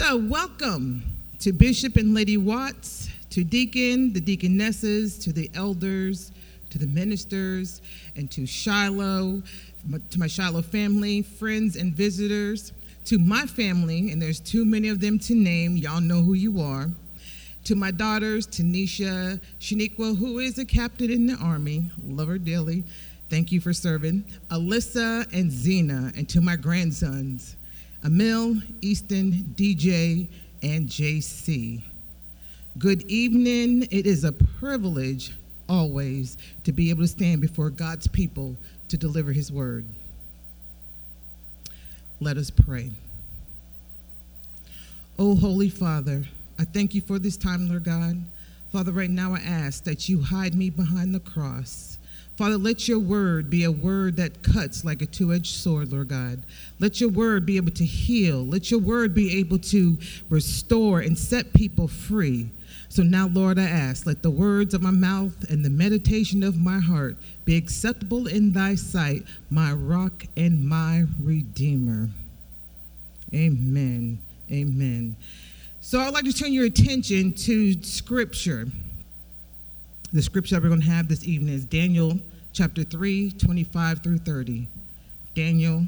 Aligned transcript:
So, 0.00 0.16
welcome 0.16 1.02
to 1.40 1.52
Bishop 1.52 1.96
and 1.96 2.14
Lady 2.14 2.36
Watts, 2.36 3.08
to 3.30 3.42
Deacon, 3.42 4.12
the 4.12 4.20
deaconesses, 4.20 5.18
to 5.18 5.32
the 5.32 5.50
elders, 5.56 6.30
to 6.70 6.78
the 6.78 6.86
ministers, 6.86 7.82
and 8.14 8.30
to 8.30 8.46
Shiloh, 8.46 9.42
to 10.10 10.18
my 10.20 10.28
Shiloh 10.28 10.62
family, 10.62 11.22
friends, 11.22 11.74
and 11.74 11.92
visitors, 11.92 12.72
to 13.06 13.18
my 13.18 13.44
family, 13.44 14.12
and 14.12 14.22
there's 14.22 14.38
too 14.38 14.64
many 14.64 14.88
of 14.88 15.00
them 15.00 15.18
to 15.18 15.34
name, 15.34 15.76
y'all 15.76 16.00
know 16.00 16.22
who 16.22 16.34
you 16.34 16.60
are, 16.60 16.86
to 17.64 17.74
my 17.74 17.90
daughters, 17.90 18.46
Tanisha, 18.46 19.40
Shaniqua, 19.58 20.16
who 20.16 20.38
is 20.38 20.58
a 20.58 20.64
captain 20.64 21.10
in 21.10 21.26
the 21.26 21.34
Army, 21.42 21.90
love 22.06 22.28
her 22.28 22.38
dearly, 22.38 22.84
thank 23.30 23.50
you 23.50 23.60
for 23.60 23.72
serving, 23.72 24.24
Alyssa 24.52 25.26
and 25.32 25.50
Zena, 25.50 26.12
and 26.16 26.28
to 26.28 26.40
my 26.40 26.54
grandsons, 26.54 27.56
Emil, 28.04 28.56
Easton, 28.80 29.54
DJ, 29.56 30.28
and 30.62 30.88
JC. 30.88 31.82
Good 32.78 33.02
evening. 33.10 33.88
It 33.90 34.06
is 34.06 34.22
a 34.22 34.32
privilege 34.32 35.32
always 35.68 36.38
to 36.62 36.72
be 36.72 36.90
able 36.90 37.02
to 37.02 37.08
stand 37.08 37.40
before 37.40 37.70
God's 37.70 38.06
people 38.06 38.56
to 38.88 38.96
deliver 38.96 39.32
his 39.32 39.50
word. 39.50 39.84
Let 42.20 42.36
us 42.36 42.50
pray. 42.50 42.90
Oh, 45.18 45.34
Holy 45.34 45.68
Father, 45.68 46.24
I 46.58 46.64
thank 46.64 46.94
you 46.94 47.00
for 47.00 47.18
this 47.18 47.36
time, 47.36 47.68
Lord 47.68 47.84
God. 47.84 48.22
Father, 48.70 48.92
right 48.92 49.10
now 49.10 49.34
I 49.34 49.40
ask 49.40 49.82
that 49.84 50.08
you 50.08 50.22
hide 50.22 50.54
me 50.54 50.70
behind 50.70 51.14
the 51.14 51.20
cross 51.20 51.97
Father, 52.38 52.56
let 52.56 52.86
your 52.86 53.00
word 53.00 53.50
be 53.50 53.64
a 53.64 53.72
word 53.72 54.14
that 54.18 54.44
cuts 54.44 54.84
like 54.84 55.02
a 55.02 55.06
two 55.06 55.32
edged 55.32 55.56
sword, 55.56 55.90
Lord 55.90 56.06
God. 56.06 56.44
Let 56.78 57.00
your 57.00 57.10
word 57.10 57.44
be 57.44 57.56
able 57.56 57.72
to 57.72 57.84
heal. 57.84 58.46
Let 58.46 58.70
your 58.70 58.78
word 58.78 59.12
be 59.12 59.40
able 59.40 59.58
to 59.58 59.98
restore 60.30 61.00
and 61.00 61.18
set 61.18 61.52
people 61.52 61.88
free. 61.88 62.48
So 62.90 63.02
now, 63.02 63.26
Lord, 63.26 63.58
I 63.58 63.64
ask, 63.64 64.06
let 64.06 64.22
the 64.22 64.30
words 64.30 64.72
of 64.72 64.82
my 64.82 64.92
mouth 64.92 65.50
and 65.50 65.64
the 65.64 65.70
meditation 65.70 66.44
of 66.44 66.56
my 66.56 66.78
heart 66.78 67.16
be 67.44 67.56
acceptable 67.56 68.28
in 68.28 68.52
thy 68.52 68.76
sight, 68.76 69.24
my 69.50 69.72
rock 69.72 70.24
and 70.36 70.64
my 70.64 71.06
redeemer. 71.20 72.08
Amen. 73.34 74.20
Amen. 74.48 75.16
So 75.80 75.98
I'd 75.98 76.14
like 76.14 76.24
to 76.26 76.32
turn 76.32 76.52
your 76.52 76.66
attention 76.66 77.32
to 77.32 77.82
scripture. 77.82 78.68
The 80.10 80.22
scripture 80.22 80.54
that 80.54 80.62
we're 80.62 80.70
going 80.70 80.80
to 80.80 80.86
have 80.86 81.06
this 81.06 81.26
evening 81.26 81.52
is 81.54 81.66
Daniel 81.66 82.18
chapter 82.54 82.82
3, 82.82 83.32
25 83.32 84.02
through 84.02 84.16
30. 84.16 84.66
Daniel 85.34 85.86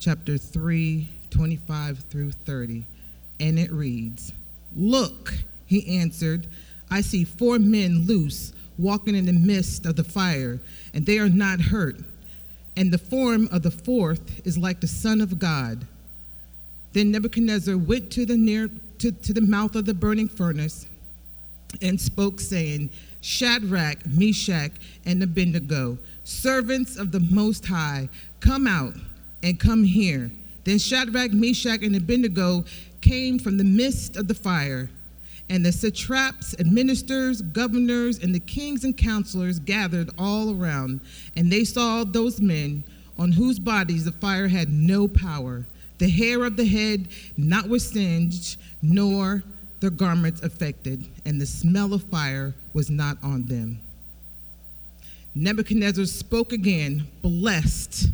chapter 0.00 0.36
3, 0.36 1.08
25 1.30 1.98
through 2.10 2.32
30. 2.32 2.82
And 3.38 3.56
it 3.56 3.70
reads 3.70 4.32
Look, 4.74 5.34
he 5.66 6.00
answered, 6.00 6.48
I 6.90 7.00
see 7.00 7.22
four 7.22 7.60
men 7.60 8.06
loose 8.08 8.52
walking 8.76 9.14
in 9.14 9.26
the 9.26 9.32
midst 9.32 9.86
of 9.86 9.94
the 9.94 10.02
fire, 10.02 10.58
and 10.92 11.06
they 11.06 11.20
are 11.20 11.28
not 11.28 11.60
hurt. 11.60 11.98
And 12.76 12.92
the 12.92 12.98
form 12.98 13.48
of 13.52 13.62
the 13.62 13.70
fourth 13.70 14.44
is 14.44 14.58
like 14.58 14.80
the 14.80 14.88
Son 14.88 15.20
of 15.20 15.38
God. 15.38 15.86
Then 16.92 17.12
Nebuchadnezzar 17.12 17.76
went 17.76 18.10
to 18.12 18.26
the 18.26 18.36
near 18.36 18.68
to, 18.98 19.12
to 19.12 19.32
the 19.32 19.42
mouth 19.42 19.76
of 19.76 19.86
the 19.86 19.94
burning 19.94 20.26
furnace 20.26 20.88
and 21.80 22.00
spoke, 22.00 22.40
saying, 22.40 22.90
Shadrach, 23.24 24.06
Meshach, 24.06 24.72
and 25.06 25.22
Abednego, 25.22 25.96
servants 26.24 26.98
of 26.98 27.10
the 27.10 27.20
Most 27.20 27.64
High, 27.64 28.10
come 28.40 28.66
out 28.66 28.92
and 29.42 29.58
come 29.58 29.82
here. 29.82 30.30
Then 30.64 30.78
Shadrach, 30.78 31.32
Meshach, 31.32 31.82
and 31.82 31.96
Abednego 31.96 32.66
came 33.00 33.38
from 33.38 33.56
the 33.56 33.64
midst 33.64 34.16
of 34.16 34.28
the 34.28 34.34
fire. 34.34 34.90
And 35.48 35.64
the 35.64 35.72
satraps, 35.72 36.54
administrators, 36.58 37.40
governors, 37.40 38.22
and 38.22 38.34
the 38.34 38.40
kings 38.40 38.84
and 38.84 38.94
counselors 38.94 39.58
gathered 39.58 40.10
all 40.18 40.54
around. 40.54 41.00
And 41.34 41.50
they 41.50 41.64
saw 41.64 42.04
those 42.04 42.42
men 42.42 42.84
on 43.18 43.32
whose 43.32 43.58
bodies 43.58 44.04
the 44.04 44.12
fire 44.12 44.48
had 44.48 44.68
no 44.68 45.08
power, 45.08 45.64
the 45.96 46.10
hair 46.10 46.44
of 46.44 46.58
the 46.58 46.66
head 46.66 47.08
not 47.38 47.70
was 47.70 47.88
singed, 47.88 48.58
nor 48.82 49.42
their 49.84 49.90
garments 49.90 50.40
affected, 50.42 51.04
and 51.26 51.38
the 51.38 51.44
smell 51.44 51.92
of 51.92 52.02
fire 52.04 52.54
was 52.72 52.88
not 52.88 53.18
on 53.22 53.42
them. 53.42 53.78
Nebuchadnezzar 55.34 56.06
spoke 56.06 56.52
again, 56.52 57.06
Blessed 57.20 58.08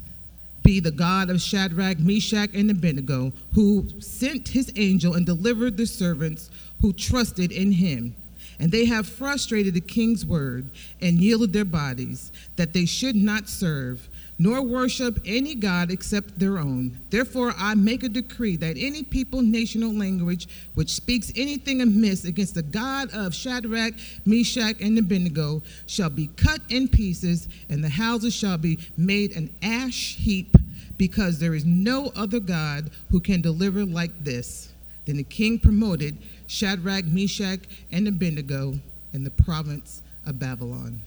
be 0.64 0.80
the 0.80 0.90
God 0.90 1.30
of 1.30 1.40
Shadrach, 1.40 2.00
Meshach, 2.00 2.50
and 2.54 2.72
Abednego, 2.72 3.32
who 3.54 3.86
sent 4.00 4.48
his 4.48 4.72
angel 4.74 5.14
and 5.14 5.24
delivered 5.24 5.76
the 5.76 5.86
servants 5.86 6.50
who 6.80 6.92
trusted 6.92 7.52
in 7.52 7.70
him. 7.70 8.16
And 8.58 8.72
they 8.72 8.86
have 8.86 9.06
frustrated 9.08 9.74
the 9.74 9.80
king's 9.80 10.26
word 10.26 10.68
and 11.00 11.20
yielded 11.20 11.52
their 11.52 11.64
bodies, 11.64 12.32
that 12.56 12.72
they 12.72 12.84
should 12.84 13.14
not 13.14 13.48
serve 13.48 14.08
nor 14.40 14.62
worship 14.62 15.20
any 15.26 15.54
God 15.54 15.90
except 15.90 16.38
their 16.38 16.56
own. 16.56 16.98
Therefore, 17.10 17.52
I 17.58 17.74
make 17.74 18.02
a 18.02 18.08
decree 18.08 18.56
that 18.56 18.78
any 18.78 19.02
people, 19.02 19.42
nation, 19.42 19.82
or 19.82 19.92
language 19.92 20.48
which 20.72 20.94
speaks 20.94 21.30
anything 21.36 21.82
amiss 21.82 22.24
against 22.24 22.54
the 22.54 22.62
God 22.62 23.10
of 23.12 23.34
Shadrach, 23.34 23.92
Meshach, 24.24 24.80
and 24.80 24.98
Abednego 24.98 25.62
shall 25.86 26.08
be 26.08 26.28
cut 26.38 26.62
in 26.70 26.88
pieces, 26.88 27.48
and 27.68 27.84
the 27.84 27.90
houses 27.90 28.34
shall 28.34 28.56
be 28.56 28.78
made 28.96 29.36
an 29.36 29.54
ash 29.62 30.16
heap, 30.16 30.56
because 30.96 31.38
there 31.38 31.54
is 31.54 31.66
no 31.66 32.10
other 32.16 32.40
God 32.40 32.90
who 33.10 33.20
can 33.20 33.42
deliver 33.42 33.84
like 33.84 34.24
this. 34.24 34.72
Then 35.04 35.18
the 35.18 35.22
king 35.22 35.58
promoted 35.58 36.16
Shadrach, 36.46 37.04
Meshach, 37.04 37.60
and 37.92 38.08
Abednego 38.08 38.76
in 39.12 39.22
the 39.22 39.30
province 39.30 40.00
of 40.24 40.38
Babylon. 40.38 41.02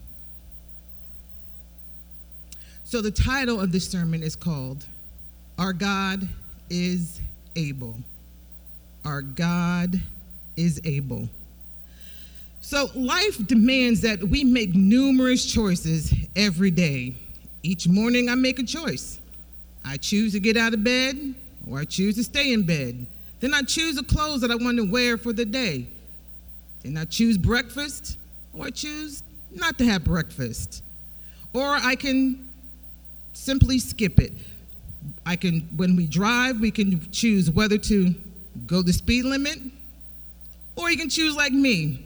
So, 2.93 3.01
the 3.01 3.09
title 3.09 3.59
of 3.59 3.71
this 3.71 3.89
sermon 3.89 4.21
is 4.21 4.35
called 4.35 4.85
Our 5.57 5.73
God 5.73 6.29
is 6.69 7.19
Able. 7.55 7.95
Our 9.03 9.23
God 9.23 9.99
is 10.55 10.79
Able. 10.83 11.27
So, 12.61 12.91
life 12.93 13.47
demands 13.47 14.01
that 14.01 14.21
we 14.21 14.43
make 14.43 14.75
numerous 14.75 15.43
choices 15.43 16.13
every 16.35 16.69
day. 16.69 17.15
Each 17.63 17.87
morning, 17.87 18.29
I 18.29 18.35
make 18.35 18.59
a 18.59 18.63
choice. 18.63 19.17
I 19.83 19.97
choose 19.97 20.33
to 20.33 20.39
get 20.39 20.55
out 20.55 20.75
of 20.75 20.83
bed, 20.83 21.33
or 21.67 21.79
I 21.79 21.85
choose 21.85 22.13
to 22.17 22.23
stay 22.23 22.53
in 22.53 22.61
bed. 22.61 23.07
Then 23.39 23.55
I 23.55 23.63
choose 23.63 23.95
the 23.95 24.03
clothes 24.03 24.41
that 24.41 24.51
I 24.51 24.55
want 24.55 24.77
to 24.77 24.85
wear 24.85 25.17
for 25.17 25.33
the 25.33 25.45
day. 25.45 25.87
Then 26.83 26.95
I 26.97 27.05
choose 27.05 27.39
breakfast, 27.39 28.19
or 28.53 28.67
I 28.67 28.69
choose 28.69 29.23
not 29.51 29.79
to 29.79 29.85
have 29.85 30.03
breakfast. 30.03 30.83
Or 31.55 31.69
I 31.69 31.95
can 31.95 32.52
simply 33.33 33.79
skip 33.79 34.19
it. 34.19 34.33
I 35.25 35.35
can, 35.35 35.61
when 35.75 35.95
we 35.95 36.07
drive, 36.07 36.59
we 36.59 36.71
can 36.71 37.11
choose 37.11 37.49
whether 37.49 37.77
to 37.77 38.15
go 38.67 38.81
the 38.81 38.93
speed 38.93 39.25
limit, 39.25 39.59
or 40.75 40.89
you 40.89 40.97
can 40.97 41.09
choose 41.09 41.35
like 41.35 41.51
me 41.51 42.05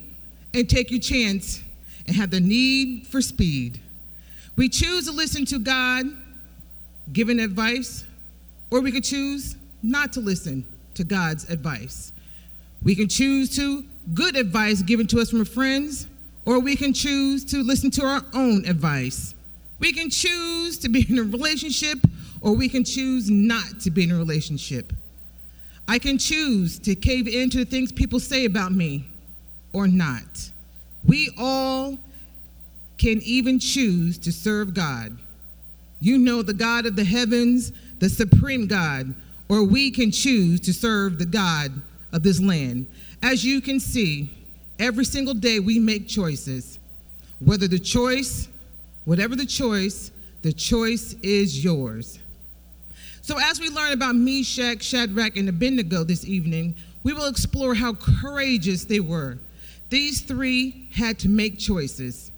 and 0.53 0.69
take 0.69 0.91
your 0.91 0.99
chance 0.99 1.61
and 2.05 2.15
have 2.15 2.31
the 2.31 2.39
need 2.39 3.07
for 3.07 3.21
speed. 3.21 3.79
We 4.55 4.69
choose 4.69 5.05
to 5.05 5.11
listen 5.11 5.45
to 5.45 5.59
God 5.59 6.05
given 7.13 7.39
advice, 7.39 8.03
or 8.71 8.81
we 8.81 8.91
could 8.91 9.03
choose 9.03 9.55
not 9.83 10.13
to 10.13 10.19
listen 10.19 10.65
to 10.95 11.03
God's 11.03 11.49
advice. 11.49 12.11
We 12.83 12.95
can 12.95 13.07
choose 13.07 13.55
to 13.55 13.83
good 14.13 14.35
advice 14.35 14.81
given 14.81 15.07
to 15.07 15.19
us 15.19 15.29
from 15.29 15.45
friends, 15.45 16.07
or 16.45 16.59
we 16.59 16.75
can 16.75 16.93
choose 16.93 17.43
to 17.45 17.63
listen 17.63 17.91
to 17.91 18.05
our 18.05 18.23
own 18.33 18.65
advice. 18.65 19.35
We 19.79 19.93
can 19.93 20.09
choose 20.09 20.77
to 20.79 20.89
be 20.89 21.05
in 21.07 21.19
a 21.19 21.23
relationship 21.23 21.99
or 22.41 22.53
we 22.53 22.69
can 22.69 22.83
choose 22.83 23.29
not 23.29 23.79
to 23.81 23.91
be 23.91 24.03
in 24.03 24.11
a 24.11 24.17
relationship. 24.17 24.93
I 25.87 25.99
can 25.99 26.17
choose 26.17 26.79
to 26.79 26.95
cave 26.95 27.27
into 27.27 27.59
the 27.59 27.65
things 27.65 27.91
people 27.91 28.19
say 28.19 28.45
about 28.45 28.71
me 28.71 29.05
or 29.73 29.87
not. 29.87 30.51
We 31.05 31.29
all 31.37 31.97
can 32.97 33.21
even 33.21 33.59
choose 33.59 34.17
to 34.19 34.31
serve 34.31 34.73
God. 34.73 35.17
You 35.99 36.17
know 36.17 36.41
the 36.41 36.53
God 36.53 36.85
of 36.85 36.95
the 36.95 37.03
heavens, 37.03 37.71
the 37.99 38.09
supreme 38.09 38.67
God, 38.67 39.13
or 39.49 39.63
we 39.63 39.91
can 39.91 40.11
choose 40.11 40.59
to 40.61 40.73
serve 40.73 41.17
the 41.17 41.25
God 41.25 41.71
of 42.11 42.23
this 42.23 42.41
land. 42.41 42.87
As 43.23 43.45
you 43.45 43.61
can 43.61 43.79
see, 43.79 44.29
every 44.79 45.05
single 45.05 45.33
day 45.33 45.59
we 45.59 45.79
make 45.79 46.07
choices. 46.07 46.79
Whether 47.39 47.67
the 47.67 47.79
choice 47.79 48.49
Whatever 49.07 49.37
the 49.37 49.45
choice, 49.45 50.11
the 50.41 50.51
choice 50.51 51.15
is 51.23 51.63
yours. 51.63 52.19
So, 53.21 53.37
as 53.39 53.57
we 53.57 53.69
learn 53.69 53.93
about 53.93 54.15
Meshach, 54.15 54.83
Shadrach, 54.83 55.37
and 55.37 55.47
Abednego 55.47 56.03
this 56.03 56.25
evening, 56.25 56.75
we 57.03 57.13
will 57.13 57.27
explore 57.27 57.73
how 57.73 57.93
courageous 57.93 58.83
they 58.83 58.99
were. 58.99 59.37
These 59.89 60.19
three 60.19 60.89
had 60.93 61.19
to 61.19 61.29
make 61.29 61.57
choices 61.57 62.31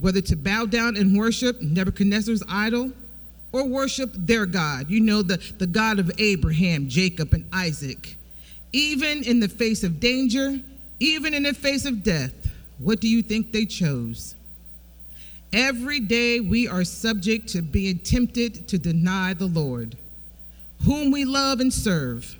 whether 0.00 0.20
to 0.20 0.36
bow 0.36 0.66
down 0.66 0.98
and 0.98 1.16
worship 1.16 1.62
Nebuchadnezzar's 1.62 2.42
idol 2.46 2.90
or 3.50 3.66
worship 3.66 4.10
their 4.14 4.44
God. 4.44 4.90
You 4.90 5.00
know, 5.00 5.22
the, 5.22 5.38
the 5.56 5.66
God 5.66 5.98
of 5.98 6.10
Abraham, 6.18 6.90
Jacob, 6.90 7.32
and 7.32 7.46
Isaac. 7.54 8.18
Even 8.74 9.24
in 9.24 9.40
the 9.40 9.48
face 9.48 9.82
of 9.82 9.98
danger, 9.98 10.60
even 11.00 11.32
in 11.32 11.44
the 11.44 11.54
face 11.54 11.86
of 11.86 12.02
death, 12.02 12.34
what 12.78 13.00
do 13.00 13.08
you 13.08 13.22
think 13.22 13.50
they 13.52 13.64
chose? 13.64 14.34
Every 15.52 16.00
day 16.00 16.40
we 16.40 16.66
are 16.66 16.82
subject 16.82 17.48
to 17.48 17.60
being 17.60 17.98
tempted 17.98 18.66
to 18.68 18.78
deny 18.78 19.34
the 19.34 19.46
Lord, 19.46 19.96
whom 20.84 21.10
we 21.10 21.26
love 21.26 21.60
and 21.60 21.72
serve. 21.72 22.36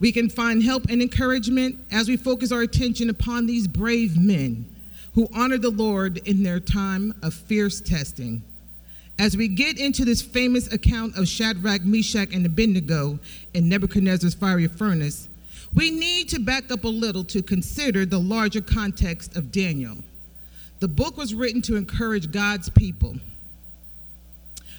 We 0.00 0.10
can 0.10 0.28
find 0.28 0.60
help 0.60 0.86
and 0.88 1.00
encouragement 1.00 1.78
as 1.92 2.08
we 2.08 2.16
focus 2.16 2.50
our 2.50 2.62
attention 2.62 3.08
upon 3.08 3.46
these 3.46 3.68
brave 3.68 4.20
men 4.20 4.66
who 5.14 5.28
honored 5.32 5.62
the 5.62 5.70
Lord 5.70 6.18
in 6.26 6.42
their 6.42 6.58
time 6.58 7.14
of 7.22 7.34
fierce 7.34 7.80
testing. 7.80 8.42
As 9.16 9.36
we 9.36 9.46
get 9.46 9.78
into 9.78 10.04
this 10.04 10.20
famous 10.20 10.72
account 10.72 11.16
of 11.16 11.28
Shadrach, 11.28 11.84
Meshach, 11.84 12.34
and 12.34 12.44
Abednego 12.44 13.20
in 13.54 13.68
Nebuchadnezzar's 13.68 14.34
fiery 14.34 14.66
furnace, 14.66 15.28
we 15.72 15.92
need 15.92 16.28
to 16.30 16.40
back 16.40 16.72
up 16.72 16.82
a 16.82 16.88
little 16.88 17.22
to 17.24 17.42
consider 17.42 18.04
the 18.04 18.18
larger 18.18 18.60
context 18.60 19.36
of 19.36 19.52
Daniel. 19.52 19.98
The 20.80 20.88
book 20.88 21.16
was 21.16 21.34
written 21.34 21.62
to 21.62 21.76
encourage 21.76 22.30
God's 22.30 22.68
people 22.68 23.16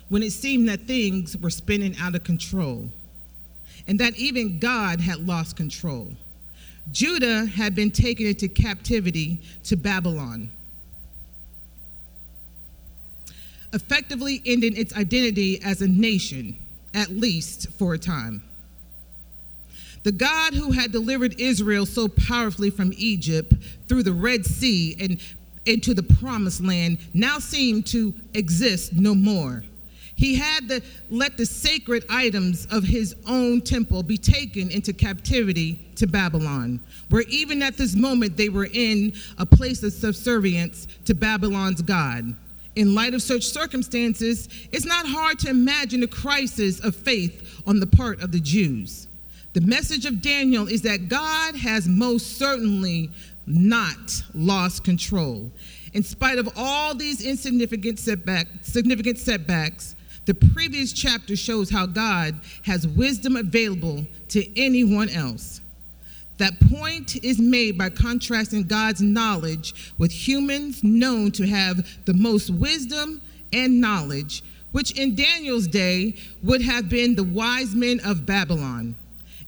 when 0.10 0.22
it 0.22 0.32
seemed 0.32 0.70
that 0.70 0.82
things 0.82 1.36
were 1.38 1.50
spinning 1.50 1.96
out 2.00 2.16
of 2.16 2.24
control 2.24 2.90
and 3.88 4.00
that 4.00 4.16
even 4.18 4.60
God 4.60 5.02
had 5.02 5.26
lost 5.26 5.56
control. 5.56 6.14
Judah 6.92 7.46
had 7.46 7.74
been 7.74 7.92
taken 7.92 8.28
into 8.28 8.48
captivity 8.48 9.42
to 9.64 9.76
Babylon, 9.76 10.52
effectively 13.74 14.42
ending 14.46 14.78
its 14.78 14.96
identity 14.96 15.62
as 15.64 15.82
a 15.82 15.88
nation, 15.88 16.58
at 16.94 17.10
least 17.10 17.72
for 17.72 17.94
a 17.94 17.98
time. 17.98 18.44
The 20.04 20.12
God 20.12 20.54
who 20.54 20.72
had 20.72 20.92
delivered 20.92 21.40
Israel 21.40 21.88
so 21.88 22.08
powerfully 22.08 22.70
from 22.70 22.94
Egypt 22.96 23.54
through 23.88 24.04
the 24.04 24.14
Red 24.14 24.46
Sea 24.46 24.96
and 25.00 25.20
into 25.66 25.94
the 25.94 26.04
promised 26.04 26.64
land 26.64 26.98
now 27.14 27.40
seemed 27.40 27.86
to 27.88 28.14
exist 28.34 28.94
no 28.94 29.16
more. 29.16 29.64
He 30.16 30.36
had 30.36 30.70
to 30.70 30.82
let 31.10 31.36
the 31.36 31.46
sacred 31.46 32.06
items 32.10 32.68
of 32.72 32.84
his 32.84 33.16
own 33.28 33.60
temple 33.62 34.02
be 34.02 34.18
taken 34.18 34.72
into 34.72 34.94
captivity 34.94 35.86
to 35.98 36.08
Babylon, 36.08 36.80
where 37.10 37.24
even 37.24 37.62
at 37.62 37.76
this 37.76 37.96
moment 37.96 38.38
they 38.38 38.50
were 38.50 38.70
in 38.72 39.14
a 39.38 39.46
place 39.46 39.84
of 39.84 39.92
subservience 39.92 40.88
to 41.06 41.14
Babylon's 41.14 41.82
God. 41.82 42.34
In 42.76 42.96
light 42.96 43.14
of 43.14 43.22
such 43.22 43.44
circumstances, 43.44 44.48
it's 44.72 44.86
not 44.86 45.06
hard 45.06 45.40
to 45.40 45.50
imagine 45.50 46.04
a 46.04 46.08
crisis 46.08 46.80
of 46.84 46.96
faith 46.96 47.62
on 47.68 47.80
the 47.80 47.88
part 47.88 48.22
of 48.22 48.32
the 48.32 48.40
Jews. 48.40 49.08
The 49.54 49.62
message 49.62 50.06
of 50.06 50.22
Daniel 50.22 50.68
is 50.68 50.82
that 50.82 51.08
God 51.08 51.56
has 51.56 51.88
most 51.88 52.38
certainly 52.38 53.10
not 53.48 54.24
lost 54.34 54.84
control. 54.84 55.52
In 55.94 56.04
spite 56.04 56.38
of 56.38 56.50
all 56.56 56.96
these 56.96 57.26
insignificant 57.26 58.00
setback, 58.00 58.48
significant 58.62 59.18
setbacks, 59.18 59.96
the 60.26 60.34
previous 60.34 60.92
chapter 60.92 61.36
shows 61.36 61.70
how 61.70 61.86
God 61.86 62.40
has 62.64 62.88
wisdom 62.88 63.36
available 63.36 64.06
to 64.30 64.60
anyone 64.60 65.10
else. 65.10 65.62
That 66.38 66.60
point 66.70 67.24
is 67.24 67.40
made 67.40 67.78
by 67.78 67.90
contrasting 67.90 68.64
God's 68.64 69.02
knowledge 69.02 69.94
with 69.98 70.12
humans 70.12 70.84
known 70.84 71.32
to 71.34 71.48
have 71.48 71.88
the 72.06 72.14
most 72.14 72.50
wisdom 72.50 73.22
and 73.54 73.80
knowledge, 73.80 74.44
which 74.72 75.00
in 75.00 75.16
Daniel's 75.16 75.68
day 75.68 76.16
would 76.44 76.62
have 76.62 76.90
been 76.90 77.16
the 77.16 77.24
wise 77.24 77.74
men 77.74 78.02
of 78.04 78.26
Babylon. 78.26 78.96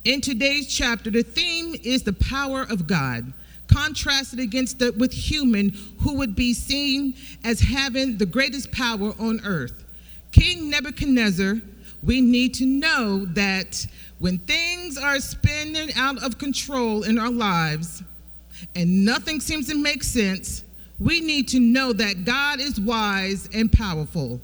In 0.05 0.21
today's 0.21 0.73
chapter, 0.73 1.09
the 1.09 1.23
theme 1.23 1.75
is 1.83 2.03
the 2.03 2.13
power 2.13 2.61
of 2.61 2.87
God 2.87 3.33
contrasted 3.67 4.39
against 4.39 4.79
the, 4.79 4.91
with 4.93 5.11
human 5.11 5.69
who 6.01 6.17
would 6.17 6.35
be 6.35 6.53
seen 6.53 7.15
as 7.43 7.59
having 7.59 8.17
the 8.17 8.25
greatest 8.25 8.71
power 8.71 9.13
on 9.19 9.41
earth. 9.43 9.83
King 10.31 10.69
Nebuchadnezzar, 10.69 11.55
we 12.03 12.21
need 12.21 12.53
to 12.55 12.65
know 12.65 13.25
that 13.33 13.85
when 14.19 14.39
things 14.39 14.97
are 14.97 15.19
spinning 15.19 15.89
out 15.95 16.23
of 16.23 16.37
control 16.37 17.03
in 17.03 17.19
our 17.19 17.31
lives 17.31 18.03
and 18.75 19.05
nothing 19.05 19.39
seems 19.39 19.67
to 19.67 19.75
make 19.75 20.03
sense, 20.03 20.63
we 20.99 21.19
need 21.19 21.47
to 21.49 21.59
know 21.59 21.93
that 21.93 22.25
God 22.25 22.59
is 22.59 22.79
wise 22.79 23.49
and 23.53 23.71
powerful. 23.71 24.41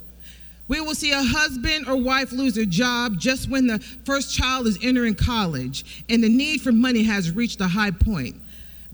We 0.66 0.80
will 0.80 0.94
see 0.94 1.12
a 1.12 1.22
husband 1.22 1.88
or 1.88 1.96
wife 1.96 2.32
lose 2.32 2.54
their 2.54 2.64
job 2.64 3.18
just 3.18 3.50
when 3.50 3.66
the 3.66 3.80
first 4.04 4.34
child 4.34 4.66
is 4.66 4.78
entering 4.82 5.14
college 5.14 6.04
and 6.08 6.22
the 6.22 6.28
need 6.28 6.62
for 6.62 6.72
money 6.72 7.02
has 7.02 7.30
reached 7.30 7.60
a 7.60 7.68
high 7.68 7.90
point. 7.90 8.36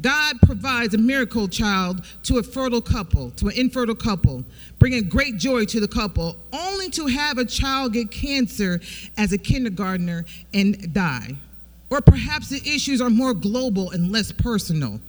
God 0.00 0.40
provides 0.42 0.94
a 0.94 0.98
miracle 0.98 1.48
child 1.48 2.04
to 2.24 2.38
a 2.38 2.42
fertile 2.42 2.80
couple, 2.80 3.30
to 3.32 3.48
an 3.48 3.54
infertile 3.56 3.94
couple, 3.94 4.44
bringing 4.78 5.08
great 5.08 5.36
joy 5.36 5.64
to 5.66 5.80
the 5.80 5.88
couple, 5.88 6.36
only 6.52 6.88
to 6.90 7.06
have 7.06 7.38
a 7.38 7.44
child 7.44 7.92
get 7.92 8.10
cancer 8.10 8.80
as 9.18 9.32
a 9.32 9.38
kindergartner 9.38 10.24
and 10.54 10.94
die. 10.94 11.36
Or 11.90 12.00
perhaps 12.00 12.48
the 12.48 12.58
issues 12.58 13.00
are 13.00 13.10
more 13.10 13.34
global 13.34 13.90
and 13.90 14.12
less 14.12 14.32
personal. 14.32 15.00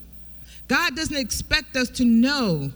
God 0.67 0.95
doesn't 0.95 1.17
expect 1.17 1.75
us 1.75 1.89
to 1.91 2.05
know 2.05 2.71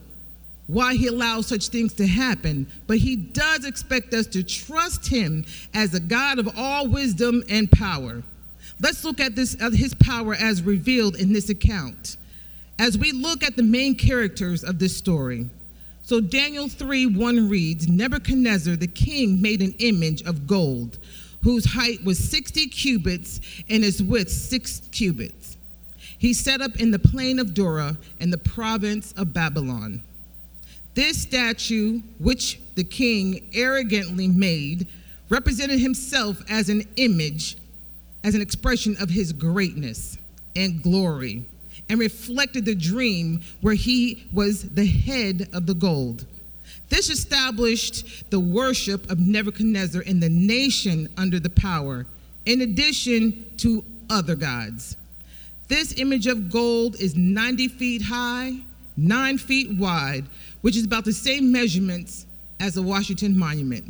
why 0.68 0.96
he 0.96 1.08
allows 1.08 1.48
such 1.48 1.68
things 1.70 1.94
to 1.94 2.08
happen, 2.08 2.68
but 2.88 2.98
he 2.98 3.16
does 3.16 3.66
expect 3.66 4.14
us 4.14 4.28
to 4.28 4.44
trust 4.44 5.08
him 5.08 5.46
as 5.74 5.94
a 5.94 6.00
God 6.00 6.40
of 6.40 6.50
all 6.58 6.88
wisdom 6.88 7.44
and 7.50 7.70
power. 7.72 8.24
Let's 8.80 9.04
look 9.04 9.20
at 9.20 9.36
this 9.36 9.56
uh, 9.62 9.72
his 9.72 9.94
power 9.94 10.34
as 10.36 10.62
revealed 10.62 11.16
in 11.16 11.34
this 11.34 11.50
account. 11.50 12.18
As 12.78 12.98
we 12.98 13.12
look 13.12 13.44
at 13.44 13.56
the 13.56 13.64
main 13.64 13.96
characters 13.96 14.64
of 14.64 14.80
this 14.80 14.96
story. 14.96 15.50
So 16.04 16.20
Daniel 16.20 16.68
3 16.68 17.08
1 17.08 17.50
reads 17.50 17.88
Nebuchadnezzar 17.88 18.76
the 18.76 18.88
king 18.88 19.42
made 19.42 19.62
an 19.62 19.74
image 19.80 20.22
of 20.24 20.46
gold, 20.46 21.00
whose 21.42 21.66
height 21.66 22.04
was 22.04 22.20
60 22.20 22.68
cubits 22.68 23.40
and 23.70 23.84
its 23.84 24.02
width 24.02 24.30
6 24.30 24.82
cubits. 24.92 25.58
He 26.18 26.34
set 26.34 26.62
up 26.62 26.76
in 26.78 26.92
the 26.92 27.00
plain 27.00 27.40
of 27.40 27.54
Dura 27.54 27.98
in 28.20 28.30
the 28.30 28.38
province 28.38 29.14
of 29.14 29.34
Babylon. 29.34 30.02
This 30.94 31.22
statue, 31.22 32.02
which 32.20 32.60
the 32.76 32.84
king 32.84 33.50
arrogantly 33.54 34.28
made, 34.28 34.88
represented 35.30 35.80
himself 35.80 36.42
as 36.50 36.70
an 36.70 36.84
image 36.96 37.58
as 38.26 38.34
an 38.34 38.42
expression 38.42 38.98
of 39.00 39.10
his 39.10 39.32
greatness 39.32 40.18
and 40.56 40.82
glory 40.82 41.46
and 41.90 42.00
reflected 42.00 42.66
the 42.66 42.74
dream 42.74 43.40
where 43.62 43.76
he 43.76 44.26
was 44.34 44.64
the 44.72 44.86
head 44.86 45.48
of 45.54 45.68
the 45.68 45.76
gold. 45.76 46.26
This 46.90 47.12
established 47.12 48.32
the 48.32 48.40
worship 48.40 49.12
of 49.12 49.20
Nebuchadnezzar 49.20 50.02
in 50.02 50.20
the 50.20 50.30
nation 50.30 51.08
under 51.18 51.40
the 51.40 51.52
power, 51.52 52.08
in 52.48 52.62
addition 52.62 53.46
to 53.58 53.86
other 54.10 54.36
gods. 54.36 54.98
This 55.68 55.94
image 56.00 56.26
of 56.26 56.52
gold 56.52 57.00
is 57.00 57.16
90 57.16 57.68
feet 57.68 58.02
high, 58.02 58.54
9 58.98 59.38
feet 59.38 59.78
wide, 59.78 60.26
which 60.62 60.76
is 60.76 60.86
about 60.86 61.06
the 61.06 61.14
same 61.14 61.52
measurements 61.52 62.26
as 62.60 62.74
the 62.74 62.82
Washington 62.82 63.38
Monument. 63.38 63.86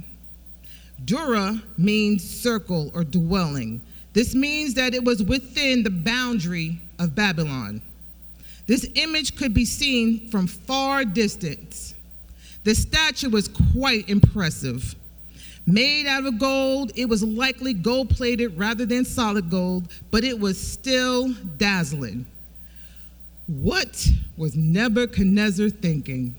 Dura 1.06 1.62
means 1.77 2.30
circle 2.30 2.92
or 2.94 3.06
dwelling. 3.06 3.80
This 4.15 4.34
means 4.34 4.75
that 4.75 4.93
it 4.93 5.03
was 5.03 5.22
within 5.22 5.84
the 5.84 5.89
boundary 5.89 6.79
of 7.00 7.15
Babylon. 7.15 7.81
This 8.65 8.89
image 8.95 9.36
could 9.36 9.53
be 9.53 9.65
seen 9.65 10.29
from 10.29 10.48
far 10.48 11.03
distance. 11.03 11.93
The 12.63 12.74
statue 12.75 13.29
was 13.29 13.50
quite 13.74 14.07
impressive. 14.07 14.95
Made 15.67 16.07
out 16.07 16.25
of 16.25 16.39
gold, 16.39 16.93
it 16.95 17.10
was 17.10 17.24
likely 17.24 17.74
gold 17.74 18.10
plated 18.10 18.57
rather 18.57 18.86
than 18.86 19.03
solid 19.03 19.50
gold, 19.50 19.91
but 20.12 20.24
it 20.24 20.39
was 20.39 20.65
still 20.65 21.34
dazzling. 21.57 22.25
What 23.48 24.07
was 24.38 24.55
Nebuchadnezzar 24.55 25.69
thinking? 25.69 26.36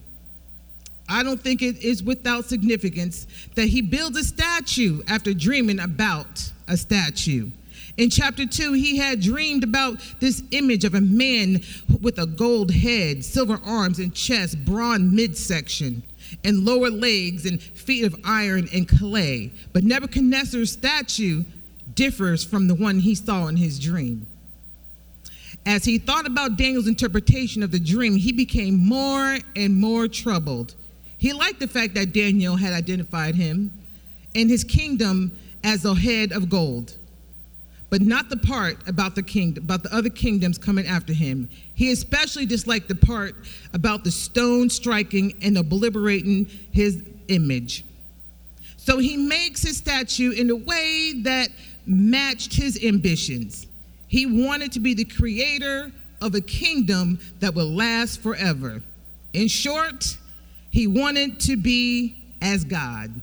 I 1.10 1.22
don't 1.22 1.42
think 1.42 1.60
it 1.60 1.84
is 1.84 2.02
without 2.02 2.46
significance 2.46 3.26
that 3.54 3.66
he 3.66 3.82
builds 3.82 4.16
a 4.16 4.24
statue 4.24 5.02
after 5.06 5.34
dreaming 5.34 5.78
about 5.78 6.50
a 6.66 6.78
statue. 6.78 7.50
In 7.96 8.10
chapter 8.10 8.44
2, 8.44 8.74
he 8.74 8.98
had 8.98 9.22
dreamed 9.22 9.64
about 9.64 10.00
this 10.20 10.42
image 10.50 10.84
of 10.84 10.94
a 10.94 11.00
man 11.00 11.62
with 12.00 12.18
a 12.18 12.26
gold 12.26 12.70
head, 12.70 13.24
silver 13.24 13.58
arms 13.64 13.98
and 13.98 14.14
chest, 14.14 14.64
brawn 14.64 15.14
midsection, 15.14 16.02
and 16.44 16.64
lower 16.64 16.90
legs 16.90 17.46
and 17.46 17.62
feet 17.62 18.04
of 18.04 18.14
iron 18.22 18.68
and 18.72 18.86
clay. 18.86 19.50
But 19.72 19.84
Nebuchadnezzar's 19.84 20.72
statue 20.72 21.44
differs 21.94 22.44
from 22.44 22.68
the 22.68 22.74
one 22.74 23.00
he 23.00 23.14
saw 23.14 23.46
in 23.46 23.56
his 23.56 23.78
dream. 23.78 24.26
As 25.64 25.84
he 25.84 25.98
thought 25.98 26.26
about 26.26 26.58
Daniel's 26.58 26.86
interpretation 26.86 27.62
of 27.62 27.72
the 27.72 27.80
dream, 27.80 28.16
he 28.16 28.30
became 28.30 28.76
more 28.76 29.38
and 29.56 29.80
more 29.80 30.06
troubled. 30.06 30.74
He 31.16 31.32
liked 31.32 31.60
the 31.60 31.66
fact 31.66 31.94
that 31.94 32.12
Daniel 32.12 32.56
had 32.56 32.74
identified 32.74 33.34
him 33.34 33.72
and 34.34 34.50
his 34.50 34.64
kingdom 34.64 35.32
as 35.64 35.84
a 35.86 35.94
head 35.94 36.30
of 36.30 36.50
gold. 36.50 36.96
But 37.96 38.06
not 38.06 38.28
the 38.28 38.36
part 38.36 38.76
about 38.86 39.14
the 39.14 39.22
king 39.22 39.56
about 39.56 39.82
the 39.82 39.90
other 39.96 40.10
kingdoms 40.10 40.58
coming 40.58 40.86
after 40.86 41.14
him. 41.14 41.48
He 41.72 41.90
especially 41.92 42.44
disliked 42.44 42.88
the 42.88 42.94
part 42.94 43.34
about 43.72 44.04
the 44.04 44.10
stone 44.10 44.68
striking 44.68 45.32
and 45.40 45.56
obliterating 45.56 46.44
his 46.72 47.02
image. 47.28 47.86
So 48.76 48.98
he 48.98 49.16
makes 49.16 49.62
his 49.62 49.78
statue 49.78 50.32
in 50.32 50.50
a 50.50 50.56
way 50.56 51.22
that 51.22 51.48
matched 51.86 52.52
his 52.52 52.84
ambitions. 52.84 53.66
He 54.08 54.26
wanted 54.26 54.72
to 54.72 54.80
be 54.80 54.92
the 54.92 55.06
creator 55.06 55.90
of 56.20 56.34
a 56.34 56.42
kingdom 56.42 57.18
that 57.40 57.54
would 57.54 57.64
last 57.64 58.20
forever. 58.20 58.82
In 59.32 59.48
short, 59.48 60.18
he 60.68 60.86
wanted 60.86 61.40
to 61.40 61.56
be 61.56 62.22
as 62.42 62.62
God. 62.62 63.22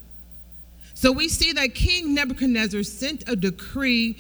So 0.96 1.12
we 1.12 1.28
see 1.28 1.52
that 1.52 1.76
King 1.76 2.16
Nebuchadnezzar 2.16 2.82
sent 2.82 3.30
a 3.30 3.36
decree 3.36 4.18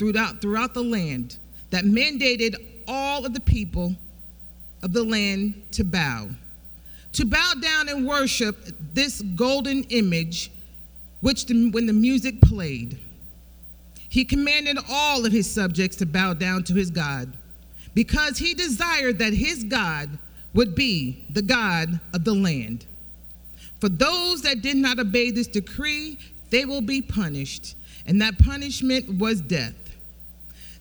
throughout, 0.00 0.40
throughout 0.40 0.72
the 0.72 0.82
land 0.82 1.36
that 1.68 1.84
mandated 1.84 2.56
all 2.88 3.26
of 3.26 3.34
the 3.34 3.40
people 3.40 3.94
of 4.82 4.94
the 4.94 5.04
land 5.04 5.62
to 5.72 5.84
bow. 5.84 6.26
To 7.12 7.26
bow 7.26 7.52
down 7.60 7.90
and 7.90 8.08
worship 8.08 8.56
this 8.94 9.20
golden 9.20 9.84
image, 9.84 10.50
which 11.20 11.44
the, 11.44 11.70
when 11.70 11.84
the 11.84 11.92
music 11.92 12.40
played, 12.40 12.98
he 14.08 14.24
commanded 14.24 14.78
all 14.88 15.26
of 15.26 15.32
his 15.32 15.52
subjects 15.52 15.98
to 15.98 16.06
bow 16.06 16.32
down 16.32 16.64
to 16.64 16.74
his 16.74 16.90
God 16.90 17.34
because 17.94 18.38
he 18.38 18.54
desired 18.54 19.18
that 19.18 19.34
his 19.34 19.64
God 19.64 20.08
would 20.54 20.74
be 20.74 21.26
the 21.28 21.42
God 21.42 22.00
of 22.14 22.24
the 22.24 22.34
land. 22.34 22.86
For 23.80 23.90
those 23.90 24.40
that 24.42 24.62
did 24.62 24.78
not 24.78 24.98
obey 24.98 25.30
this 25.30 25.46
decree, 25.46 26.16
they 26.48 26.64
will 26.64 26.80
be 26.80 27.02
punished, 27.02 27.76
and 28.06 28.22
that 28.22 28.38
punishment 28.38 29.18
was 29.18 29.42
death. 29.42 29.74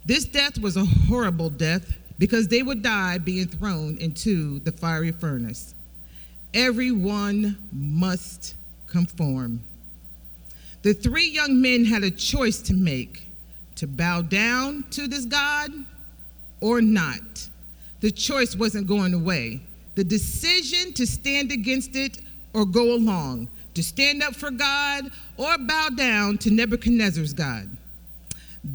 This 0.06 0.26
death 0.26 0.58
was 0.58 0.78
a 0.78 0.86
horrible 0.86 1.50
death 1.50 1.94
because 2.18 2.48
they 2.48 2.64
would 2.64 2.82
die 2.82 3.18
being 3.18 3.48
thrown 3.48 3.98
into 3.98 4.60
the 4.60 4.72
fiery 4.72 5.12
furnace. 5.12 5.74
Everyone 6.54 7.58
must 7.72 8.56
conform. 8.88 9.62
The 10.82 10.94
three 10.94 11.30
young 11.30 11.62
men 11.62 11.86
had 11.86 12.04
a 12.04 12.12
choice 12.12 12.62
to 12.64 12.74
make 12.74 13.30
to 13.76 13.88
bow 13.88 14.22
down 14.22 14.84
to 14.92 15.08
this 15.08 15.26
God 15.26 15.72
or 16.60 16.82
not. 16.82 17.50
The 18.02 18.12
choice 18.12 18.56
wasn't 18.56 18.88
going 18.88 19.14
away. 19.14 19.62
The 19.96 20.04
decision 20.04 20.94
to 20.94 21.06
stand 21.06 21.52
against 21.52 21.96
it 21.96 22.20
or 22.54 22.66
go 22.66 22.94
along, 22.94 23.48
to 23.76 23.84
stand 23.84 24.24
up 24.24 24.36
for 24.36 24.52
God 24.52 25.12
or 25.38 25.58
bow 25.58 25.90
down 25.96 26.38
to 26.40 26.52
Nebuchadnezzar's 26.52 27.34
God. 27.34 27.70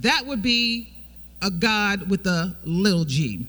That 0.00 0.24
would 0.24 0.42
be 0.42 0.93
a 1.44 1.50
God 1.50 2.08
with 2.08 2.26
a 2.26 2.56
little 2.64 3.04
g. 3.04 3.46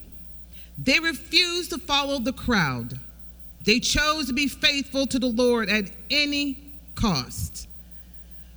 They 0.78 1.00
refused 1.00 1.72
to 1.72 1.78
follow 1.78 2.20
the 2.20 2.34
crowd. 2.34 3.00
They 3.64 3.80
chose 3.80 4.28
to 4.28 4.34
be 4.34 4.50
faithful 4.50 5.08
to 5.08 5.18
the 5.18 5.28
Lord 5.28 5.70
at 5.70 5.86
any 6.10 6.60
cost. 6.94 7.70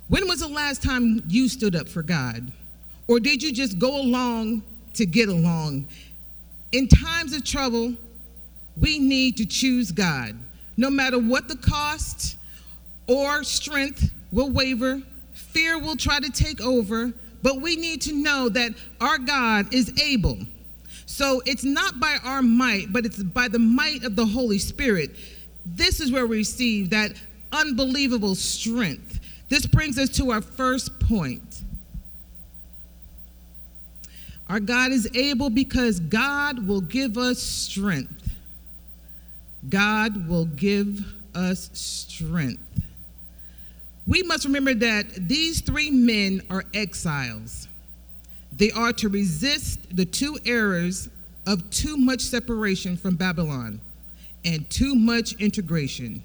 When 0.09 0.27
was 0.27 0.41
the 0.41 0.47
last 0.49 0.83
time 0.83 1.23
you 1.29 1.47
stood 1.47 1.75
up 1.75 1.87
for 1.87 2.03
God? 2.03 2.51
Or 3.07 3.19
did 3.19 3.41
you 3.41 3.53
just 3.53 3.79
go 3.79 4.01
along 4.01 4.61
to 4.95 5.05
get 5.05 5.29
along? 5.29 5.87
In 6.73 6.87
times 6.87 7.33
of 7.33 7.45
trouble, 7.45 7.95
we 8.79 8.99
need 8.99 9.37
to 9.37 9.45
choose 9.45 9.91
God. 9.91 10.35
No 10.75 10.89
matter 10.89 11.17
what 11.17 11.47
the 11.47 11.55
cost 11.55 12.35
or 13.07 13.43
strength 13.43 14.11
will 14.31 14.51
waver, 14.51 15.01
fear 15.33 15.79
will 15.79 15.95
try 15.95 16.19
to 16.19 16.29
take 16.29 16.61
over, 16.61 17.13
but 17.41 17.61
we 17.61 17.75
need 17.75 18.01
to 18.01 18.13
know 18.13 18.49
that 18.49 18.71
our 18.99 19.17
God 19.17 19.73
is 19.73 19.97
able. 20.01 20.37
So 21.05 21.41
it's 21.45 21.63
not 21.63 21.99
by 21.99 22.17
our 22.23 22.41
might, 22.41 22.93
but 22.93 23.05
it's 23.05 23.21
by 23.21 23.47
the 23.47 23.59
might 23.59 24.03
of 24.03 24.15
the 24.15 24.25
Holy 24.25 24.59
Spirit. 24.59 25.11
This 25.65 25.99
is 25.99 26.11
where 26.11 26.25
we 26.25 26.37
receive 26.37 26.91
that 26.91 27.11
unbelievable 27.51 28.35
strength. 28.35 29.19
This 29.49 29.65
brings 29.65 29.97
us 29.97 30.09
to 30.17 30.31
our 30.31 30.41
first 30.41 30.99
point. 30.99 31.63
Our 34.47 34.59
God 34.59 34.91
is 34.91 35.09
able 35.15 35.49
because 35.49 35.99
God 35.99 36.67
will 36.67 36.81
give 36.81 37.17
us 37.17 37.41
strength. 37.41 38.35
God 39.67 40.27
will 40.27 40.45
give 40.45 41.05
us 41.35 41.69
strength. 41.73 42.63
We 44.09 44.23
must 44.23 44.43
remember 44.43 44.73
that 44.73 45.29
these 45.29 45.61
three 45.61 45.89
men 45.89 46.41
are 46.49 46.65
exiles. 46.73 47.69
They 48.51 48.71
are 48.71 48.91
to 48.93 49.07
resist 49.07 49.95
the 49.95 50.03
two 50.03 50.37
errors 50.45 51.07
of 51.47 51.69
too 51.69 51.95
much 51.95 52.21
separation 52.21 52.97
from 52.97 53.15
Babylon 53.15 53.79
and 54.43 54.69
too 54.69 54.95
much 54.95 55.33
integration. 55.33 56.23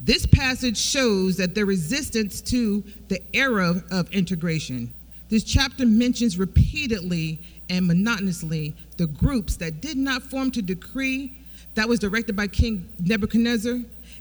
This 0.00 0.26
passage 0.26 0.76
shows 0.76 1.38
that 1.38 1.54
their 1.54 1.66
resistance 1.66 2.42
to 2.42 2.84
the 3.08 3.22
era 3.32 3.82
of 3.90 4.10
integration 4.12 4.92
this 5.28 5.44
chapter 5.44 5.84
mentions 5.84 6.38
repeatedly 6.38 7.38
and 7.68 7.86
monotonously 7.86 8.74
the 8.96 9.06
groups 9.06 9.56
that 9.56 9.80
did 9.80 9.96
not 9.96 10.22
form 10.22 10.50
to 10.52 10.62
decree 10.62 11.34
that 11.74 11.88
was 11.88 11.98
directed 11.98 12.34
by 12.34 12.46
King 12.46 12.88
Nebuchadnezzar 13.04 13.80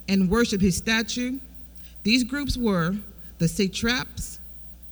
and 0.10 0.30
worship 0.30 0.60
his 0.60 0.76
statue. 0.76 1.40
These 2.08 2.24
groups 2.24 2.56
were 2.56 2.96
the 3.38 3.50
satraps, 3.50 4.40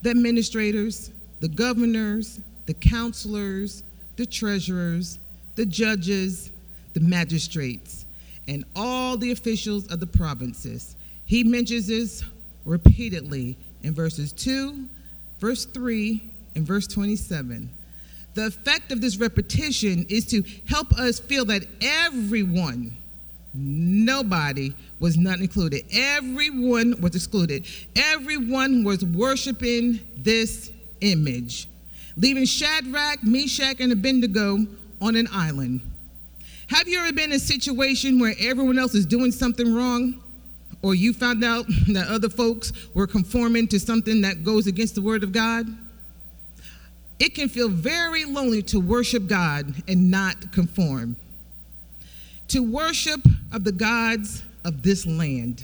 the 0.01 0.09
administrators, 0.09 1.11
the 1.39 1.47
governors, 1.47 2.41
the 2.65 2.73
counselors, 2.73 3.83
the 4.17 4.25
treasurers, 4.25 5.17
the 5.55 5.65
judges, 5.65 6.51
the 6.91 6.99
magistrates, 6.99 8.05
and 8.49 8.65
all 8.75 9.15
the 9.15 9.31
officials 9.31 9.87
of 9.87 10.01
the 10.01 10.05
provinces. 10.05 10.97
He 11.25 11.45
mentions 11.45 11.87
this 11.87 12.21
repeatedly 12.65 13.55
in 13.81 13.93
verses 13.93 14.33
2 14.33 14.85
verse 15.39 15.63
3 15.63 16.21
and 16.55 16.67
verse 16.67 16.85
27. 16.85 17.69
The 18.33 18.47
effect 18.47 18.91
of 18.91 18.99
this 18.99 19.15
repetition 19.15 20.05
is 20.09 20.25
to 20.25 20.43
help 20.67 20.91
us 20.91 21.19
feel 21.19 21.45
that 21.45 21.65
everyone, 21.81 22.97
nobody 23.55 24.73
was 24.99 25.17
not 25.17 25.39
included, 25.39 25.85
everyone 25.93 26.99
was 27.01 27.15
excluded, 27.15 27.65
everyone 27.95 28.83
was 28.83 29.03
worshiping 29.03 29.99
this 30.17 30.71
image, 31.01 31.67
leaving 32.17 32.45
Shadrach, 32.45 33.23
Meshach, 33.23 33.79
and 33.79 33.91
Abednego 33.91 34.65
on 35.01 35.15
an 35.15 35.27
island. 35.31 35.81
Have 36.67 36.87
you 36.87 36.99
ever 36.99 37.13
been 37.13 37.31
in 37.31 37.33
a 37.33 37.39
situation 37.39 38.19
where 38.19 38.33
everyone 38.39 38.79
else 38.79 38.95
is 38.95 39.05
doing 39.05 39.31
something 39.31 39.73
wrong? 39.73 40.21
or 40.85 40.93
you 40.93 41.13
found 41.13 41.43
out 41.43 41.65
that 41.87 42.07
other 42.09 42.29
folks 42.29 42.71
were 42.93 43.07
conforming 43.07 43.67
to 43.67 43.79
something 43.79 44.21
that 44.21 44.43
goes 44.43 44.67
against 44.67 44.93
the 44.93 45.01
Word 45.01 45.23
of 45.23 45.31
God, 45.31 45.65
it 47.19 47.33
can 47.33 47.49
feel 47.49 47.69
very 47.69 48.23
lonely 48.23 48.61
to 48.61 48.79
worship 48.79 49.25
God 49.25 49.73
and 49.87 50.11
not 50.11 50.51
conform. 50.51 51.15
To 52.49 52.59
worship 52.59 53.21
of 53.51 53.63
the 53.63 53.71
gods 53.71 54.43
of 54.63 54.81
this 54.83 55.05
land. 55.05 55.63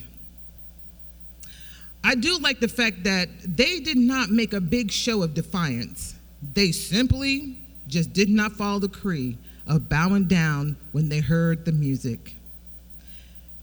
I 2.04 2.16
do 2.16 2.38
like 2.40 2.60
the 2.60 2.68
fact 2.68 3.04
that 3.04 3.30
they 3.46 3.80
did 3.80 3.98
not 3.98 4.30
make 4.30 4.54
a 4.54 4.62
big 4.62 4.92
show 4.92 5.22
of 5.22 5.34
defiance. 5.34 6.16
They 6.54 6.72
simply 6.72 7.58
just 7.88 8.14
did 8.14 8.30
not 8.30 8.54
follow 8.54 8.80
the 8.80 8.88
decree 8.88 9.38
of 9.68 9.88
bowing 9.88 10.26
down 10.26 10.78
when 10.92 11.10
they 11.10 11.20
heard 11.20 11.66
the 11.66 11.72
music. 11.72 12.36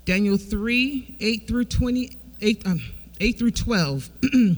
Daniel 0.04 0.36
3 0.36 1.16
8 1.20 1.48
through 1.48 1.64
20, 1.64 2.16
8, 2.40 2.66
um, 2.66 2.80
8 3.20 3.38
through 3.38 3.50
12 3.50 4.08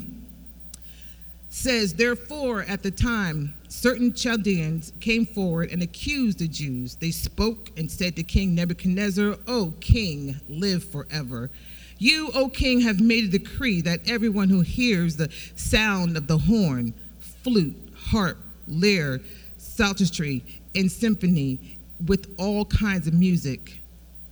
says, 1.49 1.95
Therefore, 1.95 2.63
at 2.63 2.83
the 2.83 2.91
time, 2.91 3.55
certain 3.71 4.13
Chaldeans 4.13 4.93
came 5.01 5.25
forward 5.25 5.71
and 5.71 5.83
accused 5.83 6.41
the 6.41 6.49
Jews. 6.49 6.97
They 6.97 7.13
spoke 7.13 7.71
and 7.77 7.91
said 7.91 8.17
to 8.17 8.23
King 8.23 8.55
Nebuchadnezzar, 8.55 9.37
O 9.47 9.73
king, 9.81 10.39
live 10.49 10.85
forever. 10.85 11.51
You, 11.99 12.31
O 12.35 12.49
king, 12.49 12.81
have 12.81 13.01
made 13.01 13.25
a 13.25 13.39
decree 13.39 13.81
that 13.83 14.01
everyone 14.09 14.49
who 14.49 14.61
hears 14.63 15.17
the 15.17 15.31
sound 15.55 16.17
of 16.17 16.27
the 16.27 16.39
horn, 16.39 16.93
flute, 17.21 17.77
harp, 17.95 18.39
lyre, 18.67 19.21
psaltery, 19.57 20.43
and 20.75 20.91
symphony 20.91 21.59
with 22.07 22.35
all 22.39 22.65
kinds 22.65 23.07
of 23.07 23.15
music 23.15 23.81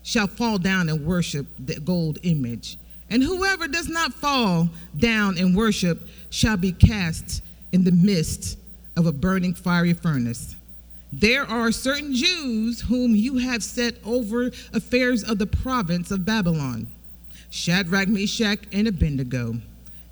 shall 0.02 0.26
fall 0.26 0.58
down 0.58 0.88
and 0.88 1.06
worship 1.06 1.46
the 1.58 1.78
gold 1.78 2.18
image. 2.22 2.76
And 3.10 3.22
whoever 3.22 3.68
does 3.68 3.88
not 3.88 4.12
fall 4.12 4.68
down 4.96 5.38
and 5.38 5.56
worship 5.56 6.02
shall 6.30 6.56
be 6.56 6.72
cast 6.72 7.42
in 7.72 7.84
the 7.84 7.92
midst 7.92 8.57
of 8.98 9.06
a 9.06 9.12
burning 9.12 9.54
fiery 9.54 9.94
furnace. 9.94 10.56
There 11.12 11.44
are 11.44 11.72
certain 11.72 12.14
Jews 12.14 12.82
whom 12.82 13.14
you 13.14 13.38
have 13.38 13.62
set 13.62 13.94
over 14.04 14.50
affairs 14.74 15.22
of 15.22 15.38
the 15.38 15.46
province 15.46 16.10
of 16.10 16.26
Babylon 16.26 16.88
Shadrach, 17.50 18.08
Meshach, 18.08 18.58
and 18.72 18.86
Abednego. 18.86 19.56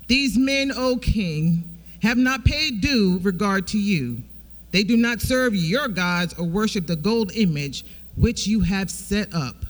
These 0.07 0.37
men, 0.37 0.71
O 0.75 0.97
king, 0.97 1.63
have 2.01 2.17
not 2.17 2.45
paid 2.45 2.81
due 2.81 3.19
regard 3.21 3.67
to 3.67 3.77
you. 3.77 4.23
They 4.71 4.83
do 4.83 4.97
not 4.97 5.21
serve 5.21 5.55
your 5.55 5.87
gods 5.87 6.33
or 6.39 6.45
worship 6.45 6.87
the 6.87 6.95
gold 6.95 7.31
image 7.35 7.85
which 8.15 8.47
you 8.47 8.61
have 8.61 8.89
set 8.89 9.33
up. 9.35 9.65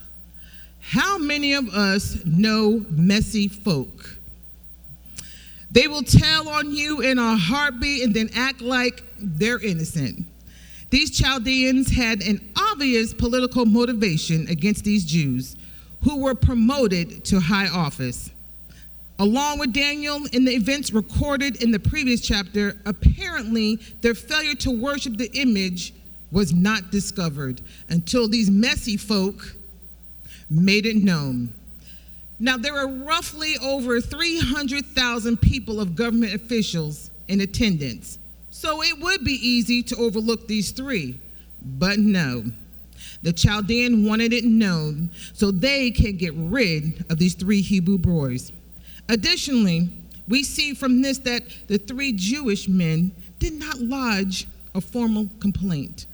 How 0.79 1.17
many 1.17 1.53
of 1.53 1.67
us 1.69 2.23
know 2.25 2.85
messy 2.89 3.49
folk? 3.49 4.17
They 5.77 5.87
will 5.87 6.01
tell 6.01 6.49
on 6.49 6.71
you 6.71 7.01
in 7.01 7.19
a 7.19 7.37
heartbeat 7.37 8.03
and 8.03 8.11
then 8.11 8.31
act 8.33 8.61
like 8.61 9.03
they're 9.19 9.59
innocent. 9.59 10.25
These 10.89 11.15
Chaldeans 11.15 11.91
had 11.91 12.23
an 12.23 12.41
obvious 12.57 13.13
political 13.13 13.63
motivation 13.63 14.47
against 14.47 14.85
these 14.85 15.05
Jews 15.05 15.55
who 16.03 16.17
were 16.17 16.33
promoted 16.33 17.23
to 17.25 17.39
high 17.39 17.67
office. 17.67 18.31
Along 19.19 19.59
with 19.59 19.71
Daniel 19.71 20.25
in 20.33 20.45
the 20.45 20.55
events 20.55 20.91
recorded 20.93 21.61
in 21.61 21.69
the 21.69 21.79
previous 21.79 22.21
chapter, 22.21 22.75
apparently 22.87 23.75
their 24.01 24.15
failure 24.15 24.55
to 24.55 24.71
worship 24.71 25.17
the 25.17 25.29
image 25.39 25.93
was 26.31 26.55
not 26.55 26.89
discovered 26.89 27.61
until 27.87 28.27
these 28.27 28.49
messy 28.49 28.97
folk 28.97 29.55
made 30.49 30.87
it 30.87 30.95
known. 30.95 31.53
Now, 32.39 32.57
there 32.57 32.77
are 32.77 32.87
roughly 32.87 33.57
over 33.57 33.99
300,000 33.99 35.37
people 35.37 35.79
of 35.79 35.95
government 35.95 36.33
officials 36.33 37.09
in 37.27 37.41
attendance, 37.41 38.19
so 38.51 38.83
it 38.83 38.99
would 38.99 39.23
be 39.23 39.33
easy 39.33 39.81
to 39.83 39.95
overlook 39.97 40.47
these 40.47 40.71
three. 40.71 41.19
But 41.61 41.97
no, 41.99 42.45
the 43.23 43.33
Chaldean 43.33 44.07
wanted 44.07 44.33
it 44.33 44.45
known 44.45 45.09
so 45.33 45.49
they 45.51 45.89
can 45.91 46.17
get 46.17 46.33
rid 46.35 47.05
of 47.09 47.17
these 47.17 47.33
three 47.33 47.61
Hebrew 47.61 47.97
boys. 47.97 48.51
Additionally, 49.09 49.89
we 50.27 50.43
see 50.43 50.73
from 50.73 51.01
this 51.01 51.17
that 51.19 51.43
the 51.67 51.77
three 51.77 52.13
Jewish 52.13 52.67
men 52.67 53.11
did 53.39 53.53
not 53.53 53.79
lodge 53.79 54.47
a 54.75 54.81
formal 54.81 55.27
complaint. 55.39 56.05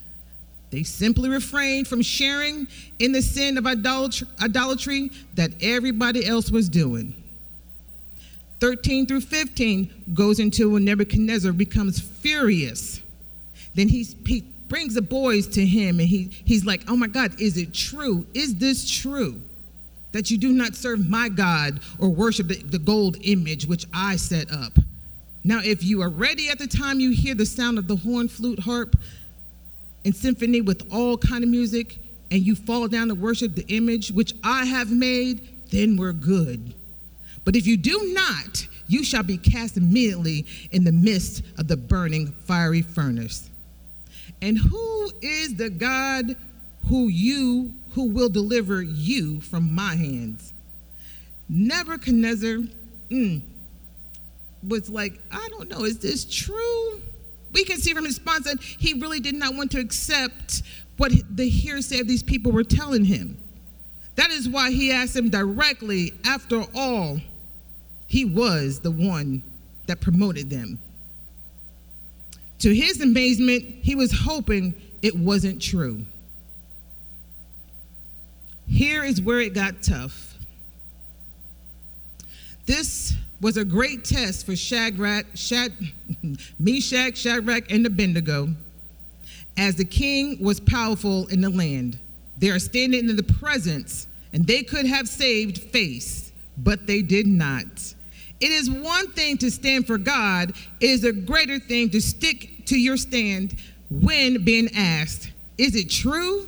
They 0.73 0.81
simply 0.81 1.29
refrained 1.29 1.87
from 1.87 2.01
sharing 2.01 2.67
in 2.97 3.11
the 3.11 3.21
sin 3.21 3.59
of 3.59 3.67
idolatry 3.67 5.11
that 5.35 5.51
everybody 5.61 6.25
else 6.25 6.49
was 6.49 6.67
doing. 6.67 7.13
13 8.59 9.05
through 9.05 9.21
15 9.21 10.13
goes 10.15 10.39
into 10.39 10.71
when 10.71 10.83
Nebuchadnezzar 10.83 11.53
becomes 11.53 11.99
furious. 11.99 13.01
Then 13.75 13.87
he's, 13.87 14.15
he 14.25 14.41
brings 14.67 14.95
the 14.95 15.03
boys 15.03 15.45
to 15.49 15.63
him 15.63 15.99
and 15.99 16.09
he, 16.09 16.31
he's 16.43 16.65
like, 16.65 16.81
Oh 16.87 16.95
my 16.95 17.07
God, 17.07 17.39
is 17.39 17.55
it 17.55 17.71
true? 17.71 18.25
Is 18.33 18.55
this 18.55 18.89
true? 18.89 19.39
that 20.11 20.29
you 20.29 20.37
do 20.37 20.53
not 20.53 20.75
serve 20.75 21.09
my 21.09 21.27
God 21.27 21.79
or 21.97 22.07
worship 22.07 22.47
the, 22.47 22.61
the 22.61 22.77
gold 22.77 23.17
image 23.23 23.65
which 23.65 23.87
I 23.91 24.15
set 24.15 24.51
up. 24.51 24.73
Now, 25.43 25.59
if 25.63 25.83
you 25.83 26.03
are 26.03 26.09
ready 26.09 26.49
at 26.49 26.59
the 26.59 26.67
time 26.67 26.99
you 26.99 27.09
hear 27.09 27.33
the 27.33 27.47
sound 27.47 27.79
of 27.79 27.87
the 27.87 27.95
horn, 27.95 28.27
flute, 28.27 28.59
harp, 28.59 28.95
and 30.05 30.15
symphony 30.15 30.61
with 30.61 30.91
all 30.91 31.17
kind 31.17 31.43
of 31.43 31.49
music, 31.49 31.97
and 32.31 32.41
you 32.41 32.55
fall 32.55 32.87
down 32.87 33.07
to 33.09 33.15
worship 33.15 33.55
the 33.55 33.65
image 33.67 34.11
which 34.11 34.33
I 34.43 34.65
have 34.65 34.91
made, 34.91 35.47
then 35.71 35.97
we're 35.97 36.13
good. 36.13 36.73
But 37.45 37.55
if 37.55 37.67
you 37.67 37.77
do 37.77 38.13
not, 38.13 38.67
you 38.87 39.03
shall 39.03 39.23
be 39.23 39.37
cast 39.37 39.77
immediately 39.77 40.45
in 40.71 40.83
the 40.83 40.91
midst 40.91 41.43
of 41.57 41.67
the 41.67 41.77
burning 41.77 42.27
fiery 42.27 42.81
furnace. 42.81 43.49
And 44.41 44.57
who 44.57 45.11
is 45.21 45.55
the 45.55 45.69
God 45.69 46.35
who 46.89 47.07
you 47.07 47.73
who 47.93 48.09
will 48.09 48.29
deliver 48.29 48.81
you 48.81 49.39
from 49.41 49.73
my 49.73 49.95
hands. 49.95 50.53
Nebuchadnezzar 51.47 52.57
mm, 53.09 53.41
was 54.67 54.89
like, 54.89 55.19
I 55.31 55.47
don't 55.49 55.69
know, 55.69 55.83
is 55.83 55.99
this 55.99 56.25
true? 56.25 57.01
We 57.53 57.63
can 57.63 57.77
see 57.77 57.93
from 57.93 58.05
his 58.05 58.17
response 58.17 58.45
that 58.45 58.61
he 58.61 58.93
really 58.93 59.19
did 59.19 59.35
not 59.35 59.55
want 59.55 59.71
to 59.71 59.79
accept 59.79 60.63
what 60.97 61.11
the 61.29 61.47
hearsay 61.47 61.99
of 61.99 62.07
these 62.07 62.23
people 62.23 62.51
were 62.51 62.63
telling 62.63 63.05
him. 63.05 63.37
That 64.15 64.31
is 64.31 64.49
why 64.49 64.71
he 64.71 64.91
asked 64.91 65.15
him 65.15 65.29
directly, 65.29 66.13
after 66.25 66.63
all, 66.75 67.19
he 68.07 68.25
was 68.25 68.79
the 68.79 68.91
one 68.91 69.41
that 69.87 70.01
promoted 70.01 70.49
them. 70.49 70.79
To 72.59 72.73
his 72.73 73.01
amazement, 73.01 73.63
he 73.81 73.95
was 73.95 74.11
hoping 74.11 74.73
it 75.01 75.15
wasn't 75.15 75.61
true. 75.61 76.05
Here 78.67 79.03
is 79.03 79.21
where 79.21 79.41
it 79.41 79.53
got 79.53 79.81
tough. 79.81 80.35
This 82.65 83.13
was 83.43 83.57
a 83.57 83.65
great 83.65 84.05
test 84.05 84.45
for 84.45 84.55
Shadrach, 84.55 85.25
Shad, 85.35 85.73
Meshach, 86.59 87.17
Shadrach, 87.17 87.69
and 87.69 87.85
Abednego, 87.85 88.47
as 89.57 89.75
the 89.75 89.83
king 89.85 90.41
was 90.41 90.61
powerful 90.61 91.27
in 91.27 91.41
the 91.41 91.49
land. 91.49 91.99
They 92.37 92.49
are 92.49 92.59
standing 92.59 93.09
in 93.09 93.15
the 93.17 93.23
presence, 93.23 94.07
and 94.31 94.47
they 94.47 94.63
could 94.63 94.85
have 94.85 95.09
saved 95.09 95.57
face, 95.57 96.31
but 96.57 96.87
they 96.87 97.01
did 97.01 97.27
not. 97.27 97.65
It 98.39 98.51
is 98.51 98.69
one 98.71 99.11
thing 99.11 99.37
to 99.39 99.51
stand 99.51 99.87
for 99.87 99.97
God, 99.97 100.53
it 100.79 100.89
is 100.89 101.03
a 101.03 101.11
greater 101.11 101.59
thing 101.59 101.89
to 101.89 102.01
stick 102.01 102.65
to 102.67 102.79
your 102.79 102.95
stand 102.95 103.57
when 103.89 104.43
being 104.45 104.69
asked, 104.73 105.31
Is 105.57 105.75
it 105.75 105.89
true? 105.89 106.47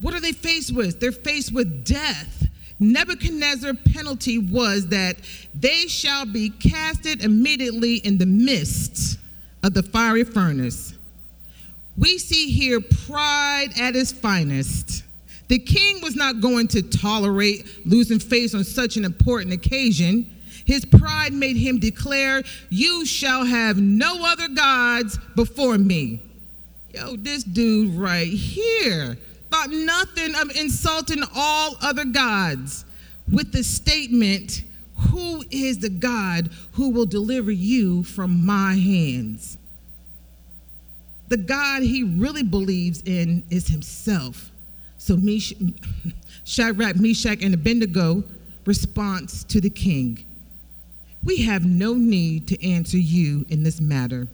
What 0.00 0.14
are 0.14 0.20
they 0.20 0.32
faced 0.32 0.74
with? 0.74 1.00
They're 1.00 1.12
faced 1.12 1.52
with 1.52 1.84
death. 1.84 2.43
Nebuchadnezzar's 2.80 3.78
penalty 3.92 4.38
was 4.38 4.88
that 4.88 5.16
they 5.54 5.86
shall 5.86 6.26
be 6.26 6.50
casted 6.50 7.24
immediately 7.24 7.96
in 7.96 8.18
the 8.18 8.26
midst 8.26 9.18
of 9.62 9.74
the 9.74 9.82
fiery 9.82 10.24
furnace. 10.24 10.94
We 11.96 12.18
see 12.18 12.50
here 12.50 12.80
pride 12.80 13.68
at 13.80 13.94
its 13.94 14.10
finest. 14.12 15.04
The 15.48 15.58
king 15.58 16.00
was 16.02 16.16
not 16.16 16.40
going 16.40 16.68
to 16.68 16.82
tolerate 16.82 17.86
losing 17.86 18.18
face 18.18 18.54
on 18.54 18.64
such 18.64 18.96
an 18.96 19.04
important 19.04 19.52
occasion. 19.52 20.30
His 20.64 20.84
pride 20.84 21.32
made 21.32 21.56
him 21.56 21.78
declare, 21.78 22.42
You 22.70 23.04
shall 23.06 23.44
have 23.44 23.78
no 23.78 24.24
other 24.26 24.48
gods 24.48 25.18
before 25.36 25.78
me. 25.78 26.20
Yo, 26.92 27.16
this 27.16 27.44
dude 27.44 27.94
right 27.94 28.28
here 28.28 29.18
thought 29.54 29.70
nothing 29.70 30.34
of 30.34 30.50
insulting 30.56 31.22
all 31.36 31.76
other 31.80 32.04
gods 32.04 32.84
with 33.32 33.52
the 33.52 33.62
statement, 33.62 34.64
Who 35.10 35.44
is 35.48 35.78
the 35.78 35.90
God 35.90 36.50
who 36.72 36.90
will 36.90 37.06
deliver 37.06 37.52
you 37.52 38.02
from 38.02 38.44
my 38.44 38.74
hands? 38.74 39.56
The 41.28 41.36
God 41.36 41.82
he 41.82 42.02
really 42.02 42.42
believes 42.42 43.02
in 43.02 43.44
is 43.48 43.68
himself. 43.68 44.50
So 44.98 45.16
Mesh- 45.16 45.54
Shadrach, 46.44 46.96
Meshach, 46.96 47.40
and 47.40 47.54
Abednego 47.54 48.24
response 48.64 49.44
to 49.44 49.60
the 49.60 49.70
king. 49.70 50.24
We 51.22 51.42
have 51.42 51.64
no 51.64 51.94
need 51.94 52.48
to 52.48 52.66
answer 52.66 52.98
you 52.98 53.46
in 53.48 53.62
this 53.62 53.80
matter. 53.80 54.26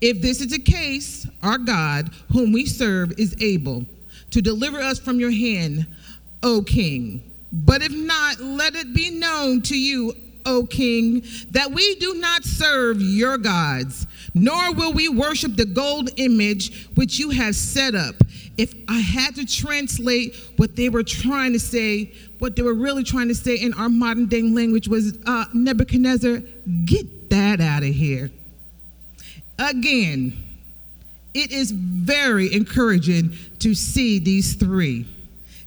If 0.00 0.22
this 0.22 0.40
is 0.40 0.48
the 0.48 0.58
case, 0.58 1.26
our 1.42 1.58
God, 1.58 2.10
whom 2.32 2.52
we 2.52 2.64
serve, 2.64 3.18
is 3.18 3.36
able 3.40 3.86
to 4.34 4.42
deliver 4.42 4.80
us 4.80 4.98
from 4.98 5.20
your 5.20 5.30
hand, 5.30 5.86
O 6.42 6.60
king. 6.60 7.22
But 7.52 7.82
if 7.82 7.92
not, 7.92 8.40
let 8.40 8.74
it 8.74 8.92
be 8.92 9.10
known 9.10 9.62
to 9.62 9.78
you, 9.78 10.12
O 10.44 10.66
king, 10.66 11.22
that 11.52 11.70
we 11.70 11.94
do 11.94 12.14
not 12.14 12.42
serve 12.42 13.00
your 13.00 13.38
gods, 13.38 14.08
nor 14.34 14.74
will 14.74 14.92
we 14.92 15.08
worship 15.08 15.54
the 15.54 15.64
gold 15.64 16.10
image 16.16 16.88
which 16.96 17.16
you 17.16 17.30
have 17.30 17.54
set 17.54 17.94
up. 17.94 18.16
If 18.58 18.74
I 18.88 18.98
had 18.98 19.36
to 19.36 19.46
translate 19.46 20.34
what 20.56 20.74
they 20.74 20.88
were 20.88 21.04
trying 21.04 21.52
to 21.52 21.60
say, 21.60 22.12
what 22.40 22.56
they 22.56 22.62
were 22.62 22.74
really 22.74 23.04
trying 23.04 23.28
to 23.28 23.36
say 23.36 23.54
in 23.54 23.72
our 23.74 23.88
modern 23.88 24.26
day 24.26 24.42
language 24.42 24.88
was 24.88 25.16
uh, 25.26 25.44
Nebuchadnezzar, 25.54 26.42
get 26.86 27.30
that 27.30 27.60
out 27.60 27.84
of 27.84 27.94
here. 27.94 28.32
Again, 29.60 30.43
it 31.34 31.50
is 31.50 31.72
very 31.72 32.52
encouraging 32.54 33.36
to 33.58 33.74
see 33.74 34.18
these 34.18 34.54
three. 34.54 35.06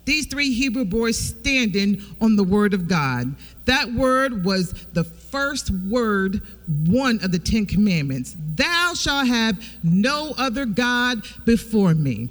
These 0.05 0.27
three 0.27 0.53
Hebrew 0.53 0.85
boys 0.85 1.19
standing 1.19 2.01
on 2.21 2.37
the 2.37 2.43
word 2.43 2.73
of 2.73 2.87
God. 2.87 3.35
That 3.65 3.91
word 3.91 4.45
was 4.45 4.71
the 4.93 5.03
first 5.03 5.69
word, 5.69 6.41
one 6.87 7.19
of 7.21 7.33
the 7.33 7.39
Ten 7.39 7.65
Commandments. 7.65 8.35
Thou 8.55 8.93
shalt 8.95 9.27
have 9.27 9.61
no 9.83 10.33
other 10.37 10.65
God 10.65 11.23
before 11.43 11.93
me. 11.93 12.29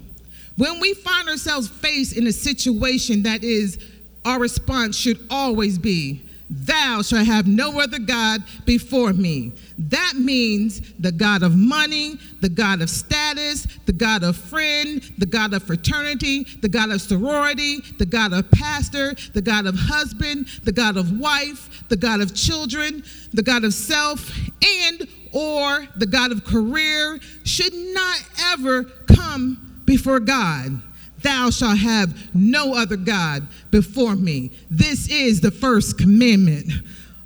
When 0.56 0.80
we 0.80 0.94
find 0.94 1.28
ourselves 1.28 1.68
faced 1.68 2.16
in 2.16 2.26
a 2.26 2.32
situation 2.32 3.24
that 3.24 3.44
is, 3.44 3.78
our 4.24 4.40
response 4.40 4.96
should 4.96 5.18
always 5.28 5.78
be, 5.78 6.25
Thou 6.48 7.02
shalt 7.02 7.26
have 7.26 7.48
no 7.48 7.80
other 7.80 7.98
God 7.98 8.42
before 8.64 9.12
me. 9.12 9.52
That 9.78 10.14
means 10.16 10.92
the 10.98 11.10
God 11.10 11.42
of 11.42 11.56
money, 11.56 12.18
the 12.40 12.48
God 12.48 12.82
of 12.82 12.88
status, 12.88 13.66
the 13.86 13.92
God 13.92 14.22
of 14.22 14.36
friend, 14.36 15.02
the 15.18 15.26
God 15.26 15.54
of 15.54 15.64
fraternity, 15.64 16.44
the 16.60 16.68
God 16.68 16.90
of 16.90 17.00
sorority, 17.00 17.80
the 17.98 18.06
God 18.06 18.32
of 18.32 18.48
pastor, 18.52 19.14
the 19.34 19.42
God 19.42 19.66
of 19.66 19.74
husband, 19.74 20.46
the 20.62 20.72
God 20.72 20.96
of 20.96 21.18
wife, 21.18 21.82
the 21.88 21.96
God 21.96 22.20
of 22.20 22.32
children, 22.34 23.02
the 23.32 23.42
God 23.42 23.64
of 23.64 23.74
self, 23.74 24.30
and 24.64 25.08
or 25.32 25.86
the 25.96 26.06
God 26.06 26.30
of 26.30 26.44
career 26.44 27.18
should 27.44 27.74
not 27.74 28.22
ever 28.52 28.84
come 28.84 29.82
before 29.84 30.20
God. 30.20 30.80
Thou 31.26 31.50
shalt 31.50 31.78
have 31.78 32.32
no 32.36 32.76
other 32.76 32.96
God 32.96 33.48
before 33.72 34.14
me. 34.14 34.52
This 34.70 35.08
is 35.08 35.40
the 35.40 35.50
first 35.50 35.98
commandment. 35.98 36.70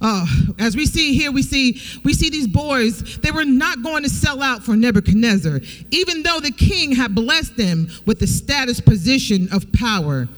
Uh, 0.01 0.25
as 0.59 0.75
we 0.75 0.87
see 0.87 1.13
here, 1.13 1.31
we 1.31 1.43
see 1.43 1.79
we 2.03 2.15
see 2.15 2.31
these 2.31 2.47
boys. 2.47 3.19
They 3.19 3.31
were 3.31 3.45
not 3.45 3.83
going 3.83 4.03
to 4.05 4.09
sell 4.09 4.43
out 4.43 4.63
for 4.63 4.75
Nebuchadnezzar, 4.75 5.61
even 5.91 6.23
though 6.23 6.41
the 6.41 6.51
king 6.51 6.93
had 6.93 7.15
blessed 7.15 7.59
them 7.59 7.89
with 8.07 8.21
the 8.21 8.27
status 8.27 8.81
position 8.81 9.49
of 9.53 9.71
power. 9.75 10.29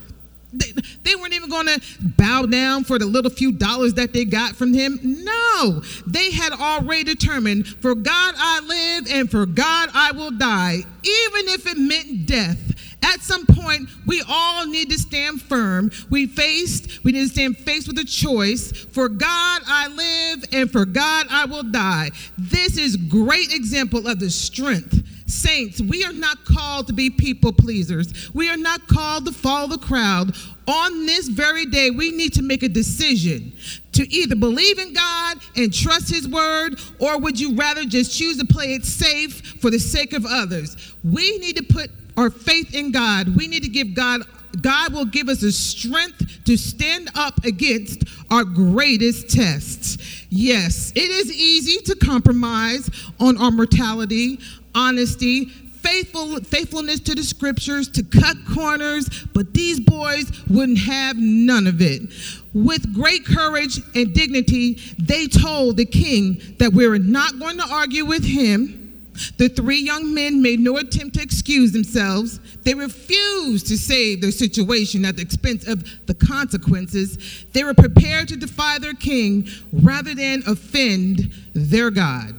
They, 0.53 0.73
they 1.05 1.15
weren't 1.15 1.33
even 1.33 1.49
going 1.49 1.69
to 1.69 1.81
bow 2.01 2.47
down 2.47 2.83
for 2.83 2.99
the 2.99 3.07
little 3.07 3.31
few 3.31 3.53
dollars 3.53 3.95
that 3.95 4.13
they 4.13 4.25
got 4.25 4.57
from 4.57 4.75
him. 4.75 4.99
No, 5.03 5.83
they 6.05 6.33
had 6.33 6.53
already 6.53 7.05
determined 7.05 7.69
for 7.69 7.95
God 7.95 8.35
I 8.37 8.61
live 8.67 9.13
and 9.13 9.31
for 9.31 9.47
God 9.47 9.89
I 9.95 10.11
will 10.11 10.33
die, 10.33 10.75
even 10.75 11.49
if 11.55 11.67
it 11.69 11.79
meant 11.79 12.27
death. 12.27 12.72
At 13.03 13.21
some 13.21 13.47
point, 13.47 13.89
we 14.07 14.23
all 14.29 14.67
need 14.67 14.91
to 14.91 14.99
stand 14.99 15.43
firm. 15.43 15.91
We 16.11 16.27
faced, 16.27 17.05
we 17.05 17.13
need 17.13 17.29
to 17.29 17.29
stand 17.29 17.59
faced 17.59 17.89
with 17.89 17.99
a 17.99 18.05
choice. 18.05 18.73
For 18.73 19.09
God 19.09 19.63
I 19.67 19.89
live 19.89 20.45
and 20.53 20.71
for 20.71 20.85
God 20.85 21.27
I 21.31 21.45
will 21.45 21.65
die. 21.65 22.11
This 22.39 22.77
is 22.77 22.97
great 22.97 23.53
example 23.53 24.07
of 24.07 24.19
the 24.19 24.31
strength 24.31 25.03
Saints, 25.33 25.81
we 25.81 26.05
are 26.05 26.13
not 26.13 26.45
called 26.45 26.87
to 26.89 26.93
be 26.93 27.09
people 27.09 27.53
pleasers. 27.53 28.33
We 28.35 28.51
are 28.51 28.57
not 28.57 28.87
called 28.87 29.25
to 29.25 29.33
follow 29.33 29.67
the 29.67 29.79
crowd. 29.79 30.37
On 30.69 31.07
this 31.07 31.29
very 31.29 31.65
day, 31.67 31.91
we 31.91 32.11
need 32.11 32.35
to 32.35 32.43
make 32.43 32.63
a 32.63 32.69
decision 32.69 33.53
to 33.93 34.13
either 34.13 34.37
believe 34.37 34.79
in 34.79 34.93
God 34.93 35.39
and 35.57 35.73
trust 35.73 36.11
His 36.11 36.29
word, 36.29 36.79
or 36.99 37.19
would 37.19 37.41
you 37.41 37.55
rather 37.55 37.85
just 37.85 38.17
choose 38.17 38.37
to 38.39 38.45
play 38.45 38.75
it 38.75 38.85
safe 38.85 39.61
for 39.61 39.71
the 39.71 39.79
sake 39.79 40.13
of 40.13 40.27
others? 40.27 40.95
We 41.03 41.39
need 41.39 41.57
to 41.57 41.63
put 41.63 41.91
our 42.17 42.31
faith 42.31 42.75
in 42.75 42.93
God. 42.93 43.37
We 43.37 43.47
need 43.47 43.63
to 43.63 43.69
give 43.69 43.95
God 43.95 44.23
God 44.61 44.93
will 44.93 45.07
give 45.07 45.29
us 45.29 45.41
the 45.41 45.53
strength 45.53 46.45
to 46.45 46.57
stand 46.57 47.09
up 47.15 47.45
against 47.45 48.05
our 48.31 48.45
greatest 48.45 49.31
tests. 49.31 50.27
Yes, 50.29 50.93
it 50.95 51.11
is 51.11 51.33
easy 51.33 51.81
to 51.85 51.97
compromise 51.97 52.91
on 53.19 53.39
our 53.39 53.51
mortality, 53.51 54.41
honesty, 54.75 55.47
faithful, 55.47 56.39
faithfulness 56.41 57.01
to 57.01 57.15
the 57.15 57.23
scriptures, 57.23 57.89
to 57.89 58.03
cut 58.03 58.37
corners, 58.55 59.09
but 59.33 59.53
these 59.55 59.81
boys 59.81 60.31
wouldn't 60.49 60.79
have 60.79 61.17
none 61.17 61.67
of 61.67 61.81
it. 61.81 62.03
With 62.55 62.95
great 62.95 63.25
courage 63.25 63.81
and 63.95 64.15
dignity, 64.15 64.75
they 64.99 65.27
told 65.27 65.77
the 65.79 65.87
king 65.87 66.41
that 66.59 66.73
we're 66.73 66.99
not 66.99 67.39
going 67.39 67.57
to 67.59 67.67
argue 67.69 68.05
with 68.05 68.25
him. 68.25 68.82
The 69.37 69.49
three 69.49 69.81
young 69.81 70.15
men 70.15 70.43
made 70.43 70.61
no 70.61 70.79
attempt 70.79 71.17
to 71.17 71.23
excuse 71.23 71.73
themselves. 71.73 72.41
They 72.63 72.75
refused 72.75 73.67
to 73.69 73.77
save 73.77 74.21
their 74.21 74.31
situation 74.31 75.05
at 75.05 75.17
the 75.17 75.23
expense 75.23 75.67
of 75.67 75.85
the 76.07 76.15
consequences. 76.15 77.45
They 77.53 77.65
were 77.65 77.75
prepared 77.75 78.29
to 78.29 78.37
defy 78.37 78.79
their 78.79 78.95
king 78.95 79.49
rather 79.73 80.15
than 80.15 80.43
offend 80.47 81.33
their 81.55 81.91
God. 81.91 82.35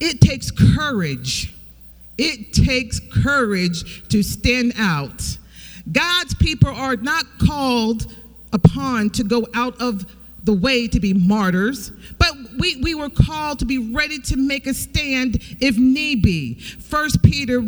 It 0.00 0.20
takes 0.20 0.50
courage. 0.50 1.54
It 2.16 2.52
takes 2.52 3.00
courage 3.00 4.08
to 4.08 4.22
stand 4.22 4.74
out. 4.76 5.38
God's 5.90 6.34
people 6.34 6.70
are 6.70 6.96
not 6.96 7.24
called 7.38 8.12
upon 8.52 9.10
to 9.10 9.24
go 9.24 9.46
out 9.54 9.80
of 9.80 10.04
the 10.44 10.52
way 10.52 10.88
to 10.88 11.00
be 11.00 11.12
martyrs, 11.12 11.90
but 12.18 12.32
we, 12.58 12.76
we 12.76 12.94
were 12.94 13.10
called 13.10 13.58
to 13.60 13.64
be 13.64 13.78
ready 13.78 14.18
to 14.18 14.36
make 14.36 14.66
a 14.66 14.74
stand 14.74 15.36
if 15.60 15.76
need 15.76 16.22
be. 16.22 16.54
First 16.54 17.22
Peter 17.22 17.62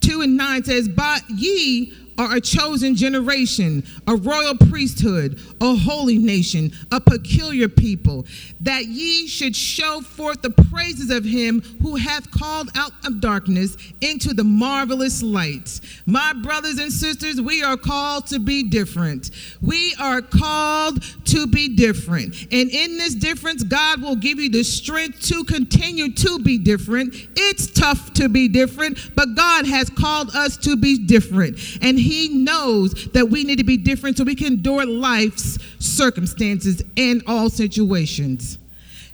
2 0.00 0.22
and 0.22 0.36
9 0.36 0.64
says, 0.64 0.88
But 0.88 1.22
ye 1.30 1.92
are 2.18 2.36
a 2.36 2.40
chosen 2.40 2.94
generation, 2.94 3.84
a 4.06 4.16
royal 4.16 4.56
priesthood, 4.56 5.40
a 5.60 5.74
holy 5.74 6.18
nation, 6.18 6.72
a 6.92 7.00
peculiar 7.00 7.68
people, 7.68 8.26
that 8.60 8.86
ye 8.86 9.26
should 9.26 9.54
show 9.54 10.00
forth 10.00 10.42
the 10.42 10.50
praises 10.50 11.10
of 11.10 11.24
him 11.24 11.60
who 11.82 11.96
hath 11.96 12.30
called 12.30 12.70
out 12.74 12.92
of 13.04 13.20
darkness 13.20 13.76
into 14.00 14.32
the 14.34 14.44
marvelous 14.44 15.22
light. 15.22 15.80
My 16.06 16.32
brothers 16.32 16.78
and 16.78 16.92
sisters, 16.92 17.40
we 17.40 17.62
are 17.62 17.76
called 17.76 18.26
to 18.28 18.38
be 18.38 18.62
different. 18.62 19.30
We 19.60 19.94
are 20.00 20.22
called 20.22 21.02
to 21.26 21.46
be 21.46 21.74
different. 21.76 22.34
And 22.52 22.70
in 22.70 22.98
this 22.98 23.14
difference, 23.14 23.62
God 23.62 24.02
will 24.02 24.16
give 24.16 24.38
you 24.38 24.50
the 24.50 24.62
strength 24.62 25.20
to 25.28 25.44
continue 25.44 26.12
to 26.12 26.38
be 26.38 26.58
different. 26.58 27.14
It's 27.36 27.66
tough 27.66 28.12
to 28.14 28.28
be 28.28 28.48
different, 28.48 29.14
but 29.14 29.34
God 29.34 29.66
has 29.66 29.90
called 29.90 30.34
us 30.34 30.56
to 30.58 30.76
be 30.76 30.98
different. 31.06 31.58
And 31.82 31.98
he 32.06 32.28
knows 32.28 32.94
that 33.12 33.28
we 33.28 33.42
need 33.42 33.58
to 33.58 33.64
be 33.64 33.76
different 33.76 34.16
so 34.16 34.24
we 34.24 34.36
can 34.36 34.54
endure 34.54 34.86
life's 34.86 35.58
circumstances 35.80 36.82
and 36.96 37.22
all 37.26 37.50
situations. 37.50 38.58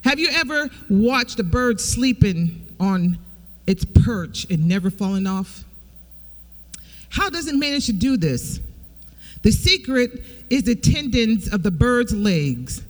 Have 0.03 0.19
you 0.19 0.29
ever 0.31 0.69
watched 0.89 1.39
a 1.39 1.43
bird 1.43 1.81
sleeping 1.81 2.67
on 2.79 3.17
its 3.65 3.83
perch 3.83 4.45
and 4.51 4.67
never 4.67 4.91
falling 4.91 5.25
off? 5.25 5.63
How 7.09 7.29
does 7.29 7.47
it 7.47 7.55
manage 7.55 7.87
to 7.87 7.93
do 7.93 8.15
this? 8.15 8.59
The 9.41 9.51
secret 9.51 10.23
is 10.51 10.63
the 10.63 10.75
tendons 10.75 11.51
of 11.51 11.63
the 11.63 11.71
bird's 11.71 12.13
legs. 12.13 12.83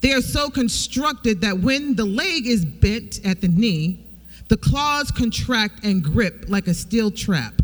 They 0.00 0.12
are 0.12 0.22
so 0.22 0.48
constructed 0.48 1.42
that 1.42 1.58
when 1.58 1.96
the 1.96 2.06
leg 2.06 2.46
is 2.46 2.64
bent 2.64 3.24
at 3.26 3.42
the 3.42 3.48
knee, 3.48 4.06
the 4.48 4.56
claws 4.56 5.10
contract 5.10 5.84
and 5.84 6.02
grip 6.02 6.46
like 6.48 6.66
a 6.66 6.74
steel 6.74 7.10
trap. 7.10 7.60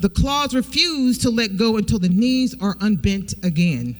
The 0.00 0.08
claws 0.08 0.54
refuse 0.54 1.18
to 1.18 1.30
let 1.30 1.56
go 1.56 1.76
until 1.76 1.98
the 1.98 2.08
knees 2.08 2.54
are 2.60 2.76
unbent 2.80 3.34
again. 3.44 3.96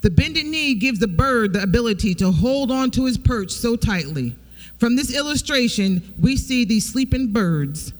The 0.00 0.10
bended 0.10 0.46
knee 0.46 0.74
gives 0.74 1.00
the 1.00 1.08
bird 1.08 1.52
the 1.52 1.62
ability 1.62 2.14
to 2.16 2.30
hold 2.30 2.70
on 2.70 2.90
to 2.92 3.06
his 3.06 3.18
perch 3.18 3.50
so 3.50 3.74
tightly. 3.74 4.36
From 4.78 4.94
this 4.94 5.14
illustration, 5.14 6.14
we 6.20 6.36
see 6.36 6.64
these 6.64 6.86
sleeping 6.86 7.32
birds. 7.32 7.92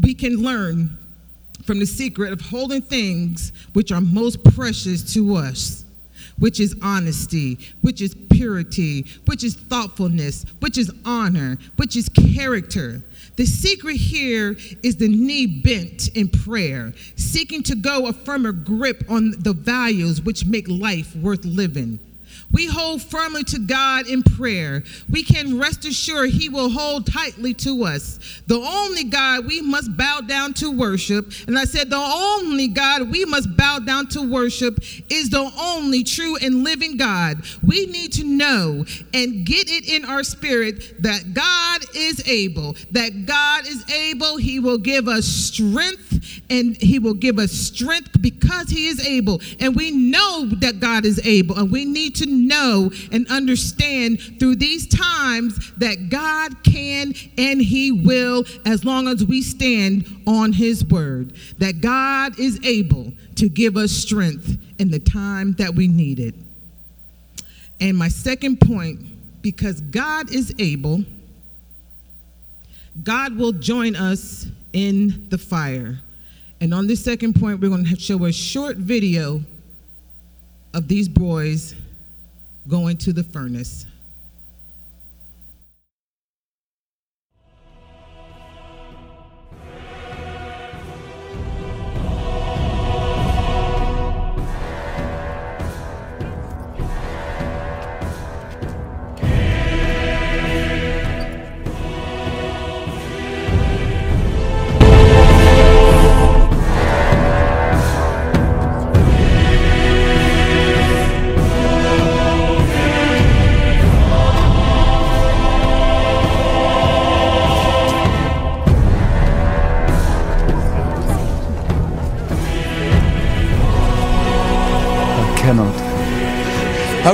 We 0.00 0.14
can 0.14 0.36
learn 0.36 0.96
from 1.64 1.78
the 1.78 1.86
secret 1.86 2.32
of 2.32 2.40
holding 2.40 2.80
things 2.80 3.52
which 3.74 3.92
are 3.92 4.00
most 4.00 4.42
precious 4.44 5.12
to 5.14 5.36
us, 5.36 5.83
which 6.38 6.60
is 6.60 6.76
honesty, 6.82 7.58
which 7.80 8.00
is 8.00 8.14
purity, 8.30 9.06
which 9.26 9.44
is 9.44 9.54
thoughtfulness, 9.54 10.44
which 10.60 10.78
is 10.78 10.92
honor, 11.04 11.58
which 11.76 11.96
is 11.96 12.08
character. 12.08 13.02
The 13.36 13.46
secret 13.46 13.96
here 13.96 14.56
is 14.82 14.96
the 14.96 15.08
knee 15.08 15.46
bent 15.46 16.08
in 16.08 16.28
prayer, 16.28 16.92
seeking 17.16 17.62
to 17.64 17.74
go 17.74 18.06
a 18.06 18.12
firmer 18.12 18.52
grip 18.52 19.04
on 19.08 19.34
the 19.38 19.52
values 19.52 20.20
which 20.20 20.46
make 20.46 20.68
life 20.68 21.14
worth 21.16 21.44
living 21.44 21.98
we 22.54 22.66
hold 22.66 23.02
firmly 23.02 23.42
to 23.44 23.58
God 23.58 24.06
in 24.06 24.22
prayer, 24.22 24.84
we 25.10 25.24
can 25.24 25.58
rest 25.58 25.84
assured 25.84 26.30
He 26.30 26.48
will 26.48 26.70
hold 26.70 27.06
tightly 27.06 27.52
to 27.54 27.84
us. 27.84 28.20
The 28.46 28.58
only 28.58 29.04
God 29.04 29.44
we 29.46 29.60
must 29.60 29.96
bow 29.96 30.20
down 30.20 30.54
to 30.54 30.70
worship, 30.70 31.32
and 31.48 31.58
I 31.58 31.64
said, 31.64 31.90
the 31.90 31.96
only 31.96 32.68
God 32.68 33.10
we 33.10 33.24
must 33.24 33.56
bow 33.56 33.80
down 33.80 34.06
to 34.08 34.22
worship 34.22 34.78
is 35.10 35.30
the 35.30 35.50
only 35.58 36.04
true 36.04 36.36
and 36.36 36.62
living 36.62 36.96
God. 36.96 37.44
We 37.62 37.86
need 37.86 38.12
to 38.14 38.24
know 38.24 38.84
and 39.12 39.44
get 39.44 39.68
it 39.68 39.88
in 39.88 40.04
our 40.04 40.22
spirit 40.22 41.02
that 41.02 41.34
God 41.34 41.84
is 41.94 42.26
able, 42.28 42.76
that 42.92 43.26
God 43.26 43.66
is 43.66 43.84
able. 43.90 44.36
He 44.36 44.60
will 44.60 44.78
give 44.78 45.08
us 45.08 45.26
strength, 45.26 46.40
and 46.48 46.76
He 46.76 47.00
will 47.00 47.14
give 47.14 47.40
us 47.40 47.50
strength 47.50 48.22
because 48.22 48.68
He 48.68 48.86
is 48.86 49.04
able. 49.04 49.40
And 49.58 49.74
we 49.74 49.90
know 49.90 50.46
that 50.60 50.78
God 50.78 51.04
is 51.04 51.20
able, 51.26 51.58
and 51.58 51.72
we 51.72 51.84
need 51.84 52.14
to 52.16 52.43
know 52.46 52.90
and 53.12 53.26
understand 53.28 54.20
through 54.38 54.56
these 54.56 54.86
times 54.86 55.72
that 55.78 56.08
God 56.10 56.62
can 56.64 57.14
and 57.38 57.60
He 57.60 57.92
will 57.92 58.44
as 58.66 58.84
long 58.84 59.08
as 59.08 59.24
we 59.24 59.42
stand 59.42 60.06
on 60.26 60.52
His 60.52 60.84
word. 60.84 61.34
That 61.58 61.80
God 61.80 62.38
is 62.38 62.60
able 62.64 63.12
to 63.36 63.48
give 63.48 63.76
us 63.76 63.90
strength 63.90 64.58
in 64.78 64.90
the 64.90 65.00
time 65.00 65.54
that 65.54 65.74
we 65.74 65.88
need 65.88 66.18
it. 66.18 66.34
And 67.80 67.96
my 67.96 68.08
second 68.08 68.60
point 68.60 69.00
because 69.44 69.82
God 69.82 70.32
is 70.32 70.54
able, 70.58 71.04
God 73.02 73.36
will 73.36 73.52
join 73.52 73.94
us 73.94 74.46
in 74.72 75.28
the 75.28 75.36
fire. 75.36 76.00
And 76.62 76.72
on 76.72 76.86
this 76.86 77.04
second 77.04 77.34
point, 77.34 77.60
we're 77.60 77.68
going 77.68 77.84
to 77.84 77.96
show 77.96 78.24
a 78.24 78.32
short 78.32 78.78
video 78.78 79.42
of 80.72 80.88
these 80.88 81.10
boys 81.10 81.74
going 82.68 82.96
to 82.98 83.12
the 83.12 83.24
furnace. 83.24 83.86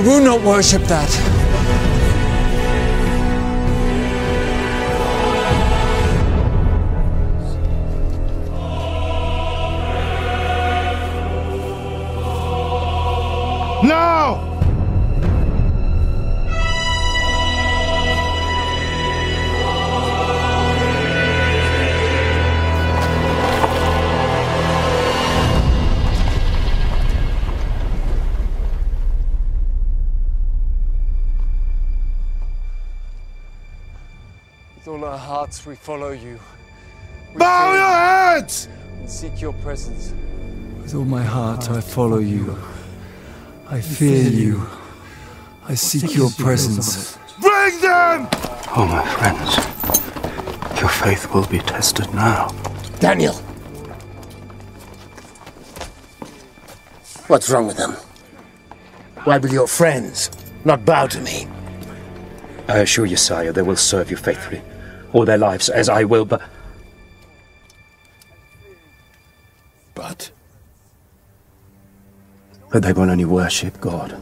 I 0.01 0.03
will 0.03 0.25
not 0.25 0.41
worship 0.41 0.81
that. 0.85 1.30
We 35.71 35.77
follow 35.77 36.11
you. 36.11 36.37
We 37.33 37.39
Bow 37.39 37.73
your 37.73 38.35
heads! 38.41 38.69
and 38.99 39.09
seek 39.09 39.41
your 39.41 39.53
presence. 39.53 40.13
With 40.83 40.97
all 40.97 41.05
my 41.05 41.23
heart, 41.23 41.71
I 41.71 41.81
follow 41.81 42.19
you. 42.19 42.59
I 43.69 43.81
fear 43.81 44.29
you. 44.29 44.67
I 45.69 45.75
seek 45.75 46.17
your 46.17 46.31
presence. 46.31 47.17
Bring 47.41 47.81
them! 47.81 48.29
Oh, 48.75 48.85
my 48.91 49.07
friends, 49.15 49.57
your 50.81 50.89
faith 50.89 51.33
will 51.33 51.47
be 51.47 51.61
tested 51.61 52.13
now. 52.15 52.49
Daniel! 52.99 53.35
What's 57.29 57.49
wrong 57.49 57.69
with 57.69 57.77
them? 57.77 57.93
Why 59.23 59.39
will 59.39 59.53
your 59.53 59.69
friends 59.69 60.33
not 60.65 60.85
bow 60.85 61.07
to 61.07 61.21
me? 61.21 61.47
I 62.67 62.79
assure 62.79 63.07
you, 63.07 63.17
sire, 63.17 63.53
they 63.53 63.63
will 63.63 63.77
serve 63.77 64.11
you 64.11 64.17
faithfully, 64.17 64.63
all 65.13 65.25
their 65.25 65.39
lives, 65.39 65.69
as 65.69 65.89
I 65.89 66.05
will, 66.05 66.25
but. 66.25 66.43
But 69.95 70.31
But 72.71 72.85
they 72.85 72.93
will 72.93 73.11
only 73.11 73.25
worship 73.25 73.81
God. 73.81 74.13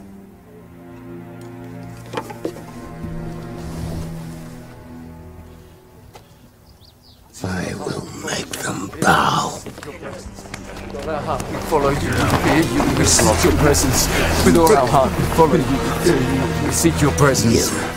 I 7.44 7.74
will 7.74 8.04
make 8.26 8.48
them 8.48 8.90
bow. 9.00 9.60
With 9.64 10.96
all 10.96 11.10
our 11.10 11.20
heart, 11.20 11.42
we 11.50 11.58
follow 11.68 11.90
you. 11.90 12.08
We 12.08 12.16
fear 12.42 12.62
you. 12.72 12.98
We 12.98 13.04
seek 13.04 13.44
your 13.44 13.52
presence. 13.60 14.08
With 14.46 14.56
all 14.56 14.76
our 14.76 14.86
heart, 14.86 15.10
we 15.18 15.24
follow 15.36 15.54
you. 15.54 15.58
We 15.58 16.04
fear 16.04 16.16
you. 16.16 16.66
We 16.66 16.72
seek 16.72 17.00
your 17.02 17.12
presence. 17.12 17.87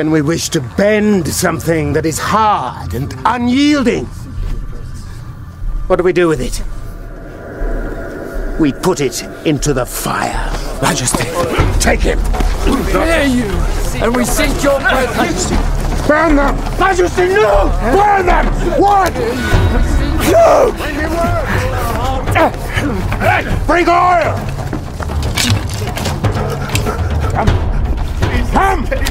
When 0.00 0.10
we 0.10 0.22
wish 0.22 0.48
to 0.48 0.62
bend 0.62 1.28
something 1.28 1.92
that 1.92 2.06
is 2.06 2.18
hard 2.18 2.94
and 2.94 3.14
unyielding, 3.26 4.06
what 5.88 5.96
do 5.96 6.02
we 6.02 6.14
do 6.14 6.26
with 6.26 6.40
it? 6.40 6.62
We 8.58 8.72
put 8.72 9.02
it 9.02 9.22
into 9.44 9.74
the 9.74 9.84
fire. 9.84 10.50
Majesty! 10.80 11.28
Take 11.80 12.00
him! 12.00 12.18
Fear 12.86 13.24
you, 13.24 13.44
and 14.02 14.16
we 14.16 14.24
sink 14.24 14.62
your 14.64 14.80
presence. 14.80 15.50
Burn 16.08 16.36
them! 16.36 16.56
Majesty, 16.80 17.28
no! 17.28 17.68
Burn 17.92 18.24
them! 18.24 18.46
What? 18.80 19.12
No! 20.32 20.72
Bring 23.66 23.86
oil! 23.86 24.34
Come! 27.34 28.86
Come! 28.86 29.09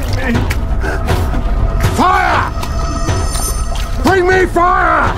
Fire! 2.10 2.50
Bring 4.02 4.26
me 4.28 4.48
fire! 4.48 5.13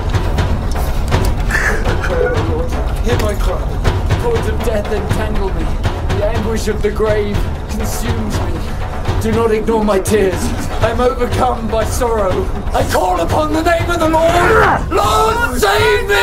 Hear 3.02 3.18
my 3.20 3.34
cry. 3.34 3.64
The 4.08 4.14
cords 4.22 4.46
of 4.46 4.58
death 4.60 4.92
entangle 4.92 5.48
me. 5.54 5.64
The 6.18 6.26
anguish 6.26 6.68
of 6.68 6.82
the 6.82 6.90
grave 6.90 7.38
consumes 7.70 8.38
me. 8.40 8.52
Do 9.22 9.32
not 9.32 9.52
ignore 9.52 9.82
my 9.82 10.00
tears. 10.00 10.42
I 10.84 10.90
am 10.90 11.00
overcome 11.00 11.66
by 11.68 11.84
sorrow. 11.84 12.44
I 12.74 12.86
call 12.92 13.20
upon 13.20 13.54
the 13.54 13.62
name 13.62 13.88
of 13.90 13.98
the 13.98 14.10
Lord. 14.10 14.90
Lord, 14.90 15.58
save 15.58 16.08
me! 16.08 16.22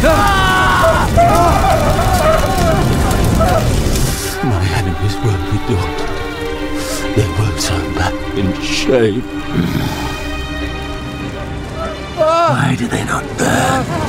My 0.00 0.12
enemies 4.76 5.16
will 5.24 5.40
be 5.50 5.58
doomed. 5.66 6.00
They 7.16 7.26
will 7.26 7.54
turn 7.58 7.86
back 7.94 8.14
in 8.38 8.46
shame. 8.62 9.22
Why 12.16 12.76
do 12.78 12.86
they 12.86 13.04
not 13.04 13.24
burn? 13.38 14.07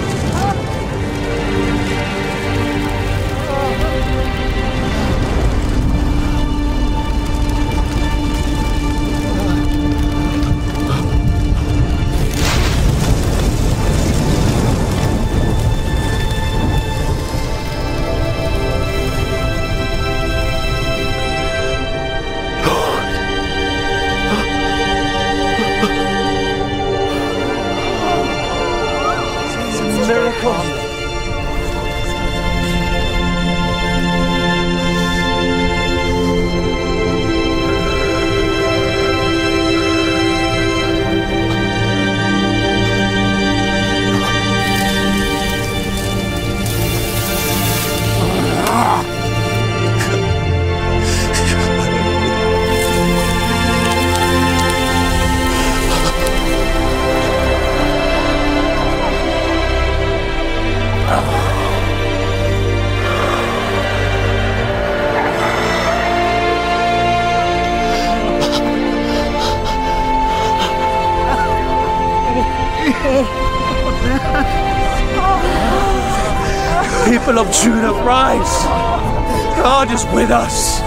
With 80.13 80.32
us! 80.32 80.80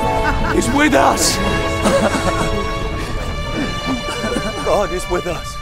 He's 0.55 0.69
with 0.75 0.95
us! 0.95 1.37
God 4.65 4.93
is 4.93 5.09
with 5.11 5.27
us! 5.27 5.57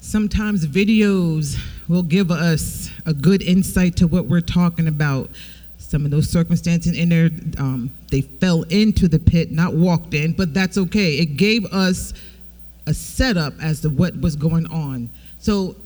Sometimes 0.00 0.66
videos 0.66 1.58
will 1.88 2.02
give 2.02 2.30
us 2.30 2.90
a 3.06 3.14
good 3.14 3.42
insight 3.42 3.96
to 3.96 4.06
what 4.06 4.26
we're 4.26 4.40
talking 4.40 4.86
about. 4.86 5.30
Some 5.78 6.04
of 6.04 6.10
those 6.10 6.28
circumstances 6.28 6.96
in 6.96 7.08
there, 7.08 7.30
um, 7.58 7.90
they 8.10 8.20
fell 8.20 8.62
into 8.64 9.08
the 9.08 9.18
pit, 9.18 9.50
not 9.50 9.74
walked 9.74 10.12
in, 10.14 10.32
but 10.32 10.52
that's 10.52 10.76
okay. 10.76 11.18
It 11.18 11.36
gave 11.36 11.64
us 11.66 12.12
a 12.86 12.92
setup 12.92 13.54
as 13.62 13.80
to 13.80 13.88
what 13.88 14.20
was 14.20 14.36
going 14.36 14.66
on. 14.66 15.08
So 15.38 15.76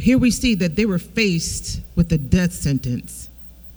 here 0.00 0.18
we 0.18 0.30
see 0.30 0.54
that 0.56 0.76
they 0.76 0.86
were 0.86 0.98
faced 0.98 1.80
with 1.96 2.12
a 2.12 2.18
death 2.18 2.52
sentence. 2.52 3.28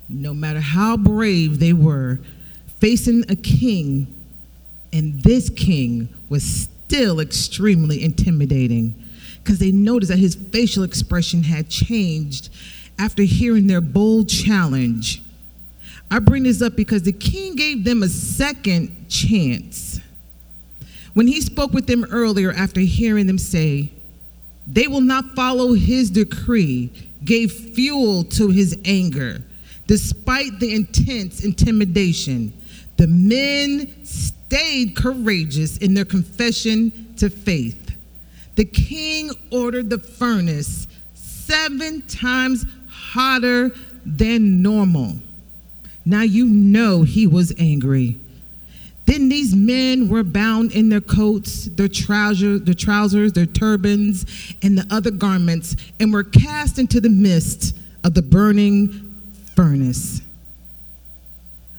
No 0.09 0.33
matter 0.33 0.59
how 0.59 0.97
brave 0.97 1.59
they 1.59 1.73
were, 1.73 2.19
facing 2.79 3.23
a 3.29 3.35
king, 3.35 4.07
and 4.93 5.21
this 5.21 5.49
king 5.49 6.09
was 6.29 6.43
still 6.43 7.19
extremely 7.19 8.03
intimidating 8.03 8.95
because 9.43 9.59
they 9.59 9.71
noticed 9.71 10.11
that 10.11 10.19
his 10.19 10.35
facial 10.35 10.83
expression 10.83 11.43
had 11.43 11.69
changed 11.69 12.49
after 12.97 13.23
hearing 13.23 13.67
their 13.67 13.81
bold 13.81 14.29
challenge. 14.29 15.21
I 16.09 16.19
bring 16.19 16.43
this 16.43 16.61
up 16.61 16.75
because 16.75 17.03
the 17.03 17.11
king 17.11 17.55
gave 17.55 17.83
them 17.83 18.01
a 18.01 18.07
second 18.07 19.09
chance. 19.09 19.99
When 21.13 21.27
he 21.27 21.41
spoke 21.41 21.73
with 21.73 21.87
them 21.87 22.05
earlier 22.11 22.51
after 22.53 22.79
hearing 22.79 23.27
them 23.27 23.37
say, 23.37 23.91
they 24.67 24.87
will 24.87 25.01
not 25.01 25.35
follow 25.35 25.73
his 25.73 26.09
decree, 26.09 26.91
gave 27.23 27.51
fuel 27.51 28.23
to 28.25 28.49
his 28.49 28.77
anger. 28.85 29.41
Despite 29.87 30.59
the 30.59 30.75
intense 30.75 31.43
intimidation, 31.43 32.51
the 32.97 33.07
men 33.07 34.03
stayed 34.03 34.95
courageous 34.95 35.77
in 35.77 35.93
their 35.93 36.05
confession 36.05 37.13
to 37.17 37.29
faith. 37.29 37.95
The 38.55 38.65
king 38.65 39.31
ordered 39.51 39.89
the 39.89 39.99
furnace 39.99 40.87
seven 41.13 42.01
times 42.03 42.65
hotter 42.89 43.71
than 44.05 44.61
normal. 44.61 45.15
Now 46.05 46.23
you 46.23 46.45
know 46.45 47.03
he 47.03 47.27
was 47.27 47.53
angry. 47.57 48.17
Then 49.07 49.29
these 49.29 49.55
men 49.55 50.09
were 50.09 50.23
bound 50.23 50.73
in 50.73 50.89
their 50.89 51.01
coats, 51.01 51.65
their 51.65 51.87
trousers, 51.87 52.61
their 52.63 52.73
trousers, 52.73 53.31
their 53.31 53.45
turbans, 53.45 54.25
and 54.61 54.77
the 54.77 54.85
other 54.91 55.11
garments, 55.11 55.77
and 55.97 56.11
were 56.11 56.25
cast 56.25 56.77
into 56.77 56.99
the 56.99 57.09
midst 57.09 57.75
of 58.03 58.13
the 58.13 58.21
burning 58.21 59.15
furnace. 59.55 60.21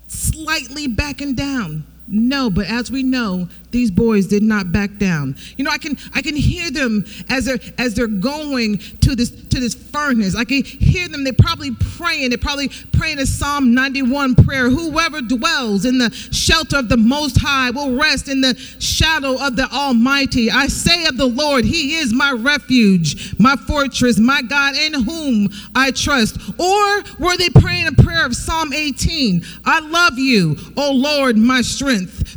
slightly 0.07 0.87
backing 0.87 1.35
down? 1.35 1.85
No, 2.09 2.51
but 2.51 2.67
as 2.67 2.91
we 2.91 3.03
know, 3.03 3.49
these 3.71 3.91
boys 3.91 4.27
did 4.27 4.43
not 4.43 4.73
back 4.73 4.99
down. 4.99 5.37
You 5.57 5.65
know, 5.65 5.71
I 5.71 5.79
can 5.79 5.97
I 6.15 6.21
can 6.21 6.35
hear 6.35 6.71
them 6.71 7.05
as 7.29 7.45
they're 7.45 7.61
as 7.79 7.95
they're 7.95 8.07
going 8.09 8.79
to 8.79 9.15
this 9.15 9.31
to 9.31 9.61
this 9.61 9.75
furnace. 9.75 10.35
I 10.35 10.45
can 10.45 10.65
hear 10.65 11.09
them. 11.09 11.23
They're 11.23 11.33
probably 11.33 11.71
praying. 11.97 12.31
They're 12.31 12.39
probably 12.39 12.71
praying 12.93 13.19
a 13.19 13.27
Psalm 13.27 13.73
91 13.73 14.35
prayer. 14.35 14.69
Whoever 14.69 15.23
dwells 15.23 15.85
in 15.85 15.99
the 15.99 16.11
shelter 16.11 16.79
of 16.79 16.89
the 16.89 16.97
Most 16.97 17.41
High 17.41 17.71
will 17.71 17.95
rest 17.97 18.29
in 18.29 18.41
the 18.41 18.57
shadow 18.79 19.41
of 19.41 19.57
the 19.57 19.69
Almighty. 19.71 20.51
I 20.51 20.67
say 20.67 21.07
of 21.07 21.17
the 21.17 21.27
Lord, 21.27 21.65
He 21.65 21.97
is 21.97 22.13
my 22.13 22.33
refuge, 22.33 23.39
my 23.39 23.55
fortress, 23.57 24.19
my 24.19 24.43
God 24.43 24.75
in 24.75 24.93
whom 25.05 25.49
I 25.75 25.93
trust. 25.93 26.37
Or 26.59 27.03
were 27.19 27.37
they 27.37 27.49
praying 27.49 27.87
a 27.87 28.03
prayer 28.03 28.27
of 28.27 28.35
Psalm 28.35 28.73
18? 28.73 29.45
I 29.65 29.81
love 29.81 30.19
you, 30.19 30.57
O 30.77 30.93
Lord, 30.93 31.37
my 31.37 31.63
strength. 31.63 31.92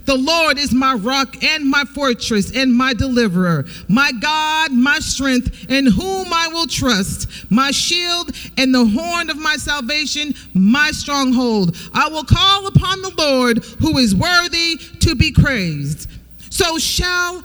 The 0.05 0.15
Lord 0.15 0.57
is 0.57 0.73
my 0.73 0.93
rock 0.93 1.15
rock 1.15 1.43
and 1.43 1.65
my 1.69 1.83
fortress 1.85 2.55
and 2.55 2.73
my 2.73 2.93
deliverer, 2.93 3.65
my 3.87 4.11
God, 4.19 4.71
my 4.71 4.99
strength, 4.99 5.69
in 5.69 5.85
whom 5.85 6.33
I 6.33 6.49
will 6.49 6.67
trust, 6.67 7.49
my 7.49 7.71
shield 7.71 8.31
and 8.57 8.73
the 8.73 8.85
horn 8.85 9.29
of 9.29 9.37
my 9.37 9.55
salvation, 9.55 10.33
my 10.53 10.91
stronghold. 10.91 11.77
I 11.93 12.09
will 12.09 12.23
call 12.23 12.67
upon 12.67 13.01
the 13.01 13.13
Lord 13.17 13.63
who 13.79 13.97
is 13.97 14.15
worthy 14.15 14.77
to 14.99 15.15
be 15.15 15.31
praised. 15.31 16.09
So 16.49 16.77
shall 16.77 17.43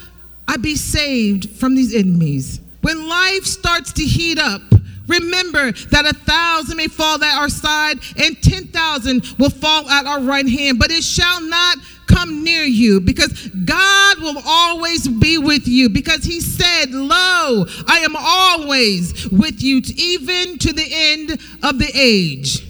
I 0.49 0.57
be 0.57 0.75
saved 0.75 1.51
from 1.51 1.75
these 1.75 1.95
enemies. 1.95 2.61
When 2.83 3.09
life 3.09 3.45
starts 3.45 3.93
to 3.95 4.03
heat 4.03 4.39
up, 4.39 4.63
Remember 5.11 5.73
that 5.73 6.07
a 6.07 6.13
thousand 6.13 6.77
may 6.77 6.87
fall 6.87 7.23
at 7.23 7.37
our 7.37 7.49
side 7.49 7.99
and 8.17 8.41
10,000 8.41 9.35
will 9.39 9.51
fall 9.51 9.89
at 9.91 10.07
our 10.07 10.21
right 10.23 10.49
hand, 10.49 10.79
but 10.79 10.93
it 10.93 11.03
shall 11.03 11.41
not 11.41 11.79
come 12.07 12.45
near 12.45 12.63
you 12.63 13.01
because 13.01 13.49
God 13.49 14.21
will 14.21 14.41
always 14.47 15.09
be 15.09 15.37
with 15.37 15.67
you 15.67 15.89
because 15.89 16.23
he 16.23 16.41
said, 16.41 16.93
Lo, 16.93 17.67
I 17.89 17.99
am 18.05 18.15
always 18.17 19.29
with 19.31 19.61
you, 19.61 19.83
even 19.97 20.59
to 20.59 20.73
the 20.73 20.87
end 20.89 21.33
of 21.65 21.81
the 21.81 21.91
age. 21.93 22.67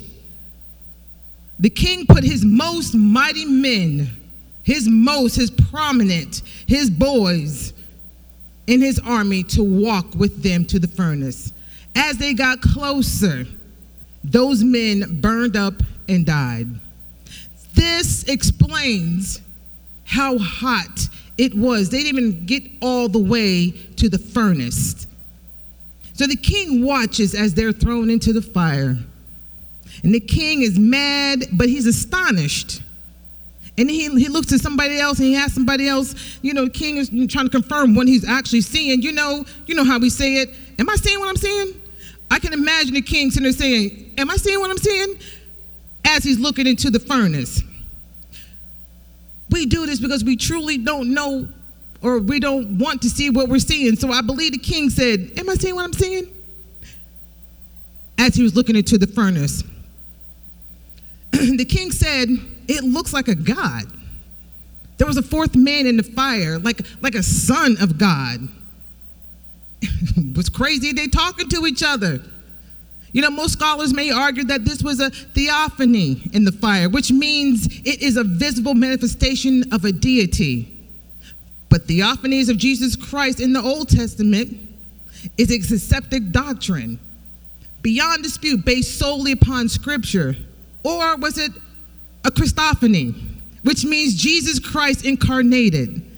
The 1.59 1.71
king 1.71 2.07
put 2.07 2.25
his 2.25 2.43
most 2.43 2.95
mighty 2.95 3.45
men, 3.45 4.09
his 4.63 4.89
most, 4.89 5.37
his 5.37 5.51
prominent, 5.51 6.41
his 6.67 6.89
boys 6.89 7.75
in 8.67 8.81
his 8.81 8.99
army 9.01 9.43
to 9.43 9.63
walk 9.63 10.15
with 10.15 10.43
them 10.43 10.65
to 10.67 10.79
the 10.79 10.89
furnace. 10.89 11.53
As 11.95 12.19
they 12.19 12.35
got 12.35 12.61
closer, 12.61 13.47
those 14.23 14.63
men 14.63 15.21
burned 15.21 15.57
up 15.57 15.75
and 16.09 16.25
died. 16.27 16.69
This 17.75 18.25
explains 18.25 19.41
how 20.05 20.39
hot 20.39 21.09
it 21.39 21.55
was. 21.55 21.89
They 21.89 22.03
didn't 22.03 22.19
even 22.19 22.47
get 22.47 22.65
all 22.83 23.09
the 23.09 23.19
way 23.19 23.71
to 23.97 24.09
the 24.09 24.19
furnace. 24.19 25.07
So 26.15 26.27
the 26.27 26.37
king 26.37 26.85
watches 26.85 27.35
as 27.35 27.55
they're 27.55 27.73
thrown 27.73 28.11
into 28.11 28.33
the 28.33 28.43
fire. 28.43 28.99
And 30.03 30.15
the 30.15 30.21
king 30.21 30.63
is 30.63 30.79
mad, 30.79 31.47
but 31.53 31.69
he's 31.69 31.87
astonished. 31.87 32.83
And 33.79 33.89
he, 33.89 34.09
he 34.11 34.29
looks 34.29 34.53
at 34.53 34.61
somebody 34.61 34.99
else 34.99 35.19
and 35.19 35.29
he 35.29 35.37
asks 35.37 35.55
somebody 35.55 35.89
else, 35.89 36.39
you 36.43 36.53
know, 36.53 36.65
the 36.65 36.71
king 36.71 36.99
is 36.99 37.09
trying 37.09 37.47
to 37.47 37.51
confirm 37.51 37.95
what 37.95 38.07
he's 38.07 38.29
actually 38.29 38.61
seeing. 38.61 39.01
You 39.01 39.13
know, 39.13 39.47
you 39.67 39.75
know 39.75 39.85
how 39.85 39.99
we 39.99 40.11
say 40.11 40.35
it. 40.35 40.51
Am 40.79 40.91
I 40.91 40.97
seeing 40.97 41.19
what 41.19 41.31
I'm 41.31 41.37
seeing? 41.37 41.80
I 42.31 42.39
can 42.39 42.53
imagine 42.53 42.95
the 42.95 43.03
king 43.03 43.31
sitting 43.31 43.45
there 43.45 43.53
saying, 43.53 44.15
Am 44.17 44.31
I 44.31 44.37
seeing 44.37 44.61
what 44.61 44.71
I'm 44.71 44.79
seeing? 44.79 45.19
As 46.05 46.23
he's 46.23 46.39
looking 46.39 46.67
into 46.67 46.91
the 46.91 47.01
furnace. 47.01 47.63
We 49.51 49.67
do 49.67 49.85
this 49.85 49.99
because 49.99 50.23
we 50.23 50.37
truly 50.37 50.79
don't 50.79 51.13
know 51.13 51.49
or 52.03 52.21
we 52.21 52.41
don't 52.41 52.79
want 52.79 53.03
to 53.03 53.11
see 53.11 53.31
what 53.31 53.49
we're 53.49 53.59
seeing. 53.59 53.97
So 53.97 54.11
I 54.13 54.23
believe 54.23 54.53
the 54.53 54.59
king 54.59 54.91
said, 54.91 55.33
Am 55.37 55.51
I 55.51 55.55
seeing 55.55 55.75
what 55.75 55.85
I'm 55.85 55.93
seeing? 55.93 56.29
As 58.19 58.35
he 58.35 58.43
was 58.43 58.55
looking 58.55 58.77
into 58.77 58.97
the 58.97 59.07
furnace. 59.07 59.65
the 61.33 61.65
king 61.65 61.91
said, 61.91 62.29
It 62.69 62.85
looks 62.85 63.13
like 63.13 63.29
a 63.29 63.35
God. 63.35 63.85
There 64.99 65.07
was 65.07 65.17
a 65.17 65.23
fourth 65.23 65.57
man 65.57 65.87
in 65.87 65.97
the 65.97 66.03
fire, 66.03 66.59
like, 66.59 66.83
like 67.01 67.15
a 67.15 67.23
son 67.23 67.77
of 67.81 67.99
God. 67.99 68.49
was 70.37 70.49
crazy. 70.49 70.93
They 70.93 71.07
talking 71.07 71.49
to 71.49 71.67
each 71.67 71.83
other. 71.83 72.21
You 73.13 73.23
know, 73.23 73.31
most 73.31 73.55
scholars 73.55 73.93
may 73.93 74.11
argue 74.11 74.45
that 74.45 74.65
this 74.65 74.83
was 74.83 75.01
a 75.01 75.11
theophany 75.11 76.31
in 76.33 76.45
the 76.45 76.53
fire, 76.53 76.89
which 76.89 77.11
means 77.11 77.67
it 77.67 78.03
is 78.03 78.17
a 78.17 78.23
visible 78.23 78.75
manifestation 78.75 79.65
of 79.73 79.85
a 79.85 79.91
deity. 79.91 80.77
But 81.69 81.87
theophanies 81.87 82.49
of 82.49 82.57
Jesus 82.57 82.95
Christ 82.95 83.41
in 83.41 83.53
the 83.53 83.61
Old 83.61 83.89
Testament 83.89 84.57
is 85.37 85.51
a 85.51 85.75
accepted 85.75 86.33
doctrine. 86.33 86.99
beyond 87.83 88.23
dispute 88.23 88.65
based 88.65 88.99
solely 88.99 89.33
upon 89.33 89.69
scripture? 89.69 90.37
Or 90.85 91.17
was 91.17 91.39
it 91.39 91.53
a 92.25 92.31
Christophany, 92.31 93.15
which 93.63 93.85
means 93.85 94.15
Jesus 94.15 94.59
Christ 94.59 95.05
incarnated? 95.05 96.10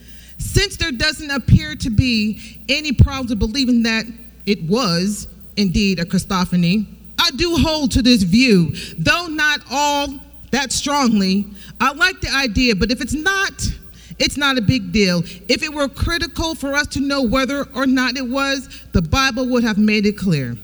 Since 0.43 0.75
there 0.75 0.91
doesn't 0.91 1.31
appear 1.31 1.75
to 1.77 1.89
be 1.89 2.61
any 2.67 2.91
problems 2.91 3.29
with 3.29 3.39
believing 3.39 3.83
that 3.83 4.05
it 4.45 4.61
was 4.63 5.27
indeed 5.55 5.99
a 5.99 6.05
Christophany, 6.05 6.85
I 7.17 7.31
do 7.31 7.55
hold 7.55 7.91
to 7.91 8.01
this 8.01 8.23
view, 8.23 8.75
though 8.97 9.27
not 9.27 9.61
all 9.71 10.19
that 10.51 10.73
strongly. 10.73 11.45
I 11.79 11.93
like 11.93 12.19
the 12.19 12.29
idea, 12.29 12.75
but 12.75 12.91
if 12.91 12.99
it's 12.99 13.13
not, 13.13 13.53
it's 14.19 14.35
not 14.35 14.57
a 14.57 14.61
big 14.61 14.91
deal. 14.91 15.23
If 15.47 15.63
it 15.63 15.73
were 15.73 15.87
critical 15.87 16.55
for 16.55 16.73
us 16.73 16.87
to 16.87 16.99
know 16.99 17.23
whether 17.23 17.65
or 17.73 17.87
not 17.87 18.17
it 18.17 18.27
was, 18.27 18.67
the 18.91 19.01
Bible 19.01 19.47
would 19.47 19.63
have 19.63 19.77
made 19.77 20.05
it 20.05 20.17
clear. 20.17 20.57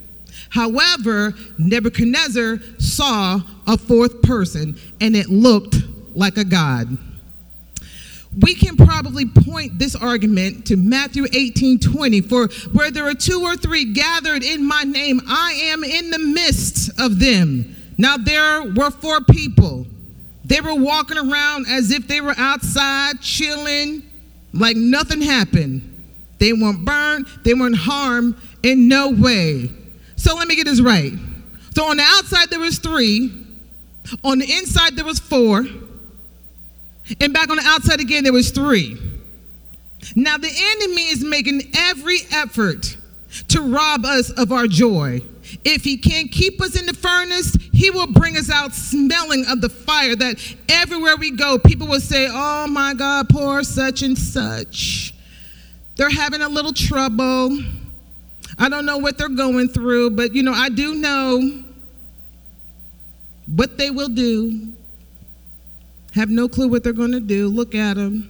However, 0.49 1.33
Nebuchadnezzar 1.57 2.59
saw 2.79 3.39
a 3.65 3.77
fourth 3.77 4.21
person 4.23 4.77
and 4.99 5.15
it 5.15 5.29
looked 5.29 5.77
like 6.13 6.37
a 6.37 6.43
god. 6.43 6.97
We 8.37 8.53
can 8.53 8.77
probably 8.77 9.25
point 9.25 9.79
this 9.79 9.95
argument 9.95 10.67
to 10.67 10.77
Matthew 10.77 11.25
18 11.33 11.79
20, 11.79 12.21
for 12.21 12.47
where 12.71 12.91
there 12.91 13.07
are 13.07 13.15
two 13.15 13.41
or 13.41 13.55
three 13.55 13.85
gathered 13.85 14.43
in 14.43 14.65
my 14.67 14.83
name, 14.83 15.19
I 15.27 15.53
am 15.73 15.83
in 15.83 16.11
the 16.11 16.19
midst 16.19 16.91
of 16.99 17.19
them. 17.19 17.75
Now 17.97 18.17
there 18.17 18.63
were 18.73 18.91
four 18.91 19.21
people. 19.21 19.87
They 20.45 20.61
were 20.61 20.75
walking 20.75 21.17
around 21.17 21.67
as 21.67 21.91
if 21.91 22.07
they 22.07 22.21
were 22.21 22.35
outside 22.37 23.21
chilling, 23.21 24.03
like 24.53 24.77
nothing 24.77 25.21
happened. 25.21 25.85
They 26.37 26.53
weren't 26.53 26.85
burned, 26.85 27.27
they 27.43 27.53
weren't 27.53 27.75
harmed 27.77 28.35
in 28.63 28.87
no 28.87 29.09
way. 29.09 29.71
So 30.15 30.35
let 30.35 30.47
me 30.47 30.55
get 30.55 30.65
this 30.65 30.81
right. 30.81 31.13
So 31.75 31.85
on 31.85 31.97
the 31.97 32.03
outside 32.03 32.49
there 32.49 32.59
was 32.59 32.79
three, 32.79 33.45
on 34.23 34.39
the 34.39 34.51
inside 34.51 34.95
there 34.95 35.05
was 35.05 35.19
four, 35.19 35.65
and 37.19 37.33
back 37.33 37.49
on 37.49 37.57
the 37.57 37.63
outside 37.65 37.99
again 37.99 38.23
there 38.23 38.33
was 38.33 38.51
three. 38.51 38.97
Now 40.15 40.37
the 40.37 40.51
enemy 40.51 41.09
is 41.09 41.23
making 41.23 41.63
every 41.75 42.19
effort 42.31 42.97
to 43.49 43.61
rob 43.61 44.05
us 44.05 44.29
of 44.31 44.51
our 44.51 44.67
joy. 44.67 45.21
If 45.65 45.83
he 45.83 45.97
can't 45.97 46.31
keep 46.31 46.61
us 46.61 46.79
in 46.79 46.85
the 46.85 46.93
furnace, 46.93 47.57
he 47.73 47.89
will 47.89 48.07
bring 48.07 48.37
us 48.37 48.49
out 48.49 48.73
smelling 48.73 49.45
of 49.47 49.61
the 49.61 49.69
fire 49.69 50.15
that 50.15 50.55
everywhere 50.69 51.15
we 51.17 51.31
go, 51.31 51.57
people 51.57 51.87
will 51.87 51.99
say, 51.99 52.27
Oh 52.29 52.67
my 52.67 52.93
God, 52.93 53.29
poor 53.29 53.63
such 53.63 54.03
and 54.03 54.17
such. 54.17 55.13
They're 55.95 56.09
having 56.09 56.41
a 56.41 56.49
little 56.49 56.73
trouble. 56.73 57.59
I 58.57 58.69
don't 58.69 58.85
know 58.85 58.97
what 58.97 59.17
they're 59.17 59.29
going 59.29 59.69
through, 59.69 60.11
but 60.11 60.33
you 60.33 60.43
know, 60.43 60.53
I 60.53 60.69
do 60.69 60.95
know 60.95 61.63
what 63.47 63.77
they 63.77 63.89
will 63.89 64.09
do. 64.09 64.73
Have 66.19 66.29
no 66.29 66.49
clue 66.49 66.67
what 66.67 66.83
they're 66.83 66.91
going 66.91 67.13
to 67.13 67.21
do. 67.21 67.47
Look 67.47 67.73
at 67.73 67.93
them. 67.93 68.29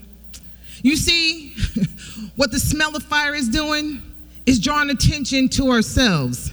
You 0.84 0.96
see, 0.96 1.56
what 2.36 2.52
the 2.52 2.60
smell 2.60 2.96
of 2.96 3.02
fire 3.02 3.34
is 3.34 3.50
doing 3.50 4.04
is 4.46 4.60
drawing 4.60 4.92
attention 4.92 5.50
to 5.50 5.72
ourselves. 5.72 6.52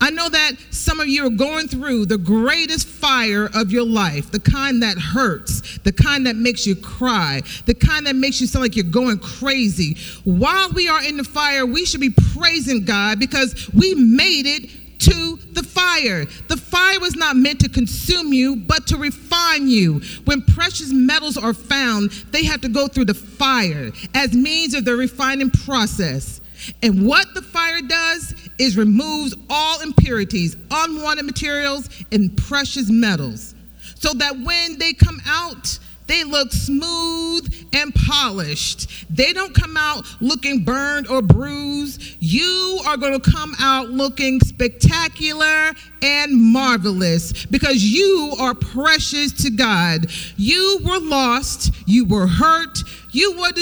I 0.00 0.10
know 0.10 0.28
that 0.28 0.52
some 0.70 1.00
of 1.00 1.08
you 1.08 1.26
are 1.26 1.30
going 1.30 1.66
through 1.66 2.06
the 2.06 2.18
greatest 2.18 2.86
fire 2.86 3.50
of 3.52 3.72
your 3.72 3.84
life, 3.84 4.30
the 4.30 4.38
kind 4.38 4.80
that 4.84 4.96
hurts, 4.96 5.78
the 5.78 5.92
kind 5.92 6.24
that 6.26 6.36
makes 6.36 6.68
you 6.68 6.76
cry, 6.76 7.42
the 7.66 7.74
kind 7.74 8.06
that 8.06 8.14
makes 8.14 8.40
you 8.40 8.46
sound 8.46 8.62
like 8.62 8.76
you're 8.76 8.84
going 8.84 9.18
crazy. 9.18 9.96
While 10.22 10.70
we 10.70 10.88
are 10.88 11.02
in 11.02 11.16
the 11.16 11.24
fire, 11.24 11.66
we 11.66 11.84
should 11.84 12.00
be 12.00 12.14
praising 12.32 12.84
God 12.84 13.18
because 13.18 13.68
we 13.74 13.96
made 13.96 14.46
it 14.46 14.70
to 15.00 15.38
the 15.52 15.62
fire. 15.62 16.24
The 16.48 16.56
fire 16.56 17.00
was 17.00 17.16
not 17.16 17.36
meant 17.36 17.60
to 17.60 17.68
consume 17.68 18.32
you, 18.32 18.56
but 18.56 18.86
to 18.88 18.96
refine 18.96 19.68
you. 19.68 20.00
When 20.24 20.42
precious 20.42 20.92
metals 20.92 21.36
are 21.36 21.54
found, 21.54 22.10
they 22.30 22.44
have 22.44 22.60
to 22.62 22.68
go 22.68 22.86
through 22.88 23.06
the 23.06 23.14
fire 23.14 23.90
as 24.14 24.34
means 24.34 24.74
of 24.74 24.84
the 24.84 24.96
refining 24.96 25.50
process. 25.50 26.40
And 26.82 27.06
what 27.06 27.32
the 27.34 27.42
fire 27.42 27.80
does 27.80 28.34
is 28.58 28.76
removes 28.76 29.34
all 29.48 29.80
impurities, 29.80 30.56
unwanted 30.70 31.24
materials, 31.24 31.88
and 32.12 32.36
precious 32.36 32.90
metals, 32.90 33.54
so 33.94 34.12
that 34.14 34.38
when 34.38 34.78
they 34.78 34.92
come 34.92 35.20
out, 35.26 35.78
they 36.10 36.24
look 36.24 36.50
smooth 36.52 37.54
and 37.72 37.94
polished. 37.94 38.88
They 39.14 39.32
don't 39.32 39.54
come 39.54 39.76
out 39.76 40.04
looking 40.20 40.64
burned 40.64 41.06
or 41.06 41.22
bruised. 41.22 42.02
You 42.18 42.80
are 42.86 42.96
going 42.96 43.18
to 43.18 43.30
come 43.30 43.54
out 43.60 43.90
looking 43.90 44.40
spectacular 44.40 45.72
and 46.02 46.32
marvelous 46.36 47.46
because 47.46 47.82
you 47.84 48.34
are 48.40 48.54
precious 48.54 49.32
to 49.44 49.50
God. 49.50 50.10
You 50.36 50.80
were 50.84 50.98
lost, 50.98 51.72
you 51.86 52.04
were 52.06 52.26
hurt, 52.26 52.78
you 53.12 53.38
were 53.38 53.52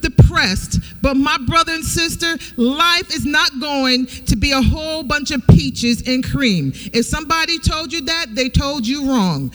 depressed. 0.00 0.80
But 1.02 1.16
my 1.16 1.38
brother 1.46 1.72
and 1.72 1.84
sister, 1.84 2.36
life 2.56 3.14
is 3.14 3.24
not 3.24 3.58
going 3.60 4.06
to 4.06 4.36
be 4.36 4.52
a 4.52 4.62
whole 4.62 5.02
bunch 5.02 5.30
of 5.30 5.46
peaches 5.48 6.06
and 6.06 6.24
cream. 6.24 6.72
If 6.92 7.06
somebody 7.06 7.58
told 7.58 7.92
you 7.92 8.02
that, 8.02 8.34
they 8.34 8.48
told 8.48 8.86
you 8.86 9.08
wrong. 9.08 9.52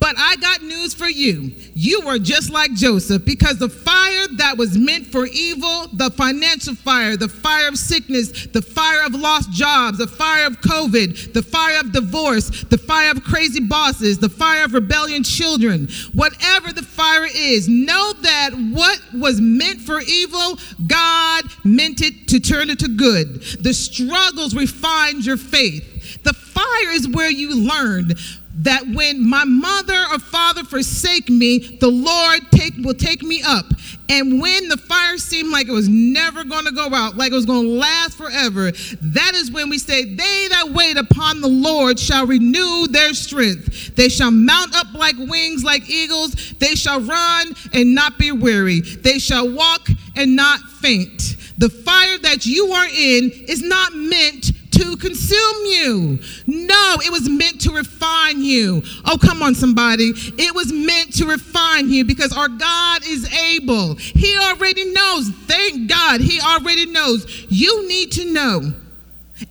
But 0.00 0.14
I 0.16 0.36
got 0.36 0.62
news 0.62 0.94
for 0.94 1.08
you. 1.08 1.52
You 1.74 2.02
were 2.02 2.18
just 2.18 2.50
like 2.50 2.72
Joseph 2.74 3.24
because 3.24 3.58
the 3.58 3.68
fire 3.68 4.28
that 4.36 4.56
was 4.56 4.78
meant 4.78 5.08
for 5.08 5.26
evil, 5.26 5.88
the 5.92 6.10
financial 6.10 6.76
fire, 6.76 7.16
the 7.16 7.28
fire 7.28 7.66
of 7.66 7.76
sickness, 7.76 8.46
the 8.46 8.62
fire 8.62 9.04
of 9.04 9.14
lost 9.14 9.50
jobs, 9.50 9.98
the 9.98 10.06
fire 10.06 10.46
of 10.46 10.60
COVID, 10.60 11.32
the 11.32 11.42
fire 11.42 11.80
of 11.80 11.92
divorce, 11.92 12.64
the 12.64 12.78
fire 12.78 13.10
of 13.10 13.24
crazy 13.24 13.60
bosses, 13.60 14.18
the 14.18 14.28
fire 14.28 14.64
of 14.64 14.72
rebellion 14.72 15.24
children, 15.24 15.88
whatever 16.12 16.72
the 16.72 16.82
fire 16.82 17.26
is, 17.34 17.68
know 17.68 18.12
that 18.22 18.50
what 18.72 19.00
was 19.14 19.40
meant 19.40 19.80
for 19.80 20.00
evil, 20.00 20.58
God 20.86 21.44
meant 21.64 22.02
it 22.02 22.28
to 22.28 22.38
turn 22.38 22.70
it 22.70 22.78
to 22.80 22.88
good. 22.88 23.42
The 23.60 23.74
struggles 23.74 24.54
refined 24.54 25.26
your 25.26 25.36
faith. 25.36 26.22
The 26.22 26.32
fire 26.32 26.90
is 26.90 27.08
where 27.08 27.30
you 27.30 27.56
learned 27.56 28.14
that 28.58 28.86
when 28.88 29.28
my 29.28 29.44
mother 29.44 30.04
or 30.12 30.18
father 30.18 30.64
forsake 30.64 31.28
me, 31.28 31.58
the 31.58 31.88
Lord 31.88 32.40
take, 32.50 32.74
will 32.78 32.94
take 32.94 33.22
me 33.22 33.42
up. 33.44 33.66
And 34.08 34.40
when 34.40 34.68
the 34.68 34.76
fire 34.76 35.18
seemed 35.18 35.52
like 35.52 35.68
it 35.68 35.72
was 35.72 35.88
never 35.88 36.42
going 36.42 36.64
to 36.64 36.72
go 36.72 36.92
out, 36.94 37.16
like 37.16 37.30
it 37.30 37.34
was 37.34 37.46
going 37.46 37.64
to 37.64 37.72
last 37.72 38.16
forever, 38.16 38.72
that 38.72 39.32
is 39.34 39.50
when 39.50 39.68
we 39.68 39.78
say, 39.78 40.04
They 40.04 40.48
that 40.48 40.70
wait 40.70 40.96
upon 40.96 41.40
the 41.40 41.48
Lord 41.48 41.98
shall 41.98 42.26
renew 42.26 42.86
their 42.88 43.12
strength. 43.14 43.94
They 43.96 44.08
shall 44.08 44.30
mount 44.30 44.74
up 44.74 44.92
like 44.94 45.16
wings, 45.18 45.62
like 45.62 45.88
eagles. 45.88 46.54
They 46.58 46.74
shall 46.74 47.00
run 47.00 47.54
and 47.72 47.94
not 47.94 48.18
be 48.18 48.32
weary. 48.32 48.80
They 48.80 49.18
shall 49.18 49.50
walk 49.52 49.88
and 50.16 50.34
not 50.34 50.60
faint. 50.60 51.36
The 51.58 51.68
fire 51.68 52.18
that 52.18 52.46
you 52.46 52.72
are 52.72 52.86
in 52.86 53.30
is 53.46 53.62
not 53.62 53.92
meant 53.92 54.52
to 54.78 54.96
consume 54.96 55.64
you. 55.66 56.18
No, 56.46 56.96
it 57.04 57.10
was 57.10 57.28
meant 57.28 57.60
to 57.62 57.72
refine 57.72 58.42
you. 58.42 58.82
Oh, 59.04 59.18
come 59.20 59.42
on, 59.42 59.54
somebody. 59.54 60.12
It 60.14 60.54
was 60.54 60.72
meant 60.72 61.14
to 61.16 61.26
refine 61.26 61.90
you 61.90 62.04
because 62.04 62.32
our 62.32 62.48
God 62.48 63.02
is 63.06 63.32
able. 63.34 63.94
He 63.96 64.36
already 64.38 64.92
knows. 64.92 65.30
Thank 65.30 65.90
God. 65.90 66.20
He 66.20 66.40
already 66.40 66.86
knows. 66.86 67.46
You 67.48 67.88
need 67.88 68.12
to 68.12 68.32
know 68.32 68.72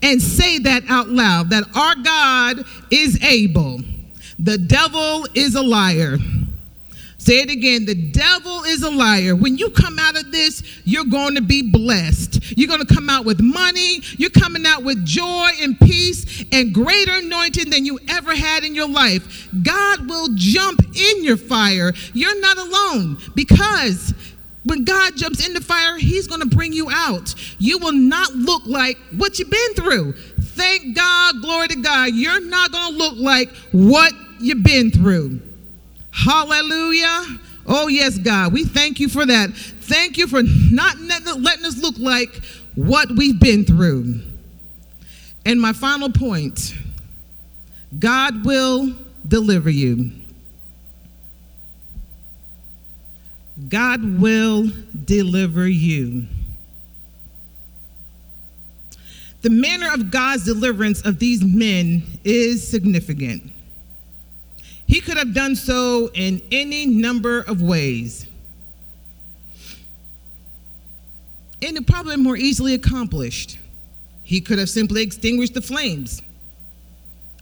and 0.01 0.21
say 0.21 0.59
that 0.59 0.83
out 0.89 1.09
loud 1.09 1.49
that 1.49 1.63
our 1.75 1.95
God 1.95 2.65
is 2.91 3.21
able. 3.23 3.81
The 4.39 4.57
devil 4.57 5.27
is 5.33 5.55
a 5.55 5.61
liar. 5.61 6.17
Say 7.27 7.41
it 7.41 7.49
again. 7.49 7.83
The 7.83 7.93
devil 7.93 8.63
is 8.63 8.83
a 8.83 8.89
liar. 8.89 9.35
When 9.35 9.57
you 9.57 9.69
come 9.69 9.99
out 9.99 10.17
of 10.17 10.31
this, 10.31 10.63
you're 10.85 11.03
going 11.03 11.35
to 11.35 11.41
be 11.41 11.61
blessed. 11.61 12.57
You're 12.57 12.69
going 12.69 12.85
to 12.85 12.95
come 12.95 13.09
out 13.09 13.25
with 13.25 13.41
money. 13.41 13.99
You're 14.17 14.29
coming 14.29 14.65
out 14.65 14.85
with 14.85 15.03
joy 15.05 15.49
and 15.61 15.77
peace 15.77 16.45
and 16.53 16.73
greater 16.73 17.11
anointing 17.15 17.69
than 17.69 17.85
you 17.85 17.99
ever 18.07 18.33
had 18.33 18.63
in 18.63 18.73
your 18.73 18.87
life. 18.87 19.49
God 19.61 20.07
will 20.07 20.29
jump 20.35 20.79
in 20.95 21.25
your 21.25 21.35
fire. 21.35 21.91
You're 22.13 22.39
not 22.39 22.57
alone 22.59 23.17
because 23.35 24.13
when 24.63 24.85
God 24.85 25.17
jumps 25.17 25.45
in 25.45 25.53
the 25.53 25.59
fire, 25.59 25.97
He's 25.97 26.27
going 26.27 26.39
to 26.39 26.55
bring 26.55 26.71
you 26.71 26.89
out. 26.89 27.35
You 27.59 27.77
will 27.79 27.91
not 27.91 28.35
look 28.35 28.65
like 28.65 28.97
what 29.17 29.37
you've 29.37 29.49
been 29.49 29.73
through. 29.73 30.13
Thank 30.13 30.95
God, 30.95 31.41
glory 31.41 31.67
to 31.67 31.75
God. 31.75 32.11
You're 32.13 32.39
not 32.39 32.71
going 32.71 32.93
to 32.93 32.97
look 32.97 33.17
like 33.17 33.49
what 33.73 34.13
you've 34.39 34.63
been 34.63 34.91
through. 34.91 35.41
Hallelujah. 36.17 37.39
Oh, 37.65 37.87
yes, 37.87 38.17
God. 38.17 38.53
We 38.53 38.65
thank 38.65 38.99
you 38.99 39.09
for 39.09 39.25
that. 39.25 39.51
Thank 39.53 40.17
you 40.17 40.27
for 40.27 40.41
not 40.43 40.97
letting 40.99 41.65
us 41.65 41.77
look 41.77 41.97
like 41.97 42.41
what 42.75 43.09
we've 43.11 43.39
been 43.39 43.65
through. 43.65 44.21
And 45.45 45.61
my 45.61 45.73
final 45.73 46.09
point 46.09 46.73
God 47.97 48.45
will 48.45 48.93
deliver 49.27 49.69
you. 49.69 50.11
God 53.69 54.19
will 54.19 54.69
deliver 55.05 55.67
you. 55.67 56.27
the 59.47 59.49
manner 59.53 59.87
of 59.93 60.11
God's 60.11 60.43
deliverance 60.43 61.01
of 61.05 61.19
these 61.19 61.41
men 61.41 62.03
is 62.25 62.67
significant. 62.67 63.43
He 64.87 65.01
could 65.01 65.17
have 65.17 65.33
done 65.33 65.55
so 65.55 66.09
in 66.13 66.41
any 66.49 66.85
number 66.85 67.41
of 67.41 67.61
ways. 67.61 68.25
And 71.61 71.75
it 71.75 71.85
probably 71.85 72.15
more 72.15 72.37
easily 72.37 72.73
accomplished. 72.73 73.59
He 74.23 74.39
could 74.39 74.59
have 74.59 74.69
simply 74.69 75.03
extinguished 75.03 75.53
the 75.53 75.61
flames 75.61 76.21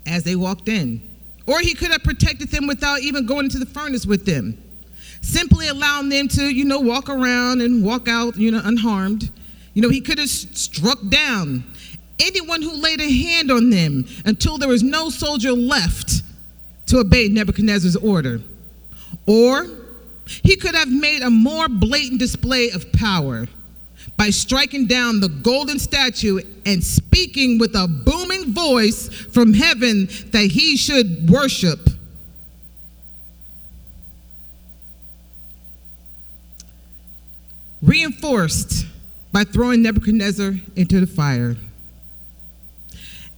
as 0.08 0.24
they 0.24 0.36
walked 0.36 0.68
in. 0.68 1.02
Or 1.46 1.60
he 1.60 1.76
could 1.76 1.92
have 1.92 2.04
protected 2.04 2.50
them 2.50 2.66
without 2.66 3.02
even 3.02 3.28
going 3.28 3.46
into 3.46 3.60
the 3.60 3.66
furnace 3.68 4.08
with 4.08 4.26
them. 4.26 4.58
Simply 5.22 5.68
allowing 5.68 6.10
them 6.10 6.28
to, 6.30 6.44
you 6.44 6.66
know, 6.66 6.80
walk 6.80 7.10
around 7.10 7.62
and 7.62 7.84
walk 7.84 8.08
out, 8.08 8.38
you 8.38 8.52
know, 8.52 8.62
unharmed. 8.64 9.30
You 9.76 9.84
know, 9.84 9.90
he 9.90 10.02
could 10.02 10.18
have 10.18 10.30
struck 10.30 11.00
down 11.10 11.64
anyone 12.20 12.64
who 12.64 12.74
laid 12.74 13.02
a 13.02 13.12
hand 13.12 13.52
on 13.52 13.70
them 13.70 14.06
until 14.26 14.58
there 14.58 14.70
was 14.70 14.82
no 14.82 15.10
soldier 15.10 15.52
left 15.52 16.24
to 16.88 17.00
obey 17.00 17.28
Nebuchadnezzar's 17.28 17.96
order. 17.96 18.42
Or 19.26 19.68
he 20.26 20.56
could 20.56 20.76
have 20.76 20.92
made 20.92 21.22
a 21.22 21.30
more 21.30 21.68
blatant 21.68 22.20
display 22.20 22.70
of 22.72 22.92
power 22.92 23.48
by 24.18 24.30
striking 24.30 24.86
down 24.86 25.20
the 25.20 25.30
golden 25.30 25.78
statue 25.80 26.40
and 26.66 26.84
speaking 26.84 27.58
with 27.58 27.76
a 27.76 27.88
booming 27.88 28.54
voice 28.54 29.10
from 29.10 29.54
heaven 29.54 30.08
that 30.32 30.48
he 30.52 30.78
should 30.78 31.30
worship. 31.30 31.90
Reinforced 37.82 38.86
by 39.32 39.44
throwing 39.44 39.82
Nebuchadnezzar 39.82 40.54
into 40.76 41.00
the 41.02 41.08
fire. 41.08 41.58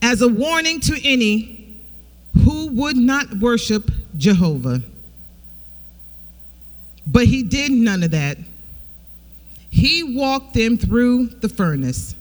As 0.00 0.22
a 0.22 0.28
warning 0.28 0.80
to 0.80 0.98
any 1.02 1.57
who 2.44 2.68
would 2.68 2.96
not 2.96 3.38
worship 3.38 3.90
Jehovah. 4.16 4.82
But 7.06 7.26
he 7.26 7.42
did 7.42 7.72
none 7.72 8.02
of 8.02 8.10
that. 8.10 8.38
He 9.70 10.02
walked 10.02 10.54
them 10.54 10.76
through 10.76 11.26
the 11.26 11.48
furnace, 11.48 12.14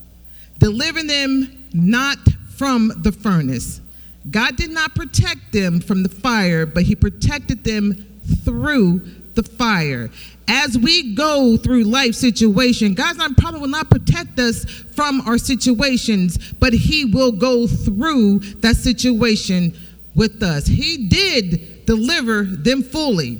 delivering 0.59 1.07
them 1.07 1.65
not 1.73 2.17
from 2.55 2.91
the 3.03 3.11
furnace. 3.11 3.81
God 4.29 4.55
did 4.57 4.71
not 4.71 4.95
protect 4.95 5.53
them 5.53 5.79
from 5.79 6.03
the 6.03 6.09
fire, 6.09 6.65
but 6.65 6.83
He 6.83 6.95
protected 6.95 7.63
them 7.63 8.05
through 8.43 8.99
the 9.35 9.43
fire. 9.43 10.09
As 10.49 10.77
we 10.77 11.15
go 11.15 11.57
through 11.57 11.83
life 11.83 12.15
situation, 12.15 12.93
God's 12.93 13.17
not, 13.17 13.37
probably 13.37 13.61
will 13.61 13.67
not 13.67 13.89
protect 13.89 14.39
us 14.39 14.65
from 14.65 15.21
our 15.21 15.37
situations, 15.37 16.53
but 16.53 16.73
He 16.73 17.05
will 17.05 17.31
go 17.31 17.67
through 17.67 18.39
that 18.59 18.75
situation 18.75 19.77
with 20.17 20.43
us. 20.43 20.67
He 20.67 21.07
did 21.07 21.85
deliver 21.85 22.43
them 22.43 22.83
fully. 22.83 23.39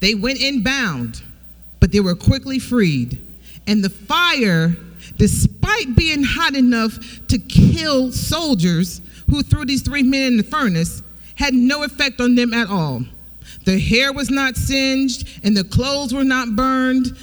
They 0.00 0.14
went 0.14 0.42
in 0.42 0.62
bound 0.62 1.22
but 1.80 1.92
they 1.92 2.00
were 2.00 2.14
quickly 2.14 2.58
freed. 2.58 3.18
And 3.66 3.82
the 3.82 3.90
fire, 3.90 4.76
despite 5.16 5.96
being 5.96 6.22
hot 6.22 6.54
enough 6.54 6.98
to 7.28 7.38
kill 7.38 8.12
soldiers 8.12 9.00
who 9.30 9.42
threw 9.42 9.64
these 9.64 9.82
three 9.82 10.02
men 10.02 10.32
in 10.32 10.36
the 10.36 10.42
furnace, 10.42 11.02
had 11.34 11.54
no 11.54 11.82
effect 11.82 12.20
on 12.20 12.34
them 12.34 12.54
at 12.54 12.68
all. 12.68 13.02
Their 13.64 13.78
hair 13.78 14.12
was 14.12 14.30
not 14.30 14.56
singed 14.56 15.28
and 15.44 15.56
the 15.56 15.64
clothes 15.64 16.14
were 16.14 16.24
not 16.24 16.56
burned. 16.56 17.16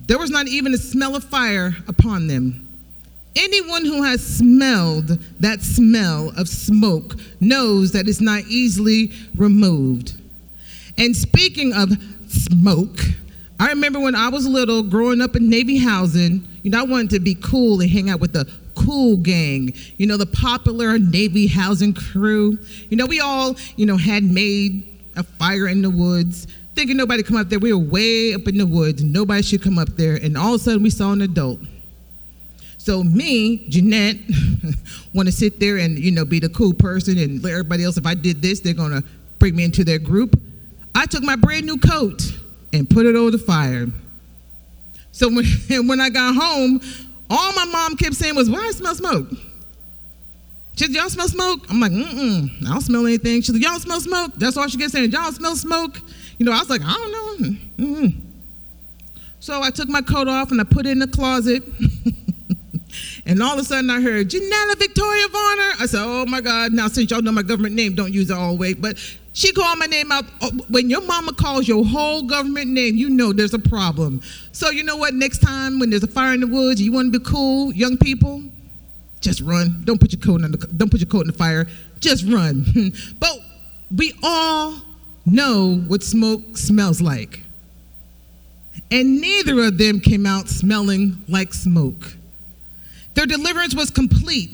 There 0.00 0.18
was 0.18 0.30
not 0.30 0.48
even 0.48 0.74
a 0.74 0.78
smell 0.78 1.16
of 1.16 1.24
fire 1.24 1.76
upon 1.86 2.26
them. 2.28 2.67
Anyone 3.40 3.84
who 3.84 4.02
has 4.02 4.24
smelled 4.24 5.18
that 5.40 5.62
smell 5.62 6.32
of 6.36 6.48
smoke 6.48 7.14
knows 7.40 7.92
that 7.92 8.08
it's 8.08 8.20
not 8.20 8.42
easily 8.48 9.12
removed. 9.36 10.20
And 10.96 11.16
speaking 11.16 11.72
of 11.72 11.92
smoke. 12.28 12.98
I 13.60 13.68
remember 13.68 14.00
when 14.00 14.14
I 14.14 14.28
was 14.28 14.46
little, 14.46 14.82
growing 14.82 15.20
up 15.20 15.34
in 15.34 15.48
Navy 15.48 15.78
housing, 15.78 16.46
you 16.62 16.70
know, 16.70 16.80
I 16.80 16.84
wanted 16.84 17.10
to 17.10 17.20
be 17.20 17.34
cool 17.34 17.80
and 17.80 17.90
hang 17.90 18.10
out 18.10 18.20
with 18.20 18.32
the 18.32 18.50
cool 18.74 19.16
gang, 19.16 19.72
you 19.96 20.06
know, 20.06 20.16
the 20.16 20.26
popular 20.26 20.98
Navy 20.98 21.46
housing 21.46 21.92
crew. 21.92 22.58
You 22.88 22.96
know, 22.96 23.06
we 23.06 23.20
all, 23.20 23.56
you 23.76 23.86
know, 23.86 23.96
had 23.96 24.22
made 24.22 24.84
a 25.16 25.22
fire 25.22 25.66
in 25.66 25.82
the 25.82 25.90
woods, 25.90 26.46
thinking 26.74 26.96
nobody 26.96 27.22
come 27.22 27.36
up 27.36 27.48
there. 27.48 27.58
We 27.58 27.72
were 27.72 27.78
way 27.78 28.34
up 28.34 28.46
in 28.46 28.58
the 28.58 28.66
woods, 28.66 29.02
nobody 29.02 29.42
should 29.42 29.62
come 29.62 29.78
up 29.78 29.88
there, 29.96 30.14
and 30.14 30.36
all 30.36 30.54
of 30.54 30.60
a 30.60 30.64
sudden 30.64 30.82
we 30.82 30.90
saw 30.90 31.12
an 31.12 31.22
adult. 31.22 31.60
So 32.88 33.04
me, 33.04 33.68
Jeanette, 33.68 34.16
want 35.14 35.28
to 35.28 35.32
sit 35.32 35.60
there 35.60 35.76
and 35.76 35.98
you 35.98 36.10
know 36.10 36.24
be 36.24 36.40
the 36.40 36.48
cool 36.48 36.72
person 36.72 37.18
and 37.18 37.44
let 37.44 37.52
everybody 37.52 37.84
else. 37.84 37.98
If 37.98 38.06
I 38.06 38.14
did 38.14 38.40
this, 38.40 38.60
they're 38.60 38.72
gonna 38.72 39.02
bring 39.38 39.54
me 39.54 39.64
into 39.64 39.84
their 39.84 39.98
group. 39.98 40.40
I 40.94 41.04
took 41.04 41.22
my 41.22 41.36
brand 41.36 41.66
new 41.66 41.76
coat 41.76 42.22
and 42.72 42.88
put 42.88 43.04
it 43.04 43.14
over 43.14 43.30
the 43.30 43.36
fire. 43.36 43.88
So 45.12 45.28
when, 45.28 45.44
when 45.86 46.00
I 46.00 46.08
got 46.08 46.34
home, 46.34 46.80
all 47.28 47.52
my 47.52 47.66
mom 47.66 47.98
kept 47.98 48.14
saying 48.14 48.34
was, 48.34 48.48
Why 48.48 48.60
I 48.60 48.70
smell 48.70 48.94
smoke? 48.94 49.28
She 50.76 50.86
said, 50.86 50.94
Y'all 50.94 51.10
smell 51.10 51.28
smoke? 51.28 51.66
I'm 51.68 51.80
like, 51.80 51.92
Mm-mm, 51.92 52.62
I 52.62 52.70
don't 52.70 52.80
smell 52.80 53.04
anything. 53.04 53.42
She 53.42 53.52
said, 53.52 53.60
Y'all 53.60 53.78
smell 53.80 54.00
smoke? 54.00 54.32
That's 54.36 54.56
all 54.56 54.66
she 54.66 54.78
kept 54.78 54.92
saying. 54.92 55.10
Y'all 55.10 55.30
smell 55.32 55.56
smoke? 55.56 56.00
You 56.38 56.46
know, 56.46 56.52
I 56.52 56.60
was 56.60 56.70
like, 56.70 56.80
I 56.82 56.94
don't 56.94 57.12
know. 57.12 57.58
Mm-mm. 57.84 58.14
So 59.40 59.60
I 59.60 59.68
took 59.68 59.90
my 59.90 60.00
coat 60.00 60.26
off 60.26 60.52
and 60.52 60.58
I 60.58 60.64
put 60.64 60.86
it 60.86 60.92
in 60.92 61.00
the 61.00 61.06
closet. 61.06 61.62
and 63.28 63.42
all 63.42 63.52
of 63.52 63.58
a 63.58 63.64
sudden 63.64 63.90
I 63.90 64.00
heard, 64.00 64.30
Janella 64.30 64.78
Victoria 64.78 65.28
Varner. 65.28 65.72
I 65.80 65.86
said, 65.86 66.02
Oh 66.02 66.24
my 66.26 66.40
God, 66.40 66.72
now 66.72 66.88
since 66.88 67.10
y'all 67.10 67.20
know 67.20 67.30
my 67.30 67.42
government 67.42 67.74
name, 67.74 67.94
don't 67.94 68.12
use 68.12 68.30
it 68.30 68.58
way. 68.58 68.72
But 68.72 68.96
she 69.34 69.52
called 69.52 69.78
my 69.78 69.84
name 69.84 70.10
out. 70.10 70.24
Oh, 70.40 70.50
when 70.68 70.88
your 70.88 71.02
mama 71.02 71.34
calls 71.34 71.68
your 71.68 71.84
whole 71.84 72.22
government 72.22 72.70
name, 72.70 72.96
you 72.96 73.10
know 73.10 73.34
there's 73.34 73.52
a 73.52 73.58
problem. 73.58 74.22
So 74.52 74.70
you 74.70 74.82
know 74.82 74.96
what? 74.96 75.12
Next 75.12 75.38
time 75.38 75.78
when 75.78 75.90
there's 75.90 76.02
a 76.02 76.08
fire 76.08 76.32
in 76.32 76.40
the 76.40 76.46
woods, 76.46 76.80
you 76.80 76.90
want 76.90 77.12
to 77.12 77.18
be 77.18 77.24
cool, 77.24 77.72
young 77.74 77.98
people, 77.98 78.42
just 79.20 79.42
run. 79.42 79.82
Don't 79.84 80.00
put 80.00 80.10
your 80.12 80.20
coat 80.20 80.40
in 80.40 80.50
the 80.50 80.58
don't 80.58 80.90
put 80.90 81.00
your 81.00 81.08
coat 81.08 81.20
in 81.20 81.26
the 81.26 81.32
fire. 81.34 81.66
Just 82.00 82.24
run. 82.26 82.64
but 83.18 83.38
we 83.94 84.14
all 84.22 84.80
know 85.26 85.76
what 85.86 86.02
smoke 86.02 86.56
smells 86.56 87.02
like. 87.02 87.42
And 88.90 89.20
neither 89.20 89.64
of 89.64 89.76
them 89.76 90.00
came 90.00 90.24
out 90.24 90.48
smelling 90.48 91.22
like 91.28 91.52
smoke. 91.52 92.16
Their 93.14 93.26
deliverance 93.26 93.74
was 93.74 93.90
complete. 93.90 94.50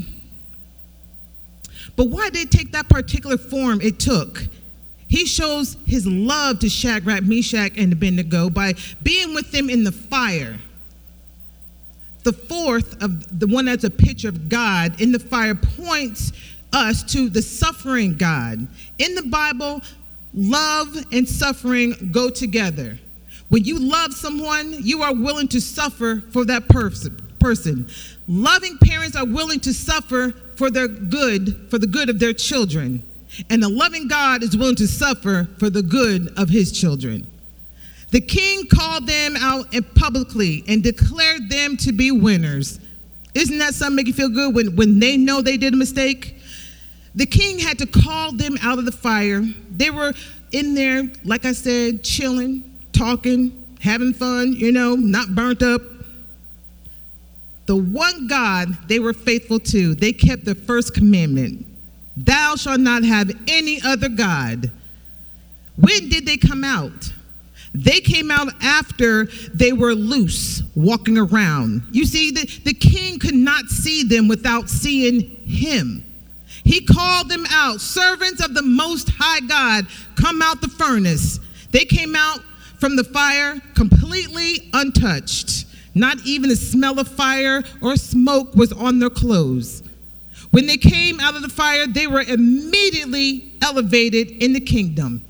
But 1.97 2.09
why 2.09 2.31
did 2.31 2.47
it 2.47 2.51
take 2.51 2.73
that 2.73 2.89
particular 2.89 3.37
form 3.37 3.81
it 3.81 3.99
took? 3.99 4.47
He 5.07 5.27
shows 5.27 5.77
his 5.87 6.07
love 6.07 6.59
to 6.61 6.69
Shadrach, 6.69 7.23
Meshach, 7.23 7.73
and 7.77 7.93
Abednego 7.93 8.51
by 8.51 8.75
being 9.03 9.35
with 9.35 9.53
them 9.53 9.71
in 9.71 9.85
the 9.85 9.93
fire. 9.93 10.59
The 12.25 12.33
fourth 12.33 13.01
of 13.03 13.39
the 13.39 13.47
one 13.47 13.67
that's 13.67 13.85
a 13.85 13.91
picture 13.91 14.29
of 14.29 14.49
God 14.49 15.01
in 15.01 15.13
the 15.13 15.19
fire 15.19 15.55
points 15.55 16.33
us 16.73 17.05
to 17.13 17.29
the 17.29 17.43
suffering 17.43 18.17
God. 18.17 18.67
In 18.99 19.15
the 19.15 19.23
Bible, 19.23 19.83
love 20.33 20.97
and 21.13 21.29
suffering 21.29 22.11
go 22.11 22.31
together. 22.31 22.99
When 23.51 23.65
you 23.65 23.79
love 23.79 24.15
someone, 24.15 24.75
you 24.83 25.03
are 25.03 25.15
willing 25.15 25.49
to 25.49 25.61
suffer 25.61 26.23
for 26.33 26.45
that 26.47 26.67
person. 26.69 27.24
Person. 27.45 27.87
Loving 28.27 28.79
parents 28.79 29.15
are 29.17 29.27
willing 29.27 29.61
to 29.61 29.75
suffer 29.75 30.33
for 30.57 30.71
their 30.71 30.89
good, 30.89 31.67
for 31.69 31.79
the 31.79 31.87
good 31.87 32.09
of 32.09 32.19
their 32.19 32.33
children. 32.33 33.03
And 33.51 33.63
the 33.63 33.69
loving 33.69 34.09
God 34.09 34.43
is 34.43 34.57
willing 34.57 34.77
to 34.77 34.89
suffer 34.89 35.47
for 35.59 35.69
the 35.69 35.83
good 35.83 36.33
of 36.39 36.49
his 36.49 36.73
children. 36.73 37.31
The 38.13 38.23
king 38.23 38.67
called 38.73 39.07
them 39.07 39.37
out 39.37 39.67
publicly 39.95 40.65
and 40.69 40.83
declared 40.83 41.51
them 41.51 41.77
to 41.79 41.93
be 41.93 42.11
winners. 42.11 42.81
Isn't 43.35 43.59
that 43.59 43.75
something 43.75 43.97
make 43.97 44.07
you 44.07 44.15
feel 44.15 44.31
good 44.31 44.55
when, 44.55 44.75
when 44.75 44.99
they 44.99 45.19
know 45.19 45.43
they 45.43 45.59
did 45.59 45.75
a 45.75 45.77
mistake? 45.77 46.41
The 47.15 47.27
king 47.27 47.59
had 47.59 47.79
to 47.81 47.87
call 47.87 48.33
them 48.33 48.57
out 48.63 48.79
of 48.79 48.87
the 48.87 48.93
fire. 48.93 49.43
They 49.71 49.91
were 49.91 50.15
in 50.53 50.75
there, 50.75 51.03
like 51.25 51.45
I 51.45 51.53
said, 51.53 52.05
chilling, 52.05 52.65
talking, 52.93 53.77
having 53.81 54.15
fun, 54.15 54.55
you 54.55 54.73
know, 54.73 54.95
not 54.95 55.35
burnt 55.35 55.63
up. 55.63 55.83
The 57.67 57.77
one 57.77 58.27
God 58.27 58.77
they 58.89 58.99
were 58.99 59.13
faithful 59.13 59.59
to, 59.61 59.95
they 59.95 60.13
kept 60.13 60.45
the 60.45 60.55
first 60.55 60.95
commandment 60.95 61.67
Thou 62.17 62.55
shalt 62.57 62.81
not 62.81 63.05
have 63.05 63.33
any 63.49 63.81
other 63.83 64.09
God. 64.09 64.71
When 65.77 66.09
did 66.09 66.27
they 66.27 66.37
come 66.37 66.63
out? 66.63 67.13
They 67.75 68.01
came 68.01 68.31
out 68.31 68.53
after 68.63 69.25
they 69.53 69.73
were 69.73 69.95
loose, 69.95 70.63
walking 70.77 71.19
around. 71.19 71.83
You 71.91 72.07
see, 72.07 72.31
the, 72.31 72.47
the 72.65 72.75
king 72.75 73.19
could 73.19 73.35
not 73.35 73.67
see 73.67 74.05
them 74.05 74.29
without 74.29 74.71
seeing 74.71 75.23
him. 75.45 76.05
He 76.63 76.85
called 76.85 77.29
them 77.29 77.45
out, 77.51 77.81
servants 77.81 78.43
of 78.45 78.55
the 78.55 78.63
Most 78.63 79.11
High 79.19 79.41
God, 79.41 79.87
come 80.15 80.41
out 80.41 80.61
the 80.61 80.69
furnace. 80.69 81.41
They 81.73 81.85
came 81.85 82.15
out 82.15 82.39
from 82.79 82.95
the 82.95 83.05
fire 83.05 83.61
completely 83.75 84.71
untouched. 84.73 85.64
Not 85.95 86.19
even 86.25 86.49
the 86.49 86.57
smell 86.57 86.99
of 86.99 87.09
fire 87.09 87.63
or 87.81 87.97
smoke 87.97 88.55
was 88.55 88.73
on 88.73 88.99
their 88.99 89.11
clothes. 89.11 89.83
When 90.51 90.67
they 90.67 90.77
came 90.77 91.21
out 91.21 91.35
of 91.35 91.43
the 91.43 91.49
fire, 91.49 91.87
they 91.87 92.07
were 92.07 92.23
immediately 92.23 93.53
elevated 93.63 94.31
in 94.43 94.53
the 94.53 94.61
kingdom. 94.61 95.25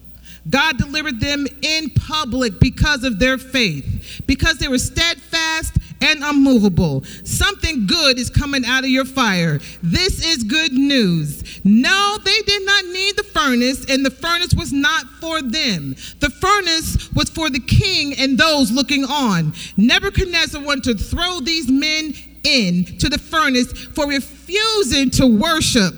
God 0.48 0.76
delivered 0.76 1.20
them 1.20 1.46
in 1.62 1.90
public 1.90 2.60
because 2.60 3.04
of 3.04 3.18
their 3.18 3.38
faith, 3.38 4.22
because 4.26 4.58
they 4.58 4.68
were 4.68 4.78
steadfast 4.78 5.78
and 6.04 6.22
unmovable. 6.22 7.02
Something 7.24 7.86
good 7.86 8.18
is 8.18 8.30
coming 8.30 8.64
out 8.64 8.84
of 8.84 8.90
your 8.90 9.04
fire. 9.04 9.58
This 9.82 10.24
is 10.24 10.44
good 10.44 10.72
news. 10.72 11.60
No, 11.64 12.18
they 12.24 12.40
did 12.42 12.64
not 12.66 12.84
need 12.86 13.16
the 13.16 13.22
furnace, 13.22 13.86
and 13.88 14.04
the 14.04 14.10
furnace 14.10 14.54
was 14.54 14.72
not 14.72 15.06
for 15.20 15.40
them. 15.40 15.96
The 16.20 16.30
furnace 16.30 17.12
was 17.12 17.30
for 17.30 17.50
the 17.50 17.60
king 17.60 18.14
and 18.18 18.36
those 18.38 18.70
looking 18.70 19.04
on. 19.04 19.54
Nebuchadnezzar 19.76 20.62
wanted 20.62 20.98
to 20.98 21.04
throw 21.04 21.40
these 21.40 21.70
men 21.70 22.14
in 22.42 22.84
to 22.98 23.08
the 23.08 23.18
furnace 23.18 23.72
for 23.72 24.06
refusing 24.06 25.10
to 25.10 25.26
worship 25.26 25.94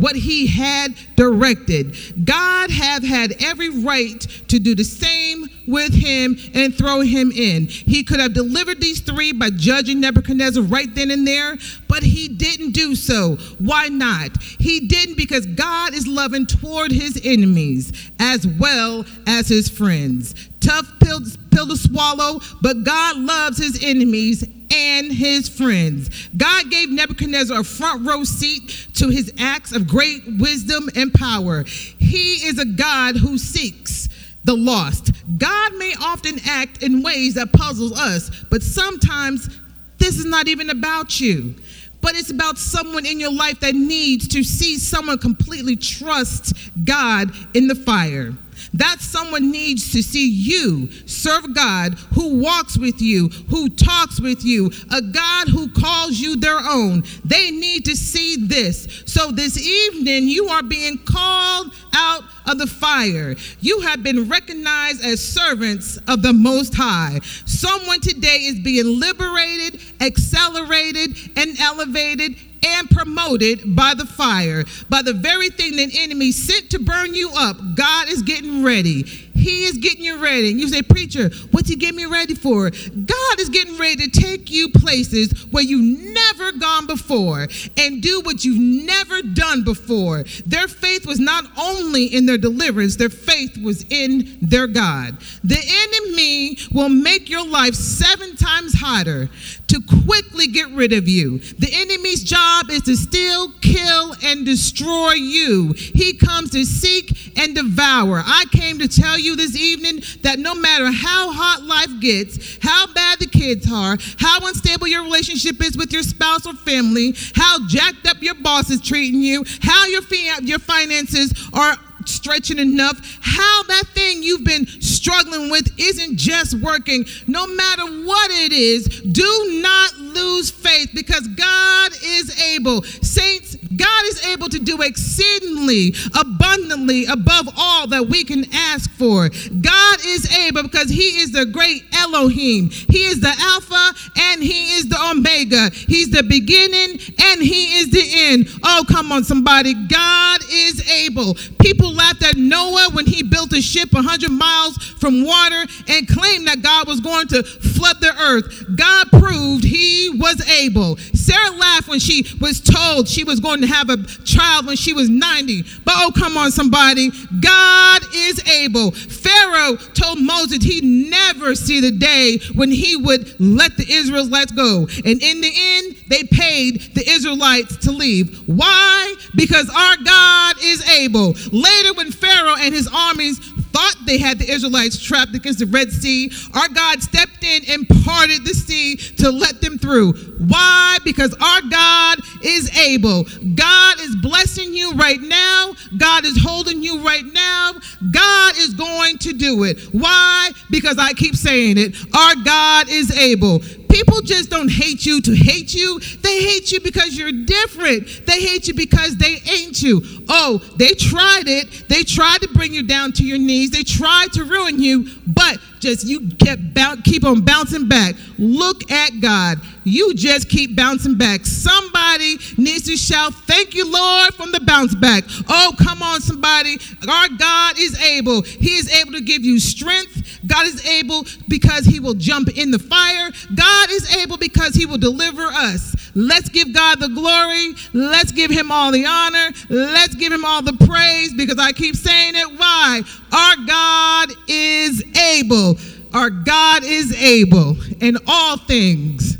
what 0.00 0.16
he 0.16 0.46
had 0.46 0.94
directed. 1.16 2.24
God 2.24 2.70
have 2.70 3.02
had 3.02 3.42
every 3.42 3.68
right 3.68 4.20
to 4.48 4.58
do 4.58 4.74
the 4.74 4.84
same 4.84 5.48
with 5.66 5.92
him 5.92 6.36
and 6.54 6.74
throw 6.74 7.00
him 7.00 7.30
in. 7.30 7.66
He 7.66 8.02
could 8.02 8.20
have 8.20 8.32
delivered 8.32 8.80
these 8.80 9.00
three 9.00 9.32
by 9.32 9.50
judging 9.50 10.00
Nebuchadnezzar 10.00 10.62
right 10.62 10.92
then 10.94 11.10
and 11.10 11.26
there, 11.26 11.56
but 11.88 12.02
he 12.02 12.28
didn't 12.28 12.72
do 12.72 12.94
so. 12.94 13.36
Why 13.58 13.88
not? 13.88 14.42
He 14.42 14.80
didn't 14.80 15.16
because 15.16 15.46
God 15.46 15.94
is 15.94 16.06
loving 16.06 16.46
toward 16.46 16.92
his 16.92 17.20
enemies 17.24 18.10
as 18.18 18.46
well 18.46 19.04
as 19.26 19.48
his 19.48 19.68
friends. 19.68 20.34
Tough 20.60 20.90
pill, 21.00 21.20
to 21.20 21.76
swallow, 21.76 22.40
but 22.62 22.84
God 22.84 23.16
loves 23.18 23.58
his 23.58 23.82
enemies 23.82 24.44
and 24.72 25.12
his 25.12 25.48
friends. 25.48 26.28
God 26.36 26.70
gave 26.70 26.90
Nebuchadnezzar 26.90 27.60
a 27.60 27.64
front 27.64 28.06
row 28.06 28.24
seat 28.24 28.88
to 28.94 29.08
his 29.08 29.32
acts 29.38 29.72
of 29.72 29.86
great 29.86 30.22
wisdom 30.38 30.88
and 30.94 31.12
power. 31.12 31.64
He 31.64 32.46
is 32.46 32.58
a 32.58 32.64
God 32.64 33.16
who 33.16 33.38
seeks 33.38 34.08
the 34.44 34.54
lost. 34.54 35.12
God 35.38 35.74
may 35.76 35.94
often 36.00 36.38
act 36.46 36.82
in 36.82 37.02
ways 37.02 37.34
that 37.34 37.52
puzzles 37.52 37.98
us, 37.98 38.30
but 38.50 38.62
sometimes 38.62 39.58
this 39.98 40.18
is 40.18 40.24
not 40.24 40.48
even 40.48 40.70
about 40.70 41.20
you. 41.20 41.54
But 42.00 42.14
it's 42.14 42.30
about 42.30 42.56
someone 42.56 43.04
in 43.04 43.20
your 43.20 43.32
life 43.32 43.60
that 43.60 43.74
needs 43.74 44.26
to 44.28 44.42
see 44.42 44.78
someone 44.78 45.18
completely 45.18 45.76
trust 45.76 46.54
God 46.84 47.30
in 47.52 47.66
the 47.66 47.74
fire. 47.74 48.32
That 48.74 49.00
someone 49.00 49.50
needs 49.50 49.92
to 49.92 50.02
see 50.02 50.28
you 50.28 50.90
serve 51.06 51.54
God 51.54 51.94
who 52.14 52.38
walks 52.38 52.78
with 52.78 53.00
you, 53.00 53.28
who 53.48 53.68
talks 53.68 54.20
with 54.20 54.44
you, 54.44 54.70
a 54.90 55.02
God 55.02 55.48
who 55.48 55.68
calls 55.68 56.18
you 56.18 56.36
their 56.36 56.58
own. 56.58 57.04
They 57.24 57.50
need 57.50 57.84
to 57.86 57.96
see 57.96 58.36
this. 58.46 59.02
So 59.06 59.30
this 59.30 59.58
evening, 59.58 60.28
you 60.28 60.48
are 60.48 60.62
being 60.62 60.98
called 60.98 61.74
out 61.92 62.22
of 62.46 62.58
the 62.58 62.66
fire. 62.66 63.36
You 63.60 63.80
have 63.80 64.02
been 64.02 64.28
recognized 64.28 65.04
as 65.04 65.20
servants 65.20 65.98
of 66.08 66.22
the 66.22 66.32
Most 66.32 66.74
High. 66.74 67.20
Someone 67.44 68.00
today 68.00 68.46
is 68.46 68.60
being 68.60 69.00
liberated, 69.00 69.80
accelerated, 70.00 71.16
and 71.36 71.58
elevated 71.60 72.36
and 72.64 72.90
promoted 72.90 73.74
by 73.76 73.94
the 73.94 74.06
fire. 74.06 74.64
By 74.88 75.02
the 75.02 75.12
very 75.12 75.50
thing 75.50 75.76
the 75.76 75.90
enemy 76.00 76.32
sent 76.32 76.70
to 76.70 76.78
burn 76.78 77.14
you 77.14 77.30
up, 77.34 77.56
God 77.74 78.08
is 78.08 78.22
getting 78.22 78.62
ready. 78.62 79.04
He 79.40 79.64
is 79.64 79.78
getting 79.78 80.04
you 80.04 80.18
ready. 80.18 80.50
And 80.50 80.60
you 80.60 80.68
say, 80.68 80.82
Preacher, 80.82 81.30
what's 81.50 81.68
he 81.68 81.76
getting 81.76 81.96
me 81.96 82.04
ready 82.04 82.34
for? 82.34 82.70
God 82.70 83.40
is 83.40 83.48
getting 83.48 83.78
ready 83.78 84.08
to 84.08 84.20
take 84.20 84.50
you 84.50 84.68
places 84.68 85.46
where 85.50 85.62
you've 85.62 85.98
never 86.14 86.52
gone 86.52 86.86
before 86.86 87.48
and 87.76 88.02
do 88.02 88.20
what 88.20 88.44
you've 88.44 88.60
never 88.60 89.22
done 89.22 89.64
before. 89.64 90.24
Their 90.44 90.68
faith 90.68 91.06
was 91.06 91.18
not 91.18 91.44
only 91.58 92.04
in 92.04 92.26
their 92.26 92.38
deliverance, 92.38 92.96
their 92.96 93.08
faith 93.08 93.56
was 93.62 93.84
in 93.88 94.38
their 94.42 94.66
God. 94.66 95.18
The 95.42 95.58
enemy 95.58 96.58
will 96.72 96.90
make 96.90 97.30
your 97.30 97.46
life 97.46 97.74
seven 97.74 98.36
times 98.36 98.74
harder 98.74 99.30
to 99.70 99.80
quickly 100.04 100.48
get 100.48 100.68
rid 100.70 100.92
of 100.92 101.08
you. 101.08 101.38
The 101.38 101.70
enemy's 101.72 102.24
job 102.24 102.70
is 102.70 102.82
to 102.82 102.96
steal, 102.96 103.52
kill, 103.60 104.14
and 104.22 104.44
destroy 104.44 105.12
you. 105.12 105.72
He 105.72 106.14
comes 106.14 106.50
to 106.50 106.64
seek 106.64 107.38
and 107.38 107.54
devour. 107.54 108.22
I 108.24 108.46
came 108.50 108.78
to 108.80 108.88
tell 108.88 109.18
you 109.18 109.36
this 109.36 109.56
evening 109.56 110.02
that 110.22 110.38
no 110.38 110.54
matter 110.54 110.86
how 110.86 111.32
hot 111.32 111.62
life 111.62 112.00
gets, 112.00 112.58
how 112.62 112.92
bad 112.92 113.20
the 113.20 113.26
kids 113.26 113.70
are, 113.70 113.96
how 114.18 114.44
unstable 114.46 114.88
your 114.88 115.04
relationship 115.04 115.62
is 115.62 115.76
with 115.76 115.92
your 115.92 116.02
spouse 116.02 116.46
or 116.46 116.54
family, 116.54 117.14
how 117.34 117.66
jacked 117.68 118.06
up 118.08 118.20
your 118.22 118.34
boss 118.34 118.70
is 118.70 118.80
treating 118.80 119.20
you, 119.20 119.44
how 119.62 119.86
your, 119.86 120.02
your 120.42 120.58
finances 120.58 121.32
are 121.52 121.76
stretching 122.06 122.58
enough, 122.58 123.00
how 123.20 123.62
that 123.64 123.84
thing 123.94 124.22
you've 124.22 124.44
been 124.44 124.66
struggling 124.66 125.50
with 125.50 125.68
isn't 125.78 126.16
just 126.16 126.54
working. 126.60 127.04
No 127.26 127.46
matter 127.46 127.84
what 128.04 128.30
it 128.30 128.52
is, 128.52 128.86
do 128.86 129.60
not 129.62 129.96
lose 129.98 130.50
faith 130.50 130.90
because 130.94 131.26
God 131.28 131.92
is 132.02 132.40
able. 132.42 132.82
Saints, 132.82 133.56
God 133.76 134.04
is 134.06 134.26
able 134.26 134.48
to 134.48 134.58
do 134.58 134.82
exceedingly 134.82 135.94
abundantly 136.18 137.06
above 137.06 137.48
all 137.56 137.86
that 137.88 138.06
we 138.06 138.24
can 138.24 138.44
ask 138.52 138.90
for. 138.90 139.28
God 139.28 139.98
is 140.04 140.30
able 140.36 140.62
because 140.62 140.90
He 140.90 141.20
is 141.20 141.32
the 141.32 141.46
great 141.46 141.84
Elohim. 141.92 142.70
He 142.70 143.04
is 143.04 143.20
the 143.20 143.34
Alpha 143.38 143.94
and 144.18 144.42
He 144.42 144.74
is 144.74 144.88
the 144.88 145.00
Omega. 145.10 145.70
He's 145.70 146.10
the 146.10 146.22
beginning 146.22 147.00
and 147.22 147.42
He 147.42 147.78
is 147.78 147.90
the 147.90 148.04
end. 148.14 148.48
Oh, 148.62 148.84
come 148.88 149.12
on, 149.12 149.24
somebody. 149.24 149.74
God 149.74 150.40
is 150.50 150.88
able. 150.90 151.34
People 151.60 151.89
laughed 151.90 152.22
at 152.22 152.36
Noah 152.36 152.90
when 152.92 153.06
he 153.06 153.22
built 153.22 153.52
a 153.52 153.60
ship 153.60 153.92
100 153.92 154.30
miles 154.30 154.76
from 154.76 155.24
water 155.24 155.64
and 155.88 156.08
claimed 156.08 156.46
that 156.46 156.62
God 156.62 156.86
was 156.86 157.00
going 157.00 157.28
to 157.28 157.42
flood 157.42 158.00
the 158.00 158.14
earth. 158.20 158.76
God 158.76 159.08
proved 159.10 159.64
He 159.64 160.10
was 160.10 160.46
able. 160.48 160.96
Sarah 161.14 161.56
laughed 161.56 161.88
when 161.88 161.98
she 161.98 162.26
was 162.40 162.60
told 162.60 163.08
she 163.08 163.24
was 163.24 163.40
going 163.40 163.60
to 163.62 163.66
have 163.66 163.88
a 163.90 163.96
child 164.24 164.66
when 164.66 164.76
she 164.76 164.92
was 164.92 165.08
90. 165.08 165.62
But 165.84 165.94
oh, 165.96 166.12
come 166.16 166.36
on, 166.36 166.50
somebody. 166.50 167.10
God 167.40 168.02
is 168.14 168.46
able. 168.48 168.90
Pharaoh 168.92 169.76
told 169.76 170.20
Moses 170.20 170.62
he'd 170.62 170.84
never 170.84 171.54
see 171.54 171.80
the 171.80 171.90
day 171.90 172.38
when 172.54 172.70
he 172.70 172.96
would 172.96 173.38
let 173.40 173.76
the 173.76 173.90
Israelites 173.90 174.52
go. 174.52 174.86
And 175.04 175.22
in 175.22 175.40
the 175.40 175.52
end, 175.54 175.96
they 176.08 176.24
paid 176.24 176.94
the 176.94 177.08
Israelites 177.08 177.76
to 177.78 177.92
leave. 177.92 178.36
Why? 178.48 179.14
Because 179.34 179.70
our 179.70 179.96
God 180.04 180.56
is 180.62 180.86
able. 180.88 181.34
Later, 181.80 181.94
when 181.94 182.12
Pharaoh 182.12 182.56
and 182.60 182.74
his 182.74 182.90
armies 182.92 183.38
thought 183.38 183.94
they 184.04 184.18
had 184.18 184.38
the 184.38 184.50
Israelites 184.50 185.02
trapped 185.02 185.34
against 185.34 185.60
the 185.60 185.66
Red 185.66 185.90
Sea, 185.90 186.30
our 186.52 186.68
God 186.68 187.02
stepped 187.02 187.42
in 187.42 187.62
and 187.70 187.88
parted 188.04 188.44
the 188.44 188.52
sea 188.52 188.96
to 188.96 189.30
let 189.30 189.62
them 189.62 189.78
through. 189.78 190.12
Why? 190.12 190.98
Because 191.04 191.32
our 191.40 191.62
God 191.70 192.18
is 192.44 192.76
able. 192.76 193.24
God 193.54 193.98
is 194.00 194.14
blessing 194.16 194.74
you 194.74 194.92
right 194.92 195.20
now. 195.22 195.72
God 195.96 196.26
is 196.26 196.38
holding 196.42 196.82
you 196.82 197.00
right 197.00 197.24
now. 197.24 197.72
God 198.10 198.58
is 198.58 198.74
going 198.74 199.16
to 199.18 199.32
do 199.32 199.64
it. 199.64 199.80
Why? 199.92 200.50
Because 200.70 200.98
I 200.98 201.14
keep 201.14 201.34
saying 201.34 201.78
it. 201.78 201.96
Our 202.14 202.34
God 202.44 202.90
is 202.90 203.10
able. 203.16 203.62
People 203.90 204.20
just 204.22 204.50
don't 204.50 204.70
hate 204.70 205.04
you 205.04 205.20
to 205.22 205.34
hate 205.34 205.74
you. 205.74 205.98
They 205.98 206.42
hate 206.42 206.72
you 206.72 206.80
because 206.80 207.16
you're 207.16 207.32
different. 207.32 208.26
They 208.26 208.40
hate 208.40 208.68
you 208.68 208.74
because 208.74 209.16
they 209.16 209.40
ain't 209.50 209.82
you. 209.82 210.02
Oh, 210.28 210.58
they 210.76 210.92
tried 210.92 211.48
it. 211.48 211.88
They 211.88 212.04
tried 212.04 212.40
to 212.42 212.48
bring 212.48 212.72
you 212.72 212.84
down 212.84 213.12
to 213.12 213.24
your 213.24 213.38
knees. 213.38 213.70
They 213.70 213.82
tried 213.82 214.32
to 214.34 214.44
ruin 214.44 214.80
you, 214.80 215.08
but 215.26 215.58
just 215.80 216.06
you 216.06 216.28
kept 216.38 217.04
keep 217.04 217.24
on 217.24 217.40
bouncing 217.40 217.88
back. 217.88 218.14
Look 218.38 218.90
at 218.90 219.20
God. 219.20 219.58
You 219.84 220.14
just 220.14 220.48
keep 220.48 220.76
bouncing 220.76 221.16
back. 221.16 221.46
Somebody 221.46 222.38
needs 222.56 222.84
to 222.84 222.96
shout, 222.96 223.34
Thank 223.34 223.74
you, 223.74 223.90
Lord, 223.90 224.34
from 224.34 224.52
the 224.52 224.60
bounce 224.60 224.94
back. 224.94 225.24
Oh, 225.48 225.74
come 225.78 226.02
on, 226.02 226.20
somebody. 226.20 226.78
Our 227.08 227.28
God 227.38 227.78
is 227.78 227.98
able. 228.00 228.42
He 228.42 228.76
is 228.76 228.92
able 228.92 229.12
to 229.12 229.20
give 229.20 229.44
you 229.44 229.58
strength. 229.58 230.40
God 230.46 230.66
is 230.66 230.84
able 230.86 231.24
because 231.48 231.84
He 231.84 232.00
will 232.00 232.14
jump 232.14 232.56
in 232.56 232.70
the 232.70 232.78
fire. 232.78 233.30
God 233.54 233.90
is 233.90 234.16
able 234.16 234.36
because 234.36 234.74
He 234.74 234.86
will 234.86 234.98
deliver 234.98 235.42
us. 235.46 235.96
Let's 236.14 236.48
give 236.48 236.74
God 236.74 237.00
the 237.00 237.08
glory. 237.08 237.74
Let's 237.92 238.32
give 238.32 238.50
Him 238.50 238.70
all 238.70 238.92
the 238.92 239.06
honor. 239.06 239.50
Let's 239.68 240.14
give 240.14 240.32
Him 240.32 240.44
all 240.44 240.62
the 240.62 240.72
praise 240.86 241.32
because 241.34 241.58
I 241.58 241.72
keep 241.72 241.96
saying 241.96 242.34
it. 242.36 242.58
Why? 242.58 243.02
Our 243.32 243.56
God 243.66 244.30
is 244.48 245.04
able. 245.16 245.76
Our 246.12 246.30
God 246.30 246.82
is 246.84 247.14
able. 247.20 247.76
And 248.00 248.18
all 248.26 248.56
things, 248.56 249.38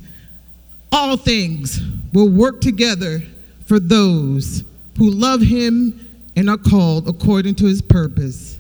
all 0.93 1.16
things 1.16 1.80
will 2.12 2.28
work 2.28 2.61
together 2.61 3.22
for 3.66 3.80
those 3.80 4.64
who 4.99 5.11
love 5.11 5.41
him 5.41 6.09
and 6.36 6.49
are 6.51 6.57
called 6.57 7.09
according 7.09 7.55
to 7.57 7.66
his 7.66 7.82
purpose. 7.82 8.59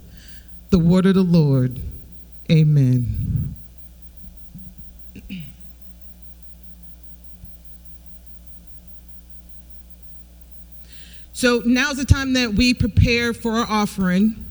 The 0.70 0.78
word 0.78 1.06
of 1.06 1.14
the 1.14 1.22
Lord. 1.22 1.80
Amen. 2.50 3.54
So 11.32 11.62
now's 11.64 11.96
the 11.96 12.04
time 12.04 12.34
that 12.34 12.52
we 12.52 12.74
prepare 12.74 13.32
for 13.32 13.52
our 13.52 13.66
offering. 13.66 14.44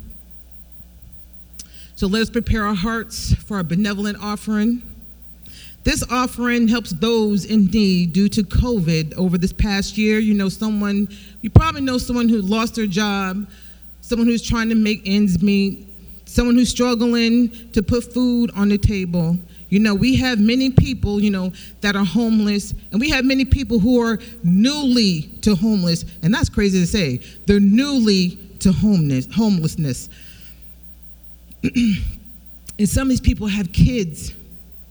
So 2.00 2.08
let 2.08 2.22
us 2.22 2.30
prepare 2.30 2.64
our 2.64 2.76
hearts 2.76 3.34
for 3.34 3.58
our 3.58 3.64
benevolent 3.64 4.20
offering. 4.24 4.82
This 5.84 6.02
offering 6.10 6.70
helps 6.70 6.92
those 6.92 7.44
in 7.44 7.66
need 7.66 8.14
due 8.14 8.30
to 8.30 8.42
COVID 8.42 9.16
over 9.16 9.38
this 9.38 9.52
past 9.52 9.98
year. 9.98 10.18
You 10.20 10.34
know, 10.34 10.48
someone, 10.48 11.10
you 11.42 11.50
probably 11.50 11.82
know 11.82 11.98
someone 11.98 12.30
who 12.30 12.42
lost 12.42 12.76
their 12.76 12.88
job, 12.88 13.46
someone 14.00 14.30
who's 14.30 14.42
trying 14.42 14.70
to 14.70 14.76
make 14.76 15.02
ends 15.04 15.44
meet, 15.44 15.90
someone 16.24 16.56
who's 16.56 16.70
struggling 16.70 17.50
to 17.74 17.84
put 17.84 18.14
food 18.14 18.50
on 18.56 18.70
the 18.70 18.78
table. 18.78 19.38
You 19.68 19.80
know, 19.80 19.94
we 19.94 20.16
have 20.16 20.40
many 20.40 20.70
people, 20.70 21.20
you 21.22 21.32
know, 21.32 21.52
that 21.82 21.98
are 21.98 22.06
homeless, 22.06 22.74
and 22.94 23.02
we 23.02 23.10
have 23.10 23.26
many 23.26 23.44
people 23.44 23.78
who 23.78 24.02
are 24.02 24.20
newly 24.42 25.24
to 25.42 25.54
homeless, 25.54 26.06
and 26.24 26.34
that's 26.34 26.48
crazy 26.48 26.80
to 26.80 26.88
say. 26.88 27.20
They're 27.46 27.60
newly 27.60 28.40
to 28.60 28.72
homeless, 28.72 29.28
homelessness. 29.36 30.08
and 31.64 32.88
some 32.88 33.04
of 33.04 33.10
these 33.10 33.22
people 33.22 33.48
have 33.48 33.72
kids 33.72 34.34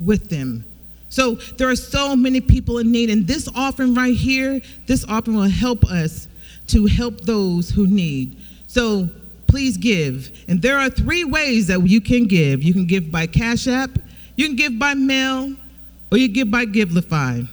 with 0.00 0.28
them. 0.28 0.64
So 1.08 1.36
there 1.56 1.68
are 1.68 1.76
so 1.76 2.14
many 2.14 2.40
people 2.40 2.78
in 2.78 2.92
need, 2.92 3.10
and 3.10 3.26
this 3.26 3.48
offering 3.54 3.94
right 3.94 4.14
here, 4.14 4.60
this 4.86 5.04
offering 5.08 5.36
will 5.36 5.48
help 5.48 5.84
us 5.84 6.28
to 6.68 6.86
help 6.86 7.22
those 7.22 7.70
who 7.70 7.86
need. 7.86 8.36
So 8.66 9.08
please 9.46 9.78
give. 9.78 10.44
And 10.48 10.60
there 10.60 10.78
are 10.78 10.90
three 10.90 11.24
ways 11.24 11.66
that 11.68 11.80
you 11.86 12.00
can 12.00 12.26
give. 12.26 12.62
You 12.62 12.74
can 12.74 12.86
give 12.86 13.10
by 13.10 13.26
Cash 13.26 13.66
App, 13.66 13.90
you 14.36 14.46
can 14.46 14.56
give 14.56 14.78
by 14.78 14.94
mail, 14.94 15.54
or 16.12 16.18
you 16.18 16.28
give 16.28 16.50
by 16.50 16.66
Givelify. 16.66 17.48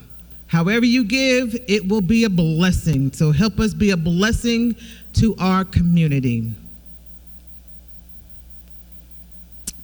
However 0.48 0.84
you 0.84 1.04
give, 1.04 1.56
it 1.66 1.88
will 1.88 2.00
be 2.00 2.24
a 2.24 2.30
blessing. 2.30 3.12
So 3.12 3.32
help 3.32 3.58
us 3.58 3.74
be 3.74 3.90
a 3.90 3.96
blessing 3.96 4.76
to 5.14 5.34
our 5.38 5.64
community. 5.64 6.52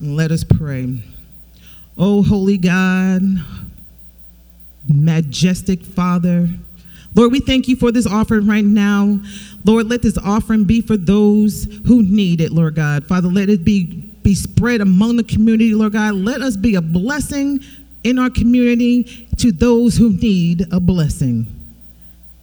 Let 0.03 0.33
us 0.33 0.43
pray. 0.43 1.01
Oh, 1.97 2.25
holy 2.25 2.59
God, 2.59 3.23
majestic 4.89 5.85
Father, 5.85 6.49
Lord, 7.15 7.31
we 7.31 7.39
thank 7.41 7.69
you 7.69 7.77
for 7.77 7.93
this 7.93 8.07
offering 8.07 8.49
right 8.49 8.65
now. 8.65 9.21
Lord, 9.65 9.89
let 9.89 10.03
this 10.03 10.19
offering 10.19 10.65
be 10.65 10.81
for 10.81 10.97
those 10.97 11.65
who 11.87 12.03
need 12.03 12.41
it, 12.41 12.51
Lord 12.51 12.75
God. 12.75 13.07
Father, 13.07 13.29
let 13.29 13.49
it 13.49 13.65
be, 13.65 13.85
be 13.85 14.35
spread 14.35 14.81
among 14.81 15.19
the 15.19 15.25
community, 15.25 15.75
Lord 15.75 15.93
God. 15.93 16.15
Let 16.15 16.41
us 16.41 16.57
be 16.57 16.75
a 16.75 16.81
blessing 16.81 17.61
in 18.03 18.19
our 18.19 18.31
community 18.31 19.29
to 19.37 19.53
those 19.53 19.97
who 19.97 20.15
need 20.15 20.67
a 20.73 20.81
blessing. 20.81 21.47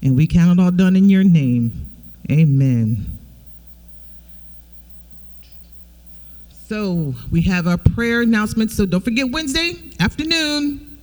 And 0.01 0.15
we 0.15 0.27
count 0.27 0.57
it 0.57 0.63
all 0.63 0.71
done 0.71 0.95
in 0.95 1.09
your 1.09 1.23
name. 1.23 1.87
Amen. 2.31 3.18
So 6.69 7.15
we 7.31 7.41
have 7.41 7.65
our 7.65 7.79
prayer 7.79 8.21
announcements. 8.21 8.77
So 8.77 8.85
don't 8.85 9.03
forget 9.03 9.31
Wednesday 9.31 9.73
afternoon, 9.99 10.99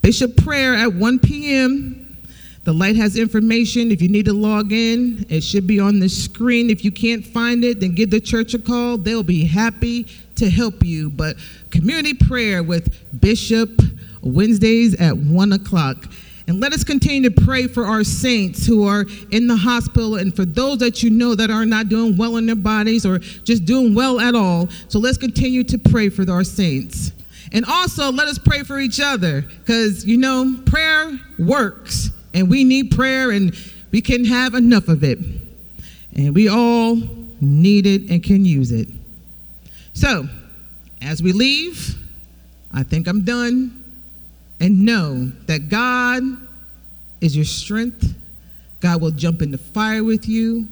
Bishop 0.00 0.36
prayer 0.36 0.76
at 0.76 0.92
1 0.92 1.18
p.m. 1.18 2.16
The 2.62 2.72
light 2.72 2.94
has 2.94 3.18
information. 3.18 3.90
If 3.90 4.00
you 4.00 4.08
need 4.08 4.26
to 4.26 4.32
log 4.32 4.70
in, 4.70 5.26
it 5.28 5.40
should 5.40 5.66
be 5.66 5.80
on 5.80 5.98
the 5.98 6.08
screen. 6.08 6.70
If 6.70 6.84
you 6.84 6.92
can't 6.92 7.26
find 7.26 7.64
it, 7.64 7.80
then 7.80 7.96
give 7.96 8.10
the 8.10 8.20
church 8.20 8.54
a 8.54 8.60
call. 8.60 8.96
They'll 8.96 9.24
be 9.24 9.44
happy 9.44 10.06
to 10.36 10.48
help 10.48 10.84
you. 10.84 11.10
But 11.10 11.36
community 11.70 12.14
prayer 12.14 12.62
with 12.62 13.20
Bishop 13.20 13.70
Wednesdays 14.22 14.94
at 15.00 15.16
1 15.16 15.52
o'clock. 15.52 16.06
And 16.48 16.60
let 16.60 16.72
us 16.72 16.82
continue 16.82 17.28
to 17.28 17.42
pray 17.44 17.66
for 17.66 17.84
our 17.84 18.02
saints 18.02 18.66
who 18.66 18.86
are 18.86 19.04
in 19.30 19.46
the 19.46 19.54
hospital 19.54 20.16
and 20.16 20.34
for 20.34 20.46
those 20.46 20.78
that 20.78 21.02
you 21.02 21.10
know 21.10 21.34
that 21.34 21.50
are 21.50 21.66
not 21.66 21.90
doing 21.90 22.16
well 22.16 22.38
in 22.38 22.46
their 22.46 22.56
bodies 22.56 23.04
or 23.04 23.18
just 23.18 23.66
doing 23.66 23.94
well 23.94 24.18
at 24.18 24.34
all. 24.34 24.70
So 24.88 24.98
let's 24.98 25.18
continue 25.18 25.62
to 25.64 25.76
pray 25.76 26.08
for 26.08 26.28
our 26.30 26.44
saints. 26.44 27.12
And 27.52 27.66
also, 27.66 28.10
let 28.10 28.28
us 28.28 28.38
pray 28.38 28.62
for 28.62 28.80
each 28.80 28.98
other 28.98 29.42
because, 29.42 30.06
you 30.06 30.16
know, 30.16 30.56
prayer 30.64 31.18
works 31.38 32.12
and 32.32 32.48
we 32.48 32.64
need 32.64 32.92
prayer 32.92 33.30
and 33.30 33.54
we 33.90 34.00
can 34.00 34.24
have 34.24 34.54
enough 34.54 34.88
of 34.88 35.04
it. 35.04 35.18
And 36.16 36.34
we 36.34 36.48
all 36.48 36.96
need 37.42 37.86
it 37.86 38.10
and 38.10 38.22
can 38.22 38.46
use 38.46 38.72
it. 38.72 38.88
So, 39.92 40.26
as 41.02 41.22
we 41.22 41.32
leave, 41.32 41.94
I 42.72 42.84
think 42.84 43.06
I'm 43.06 43.22
done 43.22 43.77
and 44.60 44.84
know 44.84 45.30
that 45.46 45.68
God 45.68 46.22
is 47.20 47.36
your 47.36 47.44
strength. 47.44 48.14
God 48.80 49.00
will 49.00 49.10
jump 49.10 49.42
in 49.42 49.50
the 49.50 49.58
fire 49.58 50.04
with 50.04 50.28
you, 50.28 50.68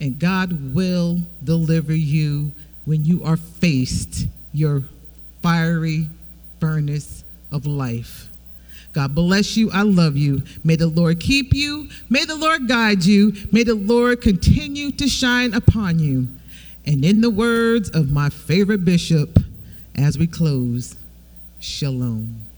and 0.00 0.18
God 0.18 0.74
will 0.74 1.18
deliver 1.42 1.94
you 1.94 2.52
when 2.84 3.04
you 3.04 3.22
are 3.24 3.36
faced 3.36 4.26
your 4.52 4.82
fiery 5.42 6.08
furnace 6.58 7.24
of 7.50 7.66
life. 7.66 8.28
God 8.92 9.14
bless 9.14 9.56
you. 9.56 9.70
I 9.70 9.82
love 9.82 10.16
you. 10.16 10.42
May 10.64 10.76
the 10.76 10.88
Lord 10.88 11.20
keep 11.20 11.54
you. 11.54 11.88
May 12.08 12.24
the 12.24 12.34
Lord 12.34 12.66
guide 12.66 13.04
you. 13.04 13.34
May 13.52 13.62
the 13.62 13.74
Lord 13.74 14.20
continue 14.20 14.90
to 14.92 15.08
shine 15.08 15.54
upon 15.54 16.00
you. 16.00 16.28
And 16.86 17.04
in 17.04 17.20
the 17.20 17.30
words 17.30 17.90
of 17.90 18.10
my 18.10 18.30
favorite 18.30 18.84
bishop, 18.84 19.38
as 19.94 20.18
we 20.18 20.26
close, 20.26 20.96
shalom. 21.60 22.49